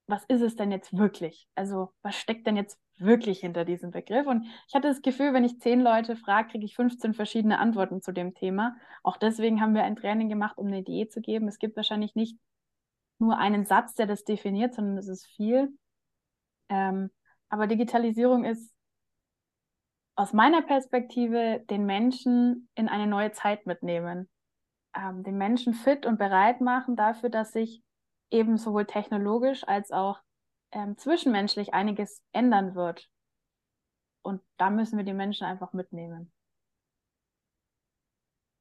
was 0.07 0.23
ist 0.25 0.41
es 0.41 0.55
denn 0.55 0.71
jetzt 0.71 0.95
wirklich? 0.95 1.47
Also 1.55 1.91
was 2.03 2.15
steckt 2.15 2.45
denn 2.45 2.55
jetzt 2.55 2.79
wirklich 2.97 3.39
hinter 3.39 3.65
diesem 3.65 3.91
Begriff. 3.91 4.27
Und 4.27 4.45
ich 4.67 4.75
hatte 4.75 4.87
das 4.87 5.01
Gefühl, 5.01 5.33
wenn 5.33 5.43
ich 5.43 5.59
zehn 5.59 5.81
Leute 5.81 6.15
frage, 6.15 6.49
kriege 6.49 6.65
ich 6.65 6.75
15 6.75 7.13
verschiedene 7.13 7.59
Antworten 7.59 8.01
zu 8.01 8.11
dem 8.11 8.33
Thema. 8.33 8.75
Auch 9.03 9.17
deswegen 9.17 9.61
haben 9.61 9.75
wir 9.75 9.83
ein 9.83 9.95
Training 9.95 10.29
gemacht, 10.29 10.57
um 10.57 10.67
eine 10.67 10.79
Idee 10.79 11.07
zu 11.07 11.21
geben. 11.21 11.47
Es 11.47 11.59
gibt 11.59 11.75
wahrscheinlich 11.75 12.15
nicht 12.15 12.37
nur 13.19 13.37
einen 13.37 13.65
Satz, 13.65 13.95
der 13.95 14.05
das 14.05 14.23
definiert, 14.23 14.73
sondern 14.73 14.97
es 14.97 15.07
ist 15.07 15.25
viel. 15.25 15.77
Ähm, 16.69 17.09
aber 17.49 17.67
Digitalisierung 17.67 18.45
ist 18.45 18.73
aus 20.15 20.33
meiner 20.33 20.61
Perspektive 20.61 21.63
den 21.69 21.85
Menschen 21.85 22.69
in 22.75 22.87
eine 22.87 23.07
neue 23.07 23.31
Zeit 23.31 23.65
mitnehmen. 23.65 24.29
Ähm, 24.95 25.23
den 25.23 25.37
Menschen 25.37 25.73
fit 25.73 26.05
und 26.05 26.19
bereit 26.19 26.61
machen 26.61 26.95
dafür, 26.95 27.29
dass 27.29 27.51
sich 27.51 27.81
eben 28.29 28.57
sowohl 28.57 28.85
technologisch 28.85 29.67
als 29.67 29.91
auch 29.91 30.19
ähm, 30.73 30.97
zwischenmenschlich 30.97 31.73
einiges 31.73 32.21
ändern 32.31 32.75
wird. 32.75 33.09
Und 34.21 34.41
da 34.57 34.69
müssen 34.69 34.97
wir 34.97 35.05
die 35.05 35.13
Menschen 35.13 35.45
einfach 35.45 35.73
mitnehmen. 35.73 36.31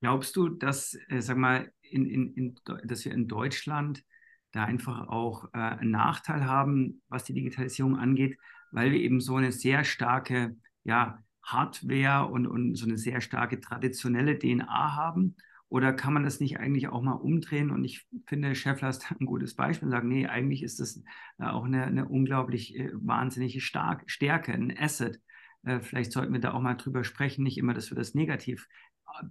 Glaubst 0.01 0.35
du, 0.37 0.49
dass, 0.49 0.99
äh, 1.09 1.21
sag 1.21 1.37
mal, 1.37 1.73
in, 1.83 2.07
in, 2.07 2.35
in, 2.35 2.61
dass 2.85 3.05
wir 3.05 3.13
in 3.13 3.29
Deutschland 3.29 4.05
da 4.51 4.65
einfach 4.65 5.09
auch 5.09 5.45
äh, 5.55 5.59
einen 5.59 5.93
Nachteil 5.93 6.45
haben, 6.45 7.03
was 7.09 7.25
die 7.25 7.35
Digitalisierung 7.35 7.97
angeht, 7.97 8.37
weil 8.73 8.91
wir 8.91 8.99
eben 8.99 9.21
so 9.21 9.37
eine 9.37 9.53
sehr 9.53 9.85
starke 9.85 10.57
ja, 10.85 11.23
Hardware 11.43 12.27
und, 12.27 12.47
und 12.47 12.75
so 12.75 12.87
eine 12.87 12.99
sehr 12.99 13.21
starke 13.21 13.61
traditionelle 13.61 14.39
DNA 14.39 14.97
haben 14.97 15.37
oder 15.73 15.95
kann 15.95 16.13
man 16.13 16.23
das 16.23 16.39
nicht 16.39 16.61
eigentlich 16.61 16.89
auch 16.89 17.01
mal 17.01 17.15
umdrehen? 17.15 17.71
Und 17.71 17.83
ich 17.83 18.07
finde, 18.27 18.55
Scheffler 18.55 18.91
ist 18.91 19.11
ein 19.11 19.25
gutes 19.25 19.55
Beispiel 19.55 19.87
und 19.87 19.93
sagt, 19.93 20.05
nee, 20.05 20.27
eigentlich 20.27 20.63
ist 20.63 20.81
das 20.81 21.03
äh, 21.39 21.47
auch 21.47 21.65
eine, 21.65 21.85
eine 21.85 22.07
unglaublich 22.07 22.79
äh, 22.79 22.91
wahnsinnige 22.93 23.63
Stark 23.63 24.03
Stärke, 24.05 24.53
ein 24.53 24.77
Asset. 24.79 25.19
Äh, 25.65 25.81
vielleicht 25.81 26.13
sollten 26.13 26.35
wir 26.35 26.41
da 26.41 26.53
auch 26.53 26.61
mal 26.61 26.75
drüber 26.75 27.05
sprechen, 27.05 27.43
nicht 27.43 27.57
immer, 27.57 27.73
dass 27.73 27.91
wir 27.91 27.97
das 27.97 28.13
negativ 28.13 28.69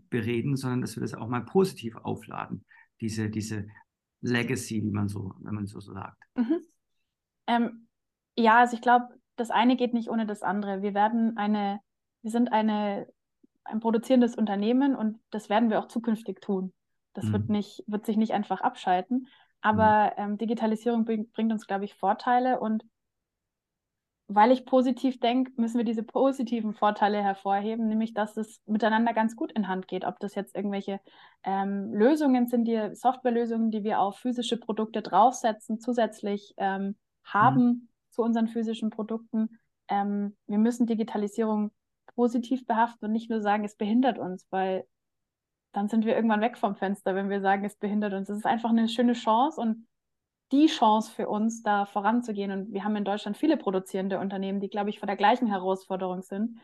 bereden, 0.09 0.55
sondern 0.55 0.81
dass 0.81 0.95
wir 0.95 1.01
das 1.01 1.13
auch 1.13 1.27
mal 1.27 1.45
positiv 1.45 1.95
aufladen, 1.95 2.65
diese, 3.01 3.29
diese 3.29 3.67
Legacy, 4.21 4.81
wie 4.83 4.91
man 4.91 5.09
so, 5.09 5.35
wenn 5.41 5.53
man 5.53 5.67
so 5.67 5.79
sagt. 5.79 6.23
Mhm. 6.35 6.61
Ähm, 7.45 7.87
ja, 8.35 8.61
also 8.61 8.75
ich 8.75 8.81
glaube, 8.81 9.09
das 9.35 9.51
eine 9.51 9.77
geht 9.77 9.93
nicht 9.93 10.09
ohne 10.09 10.25
das 10.25 10.41
andere. 10.41 10.81
Wir 10.81 10.95
werden 10.95 11.37
eine, 11.37 11.81
wir 12.23 12.31
sind 12.31 12.51
eine 12.51 13.07
ein 13.63 13.79
produzierendes 13.79 14.35
Unternehmen 14.35 14.95
und 14.95 15.19
das 15.29 15.49
werden 15.49 15.69
wir 15.69 15.79
auch 15.79 15.87
zukünftig 15.87 16.41
tun. 16.41 16.73
Das 17.13 17.25
mhm. 17.25 17.33
wird, 17.33 17.49
nicht, 17.49 17.83
wird 17.87 18.05
sich 18.05 18.17
nicht 18.17 18.33
einfach 18.33 18.61
abschalten. 18.61 19.27
Aber 19.61 20.13
mhm. 20.17 20.23
ähm, 20.23 20.37
Digitalisierung 20.37 21.05
bring, 21.05 21.29
bringt 21.31 21.51
uns, 21.51 21.67
glaube 21.67 21.85
ich, 21.85 21.95
Vorteile 21.95 22.59
und 22.59 22.83
weil 24.33 24.51
ich 24.51 24.65
positiv 24.65 25.19
denke, 25.19 25.51
müssen 25.57 25.77
wir 25.77 25.83
diese 25.83 26.03
positiven 26.03 26.73
Vorteile 26.73 27.21
hervorheben, 27.21 27.87
nämlich 27.87 28.13
dass 28.13 28.37
es 28.37 28.61
miteinander 28.65 29.13
ganz 29.13 29.35
gut 29.35 29.51
in 29.51 29.67
Hand 29.67 29.89
geht. 29.89 30.05
Ob 30.05 30.19
das 30.19 30.35
jetzt 30.35 30.55
irgendwelche 30.55 31.01
ähm, 31.43 31.93
Lösungen 31.93 32.47
sind, 32.47 32.65
die 32.65 32.95
Softwarelösungen, 32.95 33.71
die 33.71 33.83
wir 33.83 33.99
auf 33.99 34.19
physische 34.19 34.57
Produkte 34.57 35.01
draufsetzen, 35.01 35.81
zusätzlich 35.81 36.53
ähm, 36.57 36.95
haben 37.25 37.65
mhm. 37.65 37.89
zu 38.09 38.21
unseren 38.21 38.47
physischen 38.47 38.89
Produkten. 38.89 39.59
Ähm, 39.89 40.37
wir 40.47 40.59
müssen 40.59 40.87
Digitalisierung 40.87 41.71
positiv 42.15 42.65
behaften 42.65 43.05
und 43.05 43.11
nicht 43.11 43.29
nur 43.29 43.41
sagen, 43.41 43.63
es 43.63 43.75
behindert 43.75 44.17
uns, 44.19 44.47
weil 44.49 44.85
dann 45.71 45.87
sind 45.87 46.05
wir 46.05 46.15
irgendwann 46.15 46.41
weg 46.41 46.57
vom 46.57 46.75
Fenster, 46.75 47.15
wenn 47.15 47.29
wir 47.29 47.41
sagen, 47.41 47.63
es 47.63 47.75
behindert 47.75 48.13
uns. 48.13 48.29
Es 48.29 48.37
ist 48.37 48.45
einfach 48.45 48.69
eine 48.69 48.89
schöne 48.89 49.13
Chance 49.13 49.59
und 49.59 49.87
die 50.51 50.67
Chance 50.67 51.11
für 51.13 51.29
uns, 51.29 51.63
da 51.63 51.85
voranzugehen. 51.85 52.51
Und 52.51 52.73
wir 52.73 52.83
haben 52.83 52.95
in 52.97 53.05
Deutschland 53.05 53.37
viele 53.37 53.55
produzierende 53.55 54.19
Unternehmen, 54.19 54.59
die, 54.59 54.69
glaube 54.69 54.89
ich, 54.89 54.99
vor 54.99 55.07
der 55.07 55.15
gleichen 55.15 55.47
Herausforderung 55.47 56.21
sind, 56.21 56.59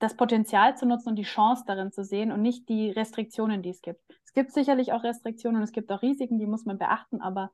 das 0.00 0.16
Potenzial 0.16 0.76
zu 0.76 0.86
nutzen 0.86 1.10
und 1.10 1.16
die 1.16 1.22
Chance 1.22 1.64
darin 1.66 1.92
zu 1.92 2.04
sehen 2.04 2.32
und 2.32 2.42
nicht 2.42 2.68
die 2.68 2.90
Restriktionen, 2.90 3.62
die 3.62 3.70
es 3.70 3.82
gibt. 3.82 4.02
Es 4.24 4.32
gibt 4.32 4.52
sicherlich 4.52 4.92
auch 4.92 5.02
Restriktionen 5.02 5.58
und 5.58 5.62
es 5.62 5.72
gibt 5.72 5.90
auch 5.90 6.02
Risiken, 6.02 6.38
die 6.38 6.46
muss 6.46 6.64
man 6.64 6.78
beachten, 6.78 7.20
aber 7.20 7.50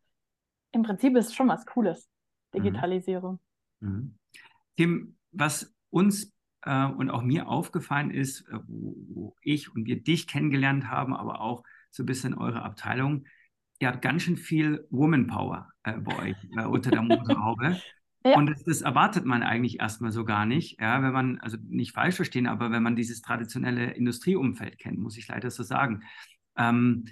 im 0.73 0.83
Prinzip 0.83 1.17
ist 1.17 1.29
es 1.29 1.35
schon 1.35 1.49
was 1.49 1.67
Cooles, 1.67 2.09
mhm. 2.53 2.63
Digitalisierung. 2.63 3.41
Mhm. 3.81 4.17
Tim, 4.77 5.17
was 5.33 5.75
uns 5.91 6.33
äh, 6.67 6.87
und 6.87 7.11
auch 7.11 7.23
mir 7.23 7.49
aufgefallen 7.49 8.11
ist, 8.11 8.43
äh, 8.49 8.59
wo, 8.67 8.97
wo, 9.09 9.37
ich 9.41 9.75
und 9.75 9.87
wir 9.87 10.03
dich 10.03 10.27
kennengelernt 10.27 10.91
haben, 10.91 11.15
aber 11.15 11.41
auch 11.41 11.63
so 11.91 12.03
ein 12.03 12.07
bisschen 12.07 12.35
eure 12.35 12.63
Abteilung. 12.63 13.25
Ihr 13.79 13.89
habt 13.89 14.03
ganz 14.03 14.23
schön 14.23 14.37
viel 14.37 14.87
Woman 14.91 15.27
Power 15.27 15.71
äh, 15.85 15.99
bei 15.99 16.19
euch 16.19 16.37
äh, 16.57 16.65
unter 16.65 16.91
der 16.91 17.03
Motorhaube. 17.03 17.81
Ja. 18.25 18.35
Und 18.35 18.47
das, 18.47 18.65
das, 18.65 18.81
erwartet 18.81 19.25
man 19.25 19.45
eigentlich 19.45 19.79
erstmal 19.79 20.11
so 20.11 20.25
gar 20.25 20.47
nicht, 20.47 20.81
ja, 20.81 21.01
wenn 21.01 21.13
man, 21.13 21.39
also 21.39 21.59
nicht 21.69 21.93
falsch 21.93 22.17
verstehen, 22.17 22.49
aber 22.49 22.73
wenn 22.73 22.83
man 22.83 22.97
dieses 22.97 23.23
traditionelle 23.23 23.93
Industrieumfeld 23.93 24.81
kennt, 24.81 24.99
muss 24.99 25.17
ich 25.17 25.29
leider 25.29 25.49
so 25.49 25.63
sagen. 25.63 26.03
Ähm, 26.57 27.05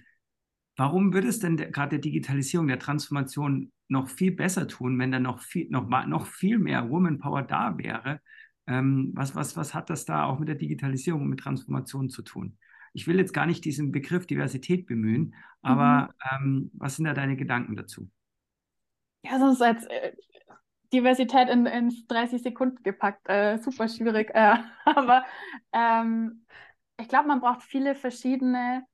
Warum 0.76 1.12
würde 1.12 1.28
es 1.28 1.38
denn 1.38 1.56
gerade 1.56 1.90
der 1.90 1.98
Digitalisierung, 2.00 2.66
der 2.66 2.80
Transformation 2.80 3.70
noch 3.88 4.08
viel 4.08 4.32
besser 4.32 4.66
tun, 4.66 4.98
wenn 4.98 5.12
da 5.12 5.20
noch 5.20 5.40
viel, 5.40 5.68
noch, 5.70 5.88
noch 6.06 6.26
viel 6.26 6.58
mehr 6.58 6.90
Woman 6.90 7.18
Power 7.18 7.42
da 7.42 7.78
wäre? 7.78 8.20
Ähm, 8.66 9.12
was, 9.14 9.34
was, 9.34 9.56
was 9.56 9.74
hat 9.74 9.90
das 9.90 10.04
da 10.04 10.24
auch 10.24 10.38
mit 10.38 10.48
der 10.48 10.56
Digitalisierung 10.56 11.22
und 11.22 11.28
mit 11.28 11.40
Transformation 11.40 12.08
zu 12.08 12.22
tun? 12.22 12.58
Ich 12.92 13.06
will 13.06 13.18
jetzt 13.18 13.34
gar 13.34 13.46
nicht 13.46 13.64
diesen 13.64 13.92
Begriff 13.92 14.26
Diversität 14.26 14.86
bemühen, 14.86 15.34
aber 15.62 16.14
mhm. 16.40 16.46
ähm, 16.46 16.70
was 16.74 16.96
sind 16.96 17.04
da 17.04 17.14
deine 17.14 17.36
Gedanken 17.36 17.76
dazu? 17.76 18.08
Ja, 19.24 19.38
sonst 19.38 19.62
als 19.62 19.84
äh, 19.86 20.12
Diversität 20.92 21.48
in, 21.48 21.66
in 21.66 21.92
30 22.08 22.42
Sekunden 22.42 22.82
gepackt, 22.82 23.28
äh, 23.28 23.58
super 23.58 23.88
schwierig. 23.88 24.30
Äh, 24.34 24.56
aber 24.84 25.24
ähm, 25.72 26.46
ich 27.00 27.08
glaube, 27.08 27.28
man 27.28 27.40
braucht 27.40 27.62
viele 27.62 27.94
verschiedene 27.94 28.84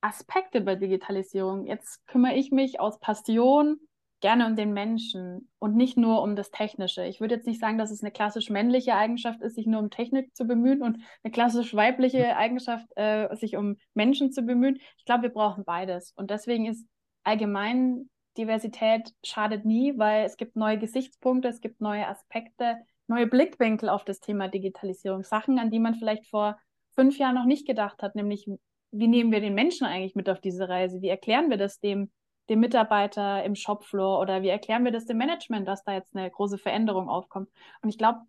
Aspekte 0.00 0.60
bei 0.60 0.74
Digitalisierung. 0.74 1.66
Jetzt 1.66 2.06
kümmere 2.06 2.34
ich 2.34 2.50
mich 2.50 2.80
aus 2.80 2.98
Passion 3.00 3.78
gerne 4.24 4.46
um 4.46 4.56
den 4.56 4.72
Menschen 4.72 5.50
und 5.58 5.76
nicht 5.76 5.98
nur 5.98 6.22
um 6.22 6.34
das 6.34 6.50
Technische. 6.50 7.04
Ich 7.04 7.20
würde 7.20 7.34
jetzt 7.34 7.46
nicht 7.46 7.60
sagen, 7.60 7.76
dass 7.76 7.90
es 7.90 8.02
eine 8.02 8.10
klassisch 8.10 8.48
männliche 8.48 8.94
Eigenschaft 8.94 9.42
ist, 9.42 9.54
sich 9.54 9.66
nur 9.66 9.80
um 9.80 9.90
Technik 9.90 10.34
zu 10.34 10.46
bemühen 10.46 10.80
und 10.80 10.96
eine 11.22 11.30
klassisch 11.30 11.74
weibliche 11.74 12.34
Eigenschaft, 12.34 12.86
äh, 12.96 13.36
sich 13.36 13.54
um 13.54 13.76
Menschen 13.92 14.32
zu 14.32 14.40
bemühen. 14.40 14.78
Ich 14.96 15.04
glaube, 15.04 15.24
wir 15.24 15.28
brauchen 15.28 15.66
beides. 15.66 16.14
Und 16.16 16.30
deswegen 16.30 16.64
ist 16.64 16.86
allgemein 17.22 18.08
Diversität 18.38 19.12
schadet 19.22 19.66
nie, 19.66 19.98
weil 19.98 20.24
es 20.24 20.38
gibt 20.38 20.56
neue 20.56 20.78
Gesichtspunkte, 20.78 21.48
es 21.48 21.60
gibt 21.60 21.82
neue 21.82 22.08
Aspekte, 22.08 22.78
neue 23.08 23.26
Blickwinkel 23.26 23.90
auf 23.90 24.06
das 24.06 24.20
Thema 24.20 24.48
Digitalisierung. 24.48 25.22
Sachen, 25.22 25.58
an 25.58 25.70
die 25.70 25.80
man 25.80 25.96
vielleicht 25.96 26.26
vor 26.30 26.58
fünf 26.94 27.18
Jahren 27.18 27.34
noch 27.34 27.44
nicht 27.44 27.66
gedacht 27.66 28.02
hat, 28.02 28.14
nämlich 28.14 28.48
wie 28.90 29.06
nehmen 29.06 29.32
wir 29.32 29.40
den 29.40 29.54
Menschen 29.54 29.86
eigentlich 29.86 30.14
mit 30.14 30.30
auf 30.30 30.40
diese 30.40 30.66
Reise? 30.66 31.02
Wie 31.02 31.10
erklären 31.10 31.50
wir 31.50 31.58
das 31.58 31.78
dem, 31.78 32.10
dem 32.48 32.60
Mitarbeiter 32.60 33.42
im 33.44 33.54
Shopfloor 33.54 34.20
oder 34.20 34.42
wie 34.42 34.48
erklären 34.48 34.84
wir 34.84 34.92
das 34.92 35.06
dem 35.06 35.16
Management, 35.16 35.66
dass 35.66 35.84
da 35.84 35.92
jetzt 35.92 36.14
eine 36.14 36.30
große 36.30 36.58
Veränderung 36.58 37.08
aufkommt? 37.08 37.48
Und 37.82 37.88
ich 37.88 37.98
glaube, 37.98 38.20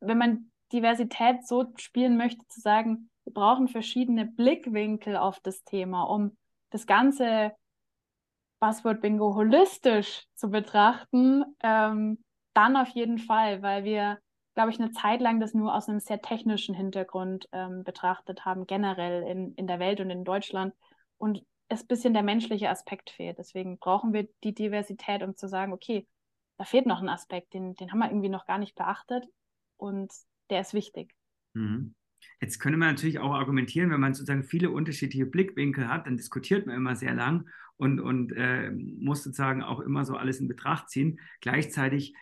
wenn 0.00 0.18
man 0.18 0.50
Diversität 0.72 1.46
so 1.46 1.66
spielen 1.76 2.16
möchte, 2.16 2.46
zu 2.48 2.60
sagen, 2.60 3.10
wir 3.24 3.32
brauchen 3.32 3.68
verschiedene 3.68 4.26
Blickwinkel 4.26 5.16
auf 5.16 5.40
das 5.40 5.62
Thema, 5.64 6.04
um 6.04 6.36
das 6.70 6.86
ganze 6.86 7.52
Buzzword 8.60 9.00
Bingo 9.00 9.34
holistisch 9.34 10.26
zu 10.34 10.50
betrachten, 10.50 11.44
ähm, 11.62 12.22
dann 12.54 12.76
auf 12.76 12.88
jeden 12.88 13.18
Fall, 13.18 13.62
weil 13.62 13.84
wir 13.84 14.18
glaube 14.54 14.70
ich, 14.72 14.80
eine 14.80 14.90
Zeit 14.92 15.20
lang 15.20 15.40
das 15.40 15.54
nur 15.54 15.74
aus 15.74 15.88
einem 15.88 16.00
sehr 16.00 16.20
technischen 16.20 16.74
Hintergrund 16.74 17.48
ähm, 17.52 17.84
betrachtet 17.84 18.44
haben, 18.44 18.66
generell 18.66 19.22
in, 19.22 19.54
in 19.54 19.66
der 19.66 19.78
Welt 19.78 20.00
und 20.00 20.10
in 20.10 20.24
Deutschland. 20.24 20.74
Und 21.18 21.42
es 21.70 21.82
ein 21.82 21.86
bisschen 21.86 22.12
der 22.12 22.22
menschliche 22.22 22.68
Aspekt 22.68 23.10
fehlt. 23.10 23.38
Deswegen 23.38 23.78
brauchen 23.78 24.12
wir 24.12 24.28
die 24.44 24.54
Diversität, 24.54 25.22
um 25.22 25.36
zu 25.36 25.48
sagen, 25.48 25.72
okay, 25.72 26.06
da 26.58 26.64
fehlt 26.64 26.84
noch 26.84 27.00
ein 27.00 27.08
Aspekt, 27.08 27.54
den, 27.54 27.74
den 27.74 27.90
haben 27.90 28.00
wir 28.00 28.10
irgendwie 28.10 28.28
noch 28.28 28.46
gar 28.46 28.58
nicht 28.58 28.74
beachtet 28.74 29.24
und 29.76 30.12
der 30.50 30.60
ist 30.60 30.74
wichtig. 30.74 31.14
Mhm. 31.54 31.94
Jetzt 32.40 32.58
könnte 32.58 32.76
man 32.76 32.88
natürlich 32.88 33.18
auch 33.18 33.32
argumentieren, 33.32 33.90
wenn 33.90 34.00
man 34.00 34.12
sozusagen 34.12 34.42
viele 34.42 34.70
unterschiedliche 34.70 35.24
Blickwinkel 35.24 35.88
hat, 35.88 36.06
dann 36.06 36.18
diskutiert 36.18 36.66
man 36.66 36.76
immer 36.76 36.96
sehr 36.96 37.14
lang 37.14 37.48
und, 37.76 37.98
und 37.98 38.32
äh, 38.32 38.70
muss 38.70 39.22
sozusagen 39.22 39.62
auch 39.62 39.80
immer 39.80 40.04
so 40.04 40.16
alles 40.16 40.40
in 40.40 40.48
Betracht 40.48 40.90
ziehen. 40.90 41.20
Gleichzeitig 41.40 42.14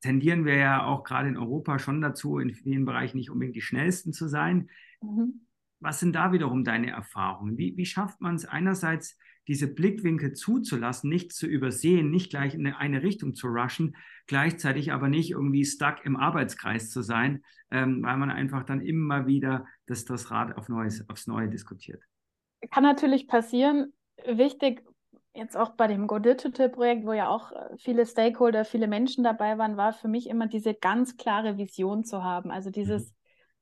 tendieren 0.00 0.44
wir 0.44 0.56
ja 0.56 0.84
auch 0.86 1.02
gerade 1.02 1.28
in 1.28 1.36
Europa 1.36 1.78
schon 1.78 2.00
dazu, 2.00 2.38
in 2.38 2.54
vielen 2.54 2.84
Bereichen 2.84 3.18
nicht 3.18 3.30
unbedingt 3.30 3.56
die 3.56 3.60
schnellsten 3.60 4.12
zu 4.12 4.28
sein. 4.28 4.70
Mhm. 5.02 5.46
Was 5.84 6.00
sind 6.00 6.14
da 6.14 6.32
wiederum 6.32 6.64
deine 6.64 6.90
Erfahrungen? 6.90 7.58
Wie, 7.58 7.76
wie 7.76 7.84
schafft 7.84 8.20
man 8.20 8.36
es 8.36 8.46
einerseits, 8.46 9.18
diese 9.46 9.68
Blickwinkel 9.68 10.32
zuzulassen, 10.32 11.10
nicht 11.10 11.32
zu 11.32 11.46
übersehen, 11.46 12.10
nicht 12.10 12.30
gleich 12.30 12.54
in 12.54 12.66
eine 12.66 13.02
Richtung 13.02 13.34
zu 13.34 13.48
rushen, 13.48 13.94
gleichzeitig 14.26 14.92
aber 14.92 15.08
nicht 15.08 15.32
irgendwie 15.32 15.66
stuck 15.66 15.96
im 16.04 16.16
Arbeitskreis 16.16 16.90
zu 16.90 17.02
sein, 17.02 17.44
ähm, 17.70 18.02
weil 18.02 18.16
man 18.16 18.30
einfach 18.30 18.64
dann 18.64 18.80
immer 18.80 19.26
wieder 19.26 19.66
das, 19.86 20.06
das 20.06 20.30
Rad 20.30 20.56
auf 20.56 20.70
Neues, 20.70 21.06
aufs 21.10 21.26
Neue 21.26 21.48
diskutiert. 21.48 22.02
Kann 22.70 22.84
natürlich 22.84 23.28
passieren. 23.28 23.92
Wichtig 24.26 24.82
jetzt 25.34 25.56
auch 25.56 25.70
bei 25.70 25.88
dem 25.88 26.06
Go 26.06 26.18
Digital 26.18 26.68
Projekt, 26.70 27.04
wo 27.04 27.12
ja 27.12 27.28
auch 27.28 27.52
äh, 27.52 27.76
viele 27.76 28.06
Stakeholder, 28.06 28.64
viele 28.64 28.86
Menschen 28.86 29.24
dabei 29.24 29.58
waren, 29.58 29.76
war 29.76 29.92
für 29.92 30.08
mich 30.08 30.28
immer 30.28 30.46
diese 30.46 30.74
ganz 30.74 31.16
klare 31.16 31.58
Vision 31.58 32.04
zu 32.04 32.22
haben. 32.22 32.50
Also 32.50 32.70
dieses, 32.70 33.10
mhm. 33.10 33.13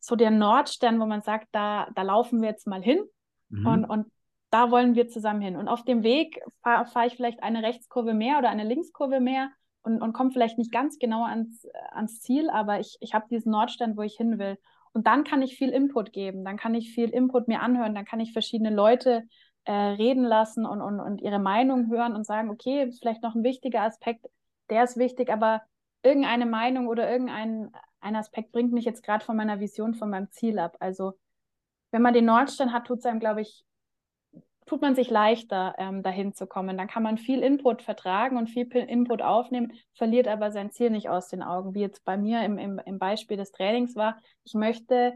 So 0.03 0.17
der 0.17 0.33
Nordstern, 0.33 0.99
wo 1.01 1.07
man 1.07 1.23
sagt, 1.23 1.49
da, 1.53 1.87
da 1.95 2.03
laufen 2.03 2.43
wir 2.43 2.49
jetzt 2.49 2.67
mal 2.67 2.83
hin 2.83 3.01
mhm. 3.49 3.67
und, 3.67 3.85
und 3.85 4.07
da 4.51 4.71
wollen 4.71 4.97
wir 4.97 5.09
zusammen 5.09 5.41
hin. 5.41 5.57
Und 5.57 5.69
auf 5.69 5.85
dem 5.85 6.03
Weg 6.03 6.43
fahre 6.63 6.87
fahr 6.87 7.07
ich 7.07 7.15
vielleicht 7.15 7.43
eine 7.43 7.63
Rechtskurve 7.63 8.13
mehr 8.13 8.39
oder 8.39 8.51
eine 8.51 8.65
Linkskurve 8.65 9.21
mehr 9.21 9.51
und, 9.83 10.03
und 10.03 10.13
komme 10.13 10.33
vielleicht 10.33 10.59
nicht 10.59 10.73
ganz 10.73 10.99
genau 10.99 11.25
ans, 11.25 11.67
ans 11.93 12.21
Ziel, 12.21 12.51
aber 12.51 12.81
ich, 12.81 12.97
ich 13.01 13.15
habe 13.15 13.27
diesen 13.31 13.53
Nordstern, 13.53 13.97
wo 13.97 14.03
ich 14.03 14.17
hin 14.17 14.39
will. 14.39 14.59
Und 14.93 15.07
dann 15.07 15.25
kann 15.25 15.41
ich 15.41 15.57
viel 15.57 15.71
Input 15.71 16.13
geben, 16.13 16.45
dann 16.45 16.57
kann 16.57 16.75
ich 16.75 16.93
viel 16.93 17.09
Input 17.09 17.49
mir 17.49 17.63
anhören, 17.63 17.95
dann 17.95 18.05
kann 18.05 18.21
ich 18.21 18.33
verschiedene 18.33 18.75
Leute 18.75 19.23
äh, 19.65 19.73
reden 19.73 20.25
lassen 20.25 20.67
und, 20.67 20.83
und, 20.83 20.99
und 21.01 21.23
ihre 21.23 21.39
Meinung 21.39 21.89
hören 21.89 22.15
und 22.15 22.27
sagen, 22.27 22.51
okay, 22.51 22.85
ist 22.85 22.99
vielleicht 22.99 23.23
noch 23.23 23.37
ein 23.37 23.45
wichtiger 23.45 23.83
Aspekt, 23.83 24.27
der 24.69 24.83
ist 24.83 24.97
wichtig, 24.97 25.31
aber 25.31 25.63
irgendeine 26.03 26.47
Meinung 26.47 26.89
oder 26.89 27.09
irgendein 27.09 27.71
ein 28.03 28.17
Aspekt 28.17 28.53
bringt 28.53 28.73
mich 28.73 28.85
jetzt 28.85 29.03
gerade 29.03 29.25
von 29.25 29.37
meiner 29.37 29.61
Vision, 29.61 29.95
von 29.95 30.11
meinem 30.11 30.31
Ziel 30.31 30.59
ab. 30.59 30.77
Also 30.81 31.15
wenn 31.91 32.03
man 32.03 32.15
den 32.15 32.25
Nordstern 32.25 32.73
hat, 32.73 32.87
tut 32.87 32.99
es 32.99 33.07
einem, 33.07 33.21
glaube 33.21 33.43
ich, 33.43 33.65
tut 34.67 34.81
man 34.81 34.95
sich 34.95 35.11
leichter, 35.11 35.75
ähm, 35.79 36.03
dahin 36.03 36.35
zu 36.35 36.47
kommen. 36.47 36.77
Dann 36.77 36.87
kann 36.87 37.03
man 37.03 37.19
viel 37.19 37.41
Input 37.41 37.83
vertragen 37.83 38.37
und 38.37 38.49
viel 38.49 38.69
Input 38.75 39.23
aufnehmen, 39.23 39.73
verliert 39.95 40.29
aber 40.29 40.51
sein 40.51 40.71
Ziel 40.71 40.91
nicht 40.91 41.09
aus 41.09 41.29
den 41.29 41.43
Augen, 41.43 41.75
wie 41.75 41.81
jetzt 41.81 42.05
bei 42.05 42.17
mir 42.17 42.45
im, 42.45 42.59
im, 42.59 42.81
im 42.85 42.99
Beispiel 42.99 43.37
des 43.37 43.53
Trainings 43.53 43.97
war. 43.97 44.19
Ich 44.45 44.55
möchte 44.55 45.15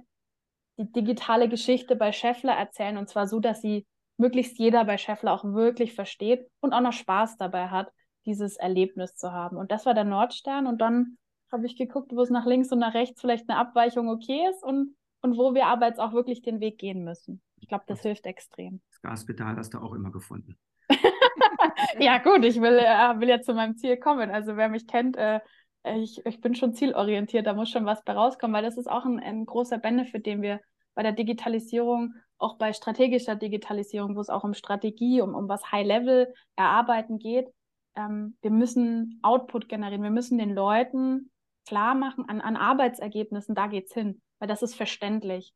die 0.77 0.91
digitale 0.91 1.49
Geschichte 1.49 1.97
bei 1.97 2.13
Scheffler 2.13 2.53
erzählen 2.53 2.99
und 2.99 3.09
zwar 3.09 3.27
so, 3.27 3.41
dass 3.41 3.63
sie 3.63 3.87
möglichst 4.19 4.59
jeder 4.59 4.85
bei 4.85 4.99
Scheffler 4.99 5.33
auch 5.33 5.45
wirklich 5.45 5.95
versteht 5.95 6.47
und 6.61 6.73
auch 6.73 6.81
noch 6.81 6.93
Spaß 6.93 7.37
dabei 7.37 7.69
hat, 7.69 7.91
dieses 8.27 8.57
Erlebnis 8.57 9.15
zu 9.15 9.33
haben. 9.33 9.57
Und 9.57 9.71
das 9.71 9.87
war 9.87 9.95
der 9.95 10.05
Nordstern. 10.05 10.67
Und 10.67 10.81
dann 10.81 11.17
habe 11.53 11.67
ich 11.67 11.77
geguckt, 11.77 12.13
wo 12.15 12.23
es 12.23 12.31
nach 12.31 12.47
links 12.47 12.73
und 12.73 12.79
nach 12.79 12.95
rechts 12.95 13.21
vielleicht 13.21 13.49
eine 13.49 13.59
Abweichung 13.59 14.09
okay 14.09 14.49
ist 14.51 14.63
und, 14.63 14.97
und 15.23 15.37
wo 15.37 15.55
wir 15.55 15.67
aber 15.67 15.87
jetzt 15.87 16.01
auch 16.01 16.13
wirklich 16.13 16.43
den 16.43 16.61
Weg 16.61 16.79
gehen 16.79 17.05
müssen. 17.05 17.41
Ich 17.61 17.69
glaube, 17.69 17.85
das 17.87 18.03
hilft 18.03 18.27
extrem. 18.27 18.81
Das 18.91 19.01
Gaspedal 19.03 19.57
hast 19.57 19.75
du 19.75 19.79
auch 19.79 19.93
immer 19.95 20.11
gefunden. 20.11 20.59
ja, 21.99 22.19
gut, 22.19 22.45
ich 22.45 22.61
will, 22.61 22.79
äh, 22.79 23.21
will 23.21 23.29
ja 23.29 23.41
zu 23.41 23.55
meinem 23.55 23.77
Ziel 23.77 23.97
kommen. 23.97 24.31
Also 24.31 24.57
wer 24.57 24.69
mich 24.69 24.87
kennt, 24.87 25.17
äh, 25.17 25.41
ich, 25.85 26.25
ich 26.27 26.41
bin 26.41 26.55
schon 26.55 26.75
zielorientiert, 26.75 27.47
da 27.47 27.55
muss 27.55 27.71
schon 27.71 27.87
was 27.87 28.03
bei 28.05 28.13
rauskommen, 28.13 28.55
weil 28.55 28.65
das 28.65 28.77
ist 28.77 28.91
auch 28.91 29.05
ein, 29.05 29.21
ein 29.21 29.47
großer 29.47 29.79
Benefit, 29.79 30.27
den 30.27 30.43
wir 30.43 30.61
bei 30.95 31.03
der 31.03 31.13
Digitalisierung 31.13 32.15
auch 32.39 32.59
bei 32.59 32.73
strategischer 32.73 33.35
Digitalisierung, 33.35 34.17
wo 34.17 34.21
es 34.21 34.29
auch 34.29 34.45
um 34.45 34.55
Strategie, 34.55 35.23
um, 35.23 35.35
um 35.35 35.49
was 35.49 35.73
High-Level 35.73 36.35
erarbeiten 36.57 37.19
geht, 37.19 37.49
ähm, 37.97 38.37
wir 38.43 38.51
müssen 38.51 39.19
Output 39.23 39.69
generieren. 39.69 40.03
Wir 40.03 40.11
müssen 40.11 40.39
den 40.39 40.55
Leuten 40.55 41.31
klar 41.67 41.95
machen, 41.95 42.29
an, 42.29 42.41
an 42.41 42.57
Arbeitsergebnissen, 42.57 43.55
da 43.55 43.67
geht 43.67 43.87
es 43.87 43.93
hin, 43.93 44.23
weil 44.39 44.49
das 44.49 44.63
ist 44.63 44.75
verständlich. 44.75 45.53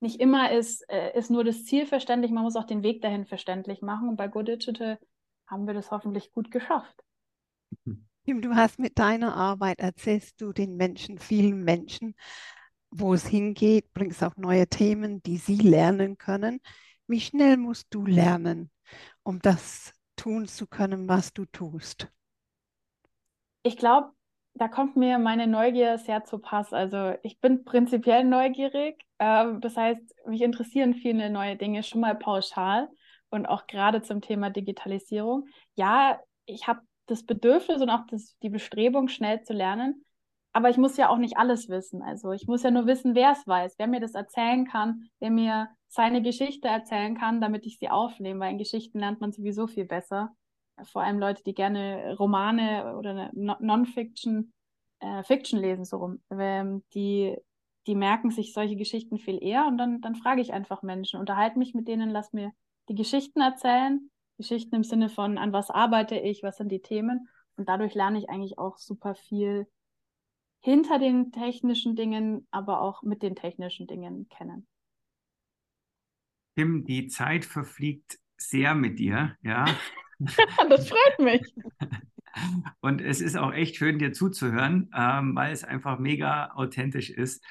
Nicht 0.00 0.20
immer 0.20 0.50
ist, 0.50 0.88
äh, 0.90 1.16
ist 1.16 1.30
nur 1.30 1.44
das 1.44 1.64
Ziel 1.64 1.86
verständlich, 1.86 2.32
man 2.32 2.42
muss 2.42 2.56
auch 2.56 2.66
den 2.66 2.82
Weg 2.82 3.02
dahin 3.02 3.24
verständlich 3.24 3.82
machen. 3.82 4.08
Und 4.08 4.16
bei 4.16 4.28
Go 4.28 4.42
Digital 4.42 4.98
haben 5.46 5.66
wir 5.66 5.74
das 5.74 5.90
hoffentlich 5.90 6.32
gut 6.32 6.50
geschafft. 6.50 7.02
Tim, 8.24 8.40
du 8.40 8.54
hast 8.54 8.78
mit 8.78 8.98
deiner 8.98 9.36
Arbeit 9.36 9.80
erzählst 9.80 10.40
du 10.40 10.52
den 10.52 10.76
Menschen, 10.76 11.18
vielen 11.18 11.64
Menschen, 11.64 12.14
wo 12.90 13.14
es 13.14 13.26
hingeht, 13.26 13.92
bringst 13.94 14.22
auch 14.22 14.36
neue 14.36 14.66
Themen, 14.68 15.22
die 15.22 15.38
sie 15.38 15.56
lernen 15.56 16.18
können. 16.18 16.60
Wie 17.06 17.20
schnell 17.20 17.56
musst 17.56 17.88
du 17.90 18.06
lernen, 18.06 18.70
um 19.22 19.40
das 19.40 19.92
tun 20.16 20.46
zu 20.46 20.66
können, 20.66 21.08
was 21.08 21.32
du 21.32 21.46
tust? 21.46 22.08
Ich 23.64 23.76
glaube, 23.76 24.12
da 24.54 24.68
kommt 24.68 24.96
mir 24.96 25.18
meine 25.18 25.46
Neugier 25.46 25.98
sehr 25.98 26.24
zu 26.24 26.38
Pass. 26.38 26.72
Also 26.72 27.14
ich 27.22 27.40
bin 27.40 27.64
prinzipiell 27.64 28.24
neugierig. 28.24 29.02
Äh, 29.18 29.54
das 29.60 29.76
heißt, 29.76 30.14
mich 30.26 30.42
interessieren 30.42 30.94
viele 30.94 31.30
neue 31.30 31.56
Dinge 31.56 31.82
schon 31.82 32.00
mal 32.00 32.14
pauschal 32.14 32.88
und 33.30 33.46
auch 33.46 33.66
gerade 33.66 34.02
zum 34.02 34.20
Thema 34.20 34.50
Digitalisierung. 34.50 35.46
Ja, 35.74 36.20
ich 36.46 36.66
habe 36.68 36.80
das 37.06 37.24
Bedürfnis 37.24 37.82
und 37.82 37.90
auch 37.90 38.06
das, 38.10 38.36
die 38.42 38.50
Bestrebung, 38.50 39.08
schnell 39.08 39.42
zu 39.42 39.52
lernen 39.52 40.04
aber 40.52 40.68
ich 40.68 40.76
muss 40.76 40.96
ja 40.96 41.08
auch 41.08 41.16
nicht 41.16 41.36
alles 41.36 41.68
wissen. 41.68 42.02
Also 42.02 42.32
ich 42.32 42.46
muss 42.46 42.62
ja 42.62 42.70
nur 42.70 42.86
wissen, 42.86 43.14
wer 43.14 43.32
es 43.32 43.46
weiß, 43.46 43.74
wer 43.78 43.86
mir 43.86 44.00
das 44.00 44.14
erzählen 44.14 44.66
kann, 44.66 45.08
wer 45.18 45.30
mir 45.30 45.68
seine 45.88 46.22
Geschichte 46.22 46.68
erzählen 46.68 47.16
kann, 47.16 47.40
damit 47.40 47.66
ich 47.66 47.78
sie 47.78 47.88
aufnehme, 47.88 48.40
weil 48.40 48.52
in 48.52 48.58
Geschichten 48.58 48.98
lernt 48.98 49.20
man 49.20 49.32
sowieso 49.32 49.66
viel 49.66 49.86
besser. 49.86 50.34
Vor 50.84 51.02
allem 51.02 51.18
Leute, 51.18 51.42
die 51.44 51.54
gerne 51.54 52.16
Romane 52.18 52.96
oder 52.96 53.30
Non-Fiction, 53.32 54.52
äh, 55.00 55.22
Fiction 55.22 55.60
lesen, 55.60 55.84
so 55.84 55.98
rum. 55.98 56.22
Ähm, 56.30 56.82
die, 56.94 57.36
die 57.86 57.94
merken 57.94 58.30
sich 58.30 58.52
solche 58.52 58.76
Geschichten 58.76 59.18
viel 59.18 59.42
eher 59.42 59.66
und 59.66 59.76
dann, 59.78 60.00
dann 60.00 60.14
frage 60.14 60.40
ich 60.40 60.52
einfach 60.52 60.82
Menschen, 60.82 61.20
unterhalte 61.20 61.58
mich 61.58 61.74
mit 61.74 61.88
denen, 61.88 62.10
lass 62.10 62.32
mir 62.32 62.52
die 62.88 62.94
Geschichten 62.94 63.40
erzählen, 63.40 64.10
Geschichten 64.38 64.74
im 64.74 64.84
Sinne 64.84 65.08
von, 65.08 65.38
an 65.38 65.52
was 65.52 65.70
arbeite 65.70 66.16
ich, 66.16 66.42
was 66.42 66.56
sind 66.56 66.70
die 66.70 66.80
Themen. 66.80 67.28
Und 67.56 67.68
dadurch 67.68 67.94
lerne 67.94 68.18
ich 68.18 68.28
eigentlich 68.28 68.58
auch 68.58 68.78
super 68.78 69.14
viel 69.14 69.66
hinter 70.60 70.98
den 70.98 71.32
technischen 71.32 71.96
Dingen, 71.96 72.46
aber 72.50 72.80
auch 72.80 73.02
mit 73.02 73.22
den 73.22 73.34
technischen 73.34 73.86
Dingen 73.86 74.28
kennen. 74.28 74.66
Tim, 76.56 76.84
die 76.84 77.08
Zeit 77.08 77.44
verfliegt 77.44 78.18
sehr 78.36 78.74
mit 78.74 78.98
dir, 78.98 79.36
ja. 79.42 79.64
das 80.68 80.88
freut 80.88 81.18
mich. 81.18 81.54
Und 82.80 83.00
es 83.00 83.20
ist 83.20 83.36
auch 83.36 83.52
echt 83.52 83.76
schön, 83.76 83.98
dir 83.98 84.12
zuzuhören, 84.12 84.90
ähm, 84.96 85.36
weil 85.36 85.52
es 85.52 85.64
einfach 85.64 85.98
mega 85.98 86.52
authentisch 86.52 87.10
ist. 87.10 87.44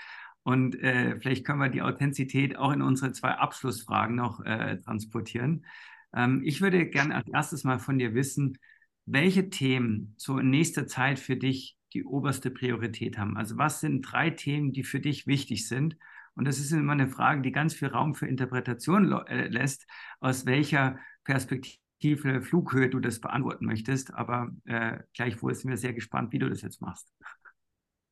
Und 0.43 0.75
äh, 0.81 1.19
vielleicht 1.19 1.45
können 1.45 1.59
wir 1.59 1.69
die 1.69 1.83
Authentizität 1.83 2.57
auch 2.57 2.71
in 2.71 2.81
unsere 2.81 3.11
zwei 3.11 3.31
Abschlussfragen 3.31 4.15
noch 4.15 4.43
äh, 4.43 4.77
transportieren. 4.77 5.65
Ähm, 6.15 6.41
ich 6.43 6.61
würde 6.61 6.87
gerne 6.87 7.15
als 7.15 7.27
erstes 7.29 7.63
mal 7.63 7.79
von 7.79 7.99
dir 7.99 8.15
wissen, 8.15 8.57
welche 9.05 9.49
Themen 9.49 10.15
so 10.17 10.39
in 10.39 10.49
nächster 10.49 10.87
Zeit 10.87 11.19
für 11.19 11.35
dich 11.35 11.77
die 11.93 12.05
oberste 12.05 12.49
Priorität 12.49 13.17
haben. 13.17 13.37
Also 13.37 13.57
was 13.57 13.81
sind 13.81 14.01
drei 14.01 14.29
Themen, 14.31 14.71
die 14.71 14.83
für 14.83 14.99
dich 14.99 15.27
wichtig 15.27 15.67
sind? 15.67 15.97
Und 16.33 16.47
das 16.47 16.59
ist 16.59 16.71
immer 16.71 16.93
eine 16.93 17.09
Frage, 17.09 17.41
die 17.41 17.51
ganz 17.51 17.73
viel 17.73 17.89
Raum 17.89 18.15
für 18.15 18.27
Interpretation 18.27 19.11
äh, 19.27 19.47
lässt, 19.47 19.85
aus 20.19 20.45
welcher 20.45 20.97
Perspektive, 21.23 21.77
Flughöhe 22.01 22.89
du 22.89 22.99
das 22.99 23.19
beantworten 23.19 23.65
möchtest. 23.65 24.13
Aber 24.13 24.49
äh, 24.65 24.99
gleichwohl 25.13 25.53
sind 25.53 25.69
wir 25.69 25.77
sehr 25.77 25.93
gespannt, 25.93 26.31
wie 26.31 26.39
du 26.39 26.49
das 26.49 26.61
jetzt 26.61 26.81
machst. 26.81 27.11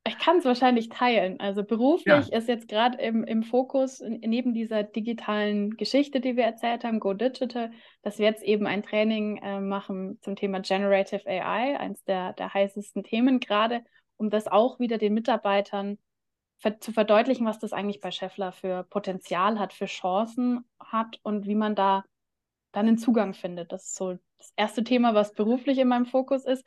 Ich 0.06 0.18
kann 0.18 0.38
es 0.38 0.46
wahrscheinlich 0.46 0.88
teilen. 0.88 1.38
Also 1.40 1.62
beruflich 1.62 2.28
ja. 2.28 2.38
ist 2.38 2.48
jetzt 2.48 2.68
gerade 2.68 2.98
im, 2.98 3.22
im 3.22 3.42
Fokus 3.42 4.00
neben 4.00 4.54
dieser 4.54 4.82
digitalen 4.82 5.76
Geschichte, 5.76 6.20
die 6.20 6.36
wir 6.36 6.44
erzählt 6.44 6.84
haben, 6.84 7.00
Go 7.00 7.12
Digital, 7.12 7.70
dass 8.02 8.18
wir 8.18 8.26
jetzt 8.26 8.42
eben 8.42 8.66
ein 8.66 8.82
Training 8.82 9.36
äh, 9.38 9.60
machen 9.60 10.18
zum 10.22 10.36
Thema 10.36 10.60
Generative 10.60 11.26
AI, 11.26 11.78
eines 11.78 12.02
der, 12.04 12.32
der 12.32 12.54
heißesten 12.54 13.04
Themen 13.04 13.40
gerade, 13.40 13.84
um 14.16 14.30
das 14.30 14.46
auch 14.46 14.80
wieder 14.80 14.96
den 14.96 15.12
Mitarbeitern 15.12 15.98
ver 16.58 16.80
zu 16.80 16.92
verdeutlichen, 16.92 17.46
was 17.46 17.58
das 17.58 17.72
eigentlich 17.72 18.00
bei 18.00 18.10
Scheffler 18.10 18.52
für 18.52 18.84
Potenzial 18.84 19.58
hat, 19.58 19.72
für 19.72 19.86
Chancen 19.86 20.64
hat 20.78 21.18
und 21.22 21.46
wie 21.46 21.54
man 21.54 21.74
da 21.74 22.04
dann 22.72 22.86
einen 22.86 22.98
Zugang 22.98 23.34
findet. 23.34 23.72
Das 23.72 23.84
ist 23.84 23.96
so 23.96 24.18
das 24.38 24.52
erste 24.56 24.84
Thema, 24.84 25.14
was 25.14 25.34
beruflich 25.34 25.78
in 25.78 25.88
meinem 25.88 26.06
Fokus 26.06 26.44
ist. 26.44 26.64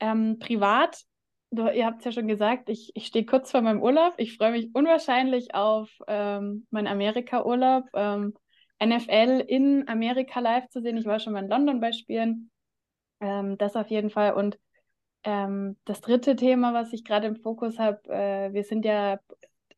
Ähm, 0.00 0.38
privat 0.38 1.04
du, 1.52 1.68
ihr 1.68 1.86
habt 1.86 2.00
es 2.00 2.04
ja 2.04 2.12
schon 2.12 2.26
gesagt, 2.26 2.68
ich, 2.68 2.90
ich 2.94 3.06
stehe 3.06 3.26
kurz 3.26 3.50
vor 3.50 3.60
meinem 3.60 3.82
Urlaub. 3.82 4.14
Ich 4.16 4.36
freue 4.36 4.52
mich 4.52 4.74
unwahrscheinlich 4.74 5.54
auf 5.54 5.90
ähm, 6.08 6.66
meinen 6.70 6.88
Amerika-Urlaub. 6.88 7.84
Ähm, 7.94 8.34
NFL 8.82 9.44
in 9.46 9.86
Amerika 9.86 10.40
live 10.40 10.68
zu 10.70 10.80
sehen. 10.80 10.96
Ich 10.96 11.04
war 11.04 11.20
schon 11.20 11.34
mal 11.34 11.44
in 11.44 11.50
London 11.50 11.80
bei 11.80 11.92
Spielen. 11.92 12.50
Ähm, 13.20 13.56
das 13.58 13.76
auf 13.76 13.88
jeden 13.88 14.10
Fall. 14.10 14.32
Und 14.32 14.58
ähm, 15.24 15.76
das 15.84 16.00
dritte 16.00 16.34
Thema, 16.34 16.74
was 16.74 16.92
ich 16.92 17.04
gerade 17.04 17.28
im 17.28 17.36
Fokus 17.36 17.78
habe, 17.78 18.00
äh, 18.08 18.52
wir 18.52 18.64
sind 18.64 18.84
ja 18.84 19.20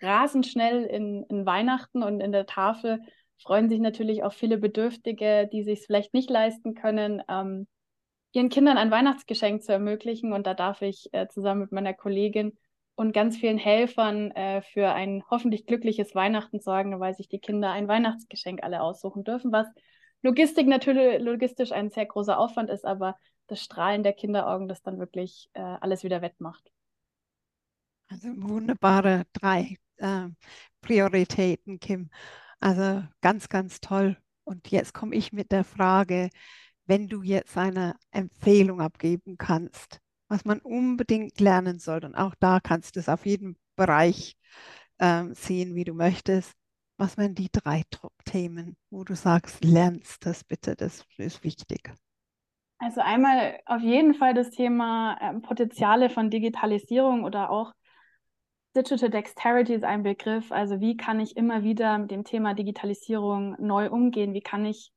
rasend 0.00 0.46
schnell 0.46 0.84
in, 0.84 1.24
in 1.24 1.44
Weihnachten 1.44 2.02
und 2.02 2.20
in 2.20 2.32
der 2.32 2.46
Tafel 2.46 3.02
freuen 3.42 3.68
sich 3.68 3.80
natürlich 3.80 4.22
auch 4.22 4.32
viele 4.32 4.58
Bedürftige, 4.58 5.48
die 5.52 5.62
sich 5.62 5.80
es 5.80 5.86
vielleicht 5.86 6.14
nicht 6.14 6.30
leisten 6.30 6.74
können, 6.74 7.22
ähm, 7.28 7.66
ihren 8.32 8.48
Kindern 8.48 8.78
ein 8.78 8.90
Weihnachtsgeschenk 8.90 9.62
zu 9.62 9.72
ermöglichen. 9.72 10.32
Und 10.32 10.46
da 10.46 10.54
darf 10.54 10.82
ich 10.82 11.08
äh, 11.12 11.28
zusammen 11.28 11.62
mit 11.62 11.72
meiner 11.72 11.94
Kollegin 11.94 12.56
und 12.96 13.12
ganz 13.12 13.36
vielen 13.36 13.58
Helfern 13.58 14.30
äh, 14.32 14.62
für 14.62 14.92
ein 14.92 15.22
hoffentlich 15.30 15.66
glückliches 15.66 16.14
Weihnachten 16.14 16.60
sorgen, 16.60 17.00
weil 17.00 17.14
sich 17.14 17.28
die 17.28 17.40
Kinder 17.40 17.70
ein 17.70 17.88
Weihnachtsgeschenk 17.88 18.62
alle 18.62 18.82
aussuchen 18.82 19.24
dürfen, 19.24 19.52
was 19.52 19.66
Logistik 20.22 20.66
natürlich 20.66 21.20
logistisch 21.20 21.70
ein 21.70 21.90
sehr 21.90 22.06
großer 22.06 22.38
Aufwand 22.38 22.70
ist, 22.70 22.86
aber 22.86 23.16
das 23.46 23.62
Strahlen 23.62 24.02
der 24.02 24.14
Kinderaugen 24.14 24.68
das 24.68 24.82
dann 24.82 24.98
wirklich 24.98 25.50
äh, 25.52 25.60
alles 25.60 26.02
wieder 26.02 26.22
wettmacht. 26.22 26.70
Also 28.08 28.28
wunderbare 28.36 29.24
drei 29.34 29.76
äh, 29.96 30.28
Prioritäten, 30.80 31.78
Kim. 31.78 32.10
Also 32.64 33.02
ganz, 33.20 33.50
ganz 33.50 33.80
toll. 33.80 34.16
Und 34.44 34.70
jetzt 34.70 34.94
komme 34.94 35.14
ich 35.14 35.34
mit 35.34 35.52
der 35.52 35.64
Frage, 35.64 36.30
wenn 36.86 37.08
du 37.08 37.22
jetzt 37.22 37.58
eine 37.58 37.94
Empfehlung 38.10 38.80
abgeben 38.80 39.36
kannst, 39.36 40.00
was 40.28 40.46
man 40.46 40.60
unbedingt 40.60 41.38
lernen 41.40 41.78
soll, 41.78 42.06
und 42.06 42.14
auch 42.14 42.34
da 42.40 42.60
kannst 42.60 42.96
du 42.96 43.00
es 43.00 43.10
auf 43.10 43.26
jedem 43.26 43.56
Bereich 43.76 44.38
ähm, 44.98 45.34
sehen, 45.34 45.74
wie 45.74 45.84
du 45.84 45.92
möchtest, 45.92 46.54
was 46.96 47.18
wären 47.18 47.34
die 47.34 47.50
drei 47.52 47.82
Top-Themen, 47.90 48.78
wo 48.88 49.04
du 49.04 49.14
sagst, 49.14 49.62
lernst 49.62 50.24
das 50.24 50.42
bitte, 50.42 50.74
das 50.74 51.04
ist 51.18 51.44
wichtig. 51.44 51.92
Also 52.78 53.02
einmal 53.02 53.60
auf 53.66 53.82
jeden 53.82 54.14
Fall 54.14 54.32
das 54.32 54.48
Thema 54.48 55.18
ähm, 55.20 55.42
Potenziale 55.42 56.08
von 56.08 56.30
Digitalisierung 56.30 57.24
oder 57.24 57.50
auch 57.50 57.74
Digital 58.76 59.10
Dexterity 59.10 59.74
ist 59.74 59.84
ein 59.84 60.02
Begriff. 60.02 60.50
Also 60.50 60.80
wie 60.80 60.96
kann 60.96 61.20
ich 61.20 61.36
immer 61.36 61.62
wieder 61.62 61.98
mit 61.98 62.10
dem 62.10 62.24
Thema 62.24 62.54
Digitalisierung 62.54 63.56
neu 63.58 63.88
umgehen? 63.88 64.34
Wie 64.34 64.40
kann 64.40 64.64
ich 64.64 64.92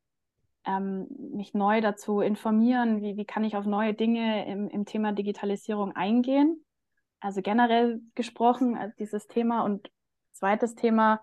ähm, 0.68 1.08
mich 1.34 1.54
neu 1.54 1.82
dazu 1.82 2.20
informieren, 2.20 3.02
wie, 3.02 3.16
wie 3.18 3.26
kann 3.26 3.44
ich 3.44 3.56
auf 3.56 3.66
neue 3.66 3.94
Dinge 3.94 4.46
im, 4.48 4.70
im 4.70 4.86
Thema 4.86 5.14
Digitalisierung 5.14 5.96
eingehen. 5.96 6.64
Also 7.20 7.42
generell 7.42 8.02
gesprochen, 8.16 8.78
also 8.78 8.94
dieses 9.00 9.28
Thema. 9.28 9.64
Und 9.64 9.90
zweites 10.34 10.76
Thema, 10.76 11.22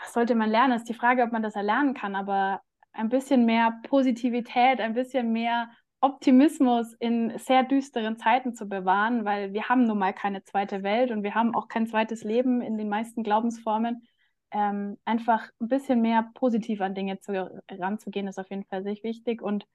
was 0.00 0.14
sollte 0.14 0.34
man 0.34 0.50
lernen? 0.50 0.74
Ist 0.74 0.88
die 0.88 0.94
Frage, 0.94 1.22
ob 1.22 1.30
man 1.30 1.42
das 1.42 1.54
erlernen 1.54 1.94
kann, 1.94 2.16
aber 2.16 2.62
ein 2.92 3.10
bisschen 3.10 3.44
mehr 3.44 3.78
Positivität, 3.88 4.80
ein 4.80 4.94
bisschen 4.94 5.32
mehr 5.32 5.70
Optimismus 6.02 6.94
in 6.94 7.38
sehr 7.38 7.62
düsteren 7.62 8.18
Zeiten 8.18 8.54
zu 8.54 8.68
bewahren, 8.68 9.24
weil 9.24 9.52
wir 9.52 9.68
haben 9.68 9.84
nun 9.84 9.98
mal 9.98 10.12
keine 10.12 10.42
zweite 10.42 10.82
Welt 10.82 11.12
und 11.12 11.22
wir 11.22 11.34
haben 11.34 11.54
auch 11.54 11.68
kein 11.68 11.86
zweites 11.86 12.24
Leben 12.24 12.60
in 12.60 12.76
den 12.76 12.88
meisten 12.88 13.22
Glaubensformen 13.22 14.02
ähm, 14.50 14.98
einfach 15.04 15.48
ein 15.60 15.68
bisschen 15.68 16.02
mehr 16.02 16.30
positiv 16.34 16.80
an 16.80 16.94
Dinge 16.94 17.20
zu, 17.20 17.32
ranzugehen, 17.70 18.26
ist 18.26 18.38
auf 18.38 18.50
jeden 18.50 18.64
Fall 18.64 18.82
sehr 18.82 18.96
wichtig. 19.02 19.42
Und 19.42 19.66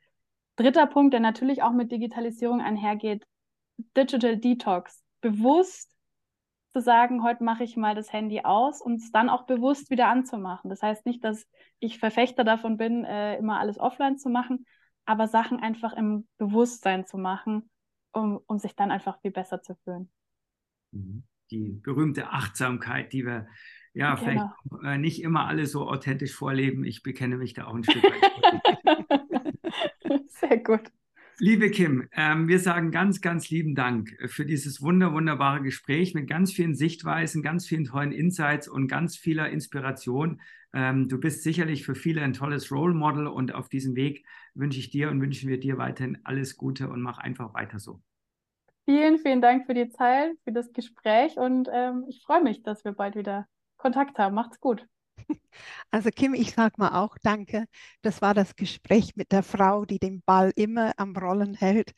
dritter 0.57 0.85
Punkt, 0.85 1.13
der 1.13 1.19
natürlich 1.21 1.63
auch 1.63 1.71
mit 1.71 1.91
Digitalisierung 1.91 2.61
einhergeht, 2.61 3.25
Digital 3.95 4.37
Detox. 4.37 5.03
Bewusst 5.21 5.91
zu 6.73 6.81
sagen, 6.81 7.23
heute 7.23 7.43
mache 7.43 7.63
ich 7.63 7.77
mal 7.77 7.95
das 7.95 8.11
Handy 8.11 8.41
aus 8.41 8.81
und 8.81 9.01
es 9.01 9.11
dann 9.11 9.29
auch 9.29 9.43
bewusst 9.43 9.89
wieder 9.89 10.09
anzumachen. 10.09 10.69
Das 10.69 10.83
heißt 10.83 11.05
nicht, 11.05 11.23
dass 11.23 11.47
ich 11.79 11.99
Verfechter 11.99 12.43
davon 12.43 12.77
bin, 12.77 13.05
äh, 13.05 13.37
immer 13.37 13.59
alles 13.59 13.79
offline 13.79 14.17
zu 14.17 14.29
machen, 14.29 14.65
aber 15.07 15.27
Sachen 15.27 15.59
einfach 15.59 15.93
im 15.93 16.27
Bewusstsein 16.37 17.05
zu 17.05 17.17
machen, 17.17 17.69
um, 18.11 18.39
um 18.45 18.59
sich 18.59 18.75
dann 18.75 18.91
einfach 18.91 19.19
viel 19.21 19.31
besser 19.31 19.61
zu 19.61 19.75
fühlen. 19.83 20.11
Mhm. 20.91 21.23
Die 21.49 21.79
berühmte 21.81 22.29
Achtsamkeit, 22.29 23.13
die 23.13 23.25
wir 23.25 23.47
ja, 23.93 24.17
vielleicht 24.17 24.43
genau. 24.69 24.81
äh, 24.83 24.97
nicht 24.97 25.23
immer 25.23 25.47
alle 25.47 25.65
so 25.65 25.89
authentisch 25.89 26.35
vorleben. 26.35 26.83
Ich 26.83 27.03
bekenne 27.03 27.37
mich 27.37 27.53
da 27.53 27.65
auch 27.65 27.73
ein 27.73 27.85
Stück 27.85 28.03
weit. 28.03 28.21
Sehr 30.27 30.57
gut. 30.57 30.91
Liebe 31.39 31.69
Kim, 31.69 32.07
ähm, 32.13 32.47
wir 32.47 32.59
sagen 32.59 32.91
ganz, 32.91 33.21
ganz 33.21 33.49
lieben 33.49 33.75
Dank 33.75 34.17
für 34.25 34.45
dieses 34.45 34.81
wunder, 34.81 35.13
wunderbare 35.13 35.61
Gespräch 35.61 36.15
mit 36.15 36.27
ganz 36.27 36.51
vielen 36.51 36.75
Sichtweisen, 36.75 37.43
ganz 37.43 37.67
vielen 37.67 37.85
tollen 37.85 38.11
Insights 38.11 38.67
und 38.67 38.87
ganz 38.87 39.15
vieler 39.15 39.49
Inspiration. 39.49 40.41
Ähm, 40.73 41.07
du 41.07 41.19
bist 41.19 41.43
sicherlich 41.43 41.85
für 41.85 41.95
viele 41.95 42.21
ein 42.21 42.33
tolles 42.33 42.71
Role 42.71 42.93
Model 42.93 43.27
und 43.27 43.53
auf 43.53 43.69
diesem 43.69 43.95
Weg 43.95 44.25
wünsche 44.57 44.79
ich 44.79 44.89
dir 44.89 45.09
und 45.09 45.21
wünschen 45.21 45.49
wir 45.49 45.59
dir 45.59 45.77
weiterhin 45.77 46.19
alles 46.23 46.57
Gute 46.57 46.89
und 46.89 47.01
mach 47.01 47.17
einfach 47.17 47.53
weiter 47.53 47.79
so. 47.79 48.01
Vielen, 48.85 49.19
vielen 49.19 49.41
Dank 49.41 49.65
für 49.65 49.73
die 49.73 49.89
Zeit, 49.89 50.31
für 50.43 50.53
das 50.53 50.71
Gespräch 50.71 51.37
und 51.37 51.67
ähm, 51.71 52.05
ich 52.07 52.21
freue 52.23 52.41
mich, 52.41 52.63
dass 52.63 52.85
wir 52.85 52.93
bald 52.93 53.15
wieder 53.15 53.45
Kontakt 53.77 54.17
haben. 54.17 54.35
Macht's 54.35 54.59
gut. 54.59 54.85
Also 55.91 56.09
Kim, 56.11 56.33
ich 56.33 56.51
sag 56.53 56.77
mal 56.77 57.01
auch 57.01 57.17
danke. 57.23 57.65
Das 58.01 58.21
war 58.21 58.33
das 58.33 58.55
Gespräch 58.55 59.15
mit 59.15 59.31
der 59.31 59.43
Frau, 59.43 59.85
die 59.85 59.99
den 59.99 60.21
Ball 60.21 60.51
immer 60.55 60.93
am 60.97 61.15
Rollen 61.15 61.55
hält, 61.55 61.93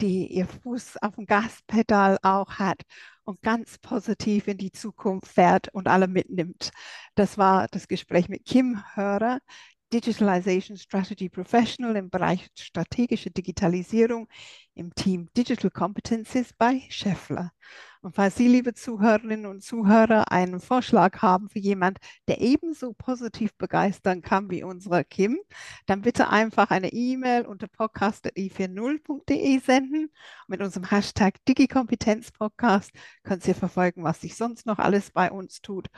die 0.00 0.26
ihr 0.26 0.46
Fuß 0.46 0.96
auf 1.02 1.14
dem 1.16 1.26
Gaspedal 1.26 2.18
auch 2.22 2.58
hat 2.58 2.82
und 3.24 3.40
ganz 3.42 3.78
positiv 3.78 4.48
in 4.48 4.58
die 4.58 4.72
Zukunft 4.72 5.28
fährt 5.28 5.68
und 5.72 5.88
alle 5.88 6.08
mitnimmt. 6.08 6.70
Das 7.14 7.38
war 7.38 7.68
das 7.70 7.88
Gespräch 7.88 8.28
mit 8.28 8.44
Kim 8.44 8.82
Hörer, 8.94 9.38
Digitalization 9.94 10.76
Strategy 10.76 11.28
Professional 11.28 11.94
im 11.94 12.10
Bereich 12.10 12.48
strategische 12.58 13.30
Digitalisierung 13.30 14.26
im 14.74 14.92
Team 14.92 15.28
Digital 15.36 15.70
Competencies 15.70 16.52
bei 16.52 16.82
Scheffler. 16.88 17.52
Und 18.02 18.16
falls 18.16 18.34
Sie, 18.34 18.48
liebe 18.48 18.74
Zuhörerinnen 18.74 19.46
und 19.46 19.62
Zuhörer, 19.62 20.32
einen 20.32 20.58
Vorschlag 20.58 21.22
haben 21.22 21.48
für 21.48 21.60
jemand, 21.60 21.98
der 22.26 22.40
ebenso 22.40 22.92
positiv 22.92 23.54
begeistern 23.56 24.20
kann 24.20 24.50
wie 24.50 24.64
unsere 24.64 25.04
Kim, 25.04 25.38
dann 25.86 26.02
bitte 26.02 26.28
einfach 26.28 26.70
eine 26.70 26.92
E-Mail 26.92 27.46
unter 27.46 27.68
podcast.i40.de 27.68 29.58
senden. 29.60 30.10
Mit 30.48 30.60
unserem 30.60 30.90
Hashtag 30.90 31.36
DigiKompetenzPodcast 31.46 32.90
können 33.22 33.40
Sie 33.40 33.54
verfolgen, 33.54 34.02
was 34.02 34.20
sich 34.20 34.34
sonst 34.34 34.66
noch 34.66 34.80
alles 34.80 35.12
bei 35.12 35.30
uns 35.30 35.62
tut. 35.62 35.88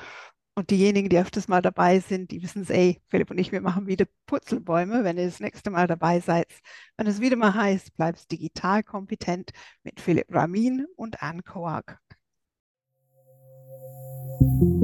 Und 0.59 0.71
diejenigen, 0.71 1.11
die 1.11 1.19
öfters 1.19 1.49
mal 1.49 1.61
dabei 1.61 2.01
sind, 2.01 2.31
die 2.31 2.43
wissen 2.43 2.63
es, 2.63 2.71
ey, 2.71 3.03
Philipp 3.09 3.31
und 3.31 3.39
ich, 3.39 3.53
wir 3.53 3.61
machen 3.61 3.87
wieder 3.87 4.07
Purzelbäume, 4.25 5.05
wenn 5.05 5.19
ihr 5.19 5.27
das 5.27 5.39
nächste 5.39 5.71
Mal 5.71 5.87
dabei 5.87 6.21
seid. 6.21 6.47
Wenn 6.97 7.07
es 7.07 7.21
wieder 7.21 7.37
mal 7.37 7.53
heißt, 7.55 7.95
bleibst 7.95 8.33
digital 8.33 8.83
kompetent 8.83 9.51
mit 9.85 10.01
Philipp 10.01 10.35
Ramin 10.35 10.87
und 10.97 11.23
Anne 11.23 11.43
you 14.39 14.76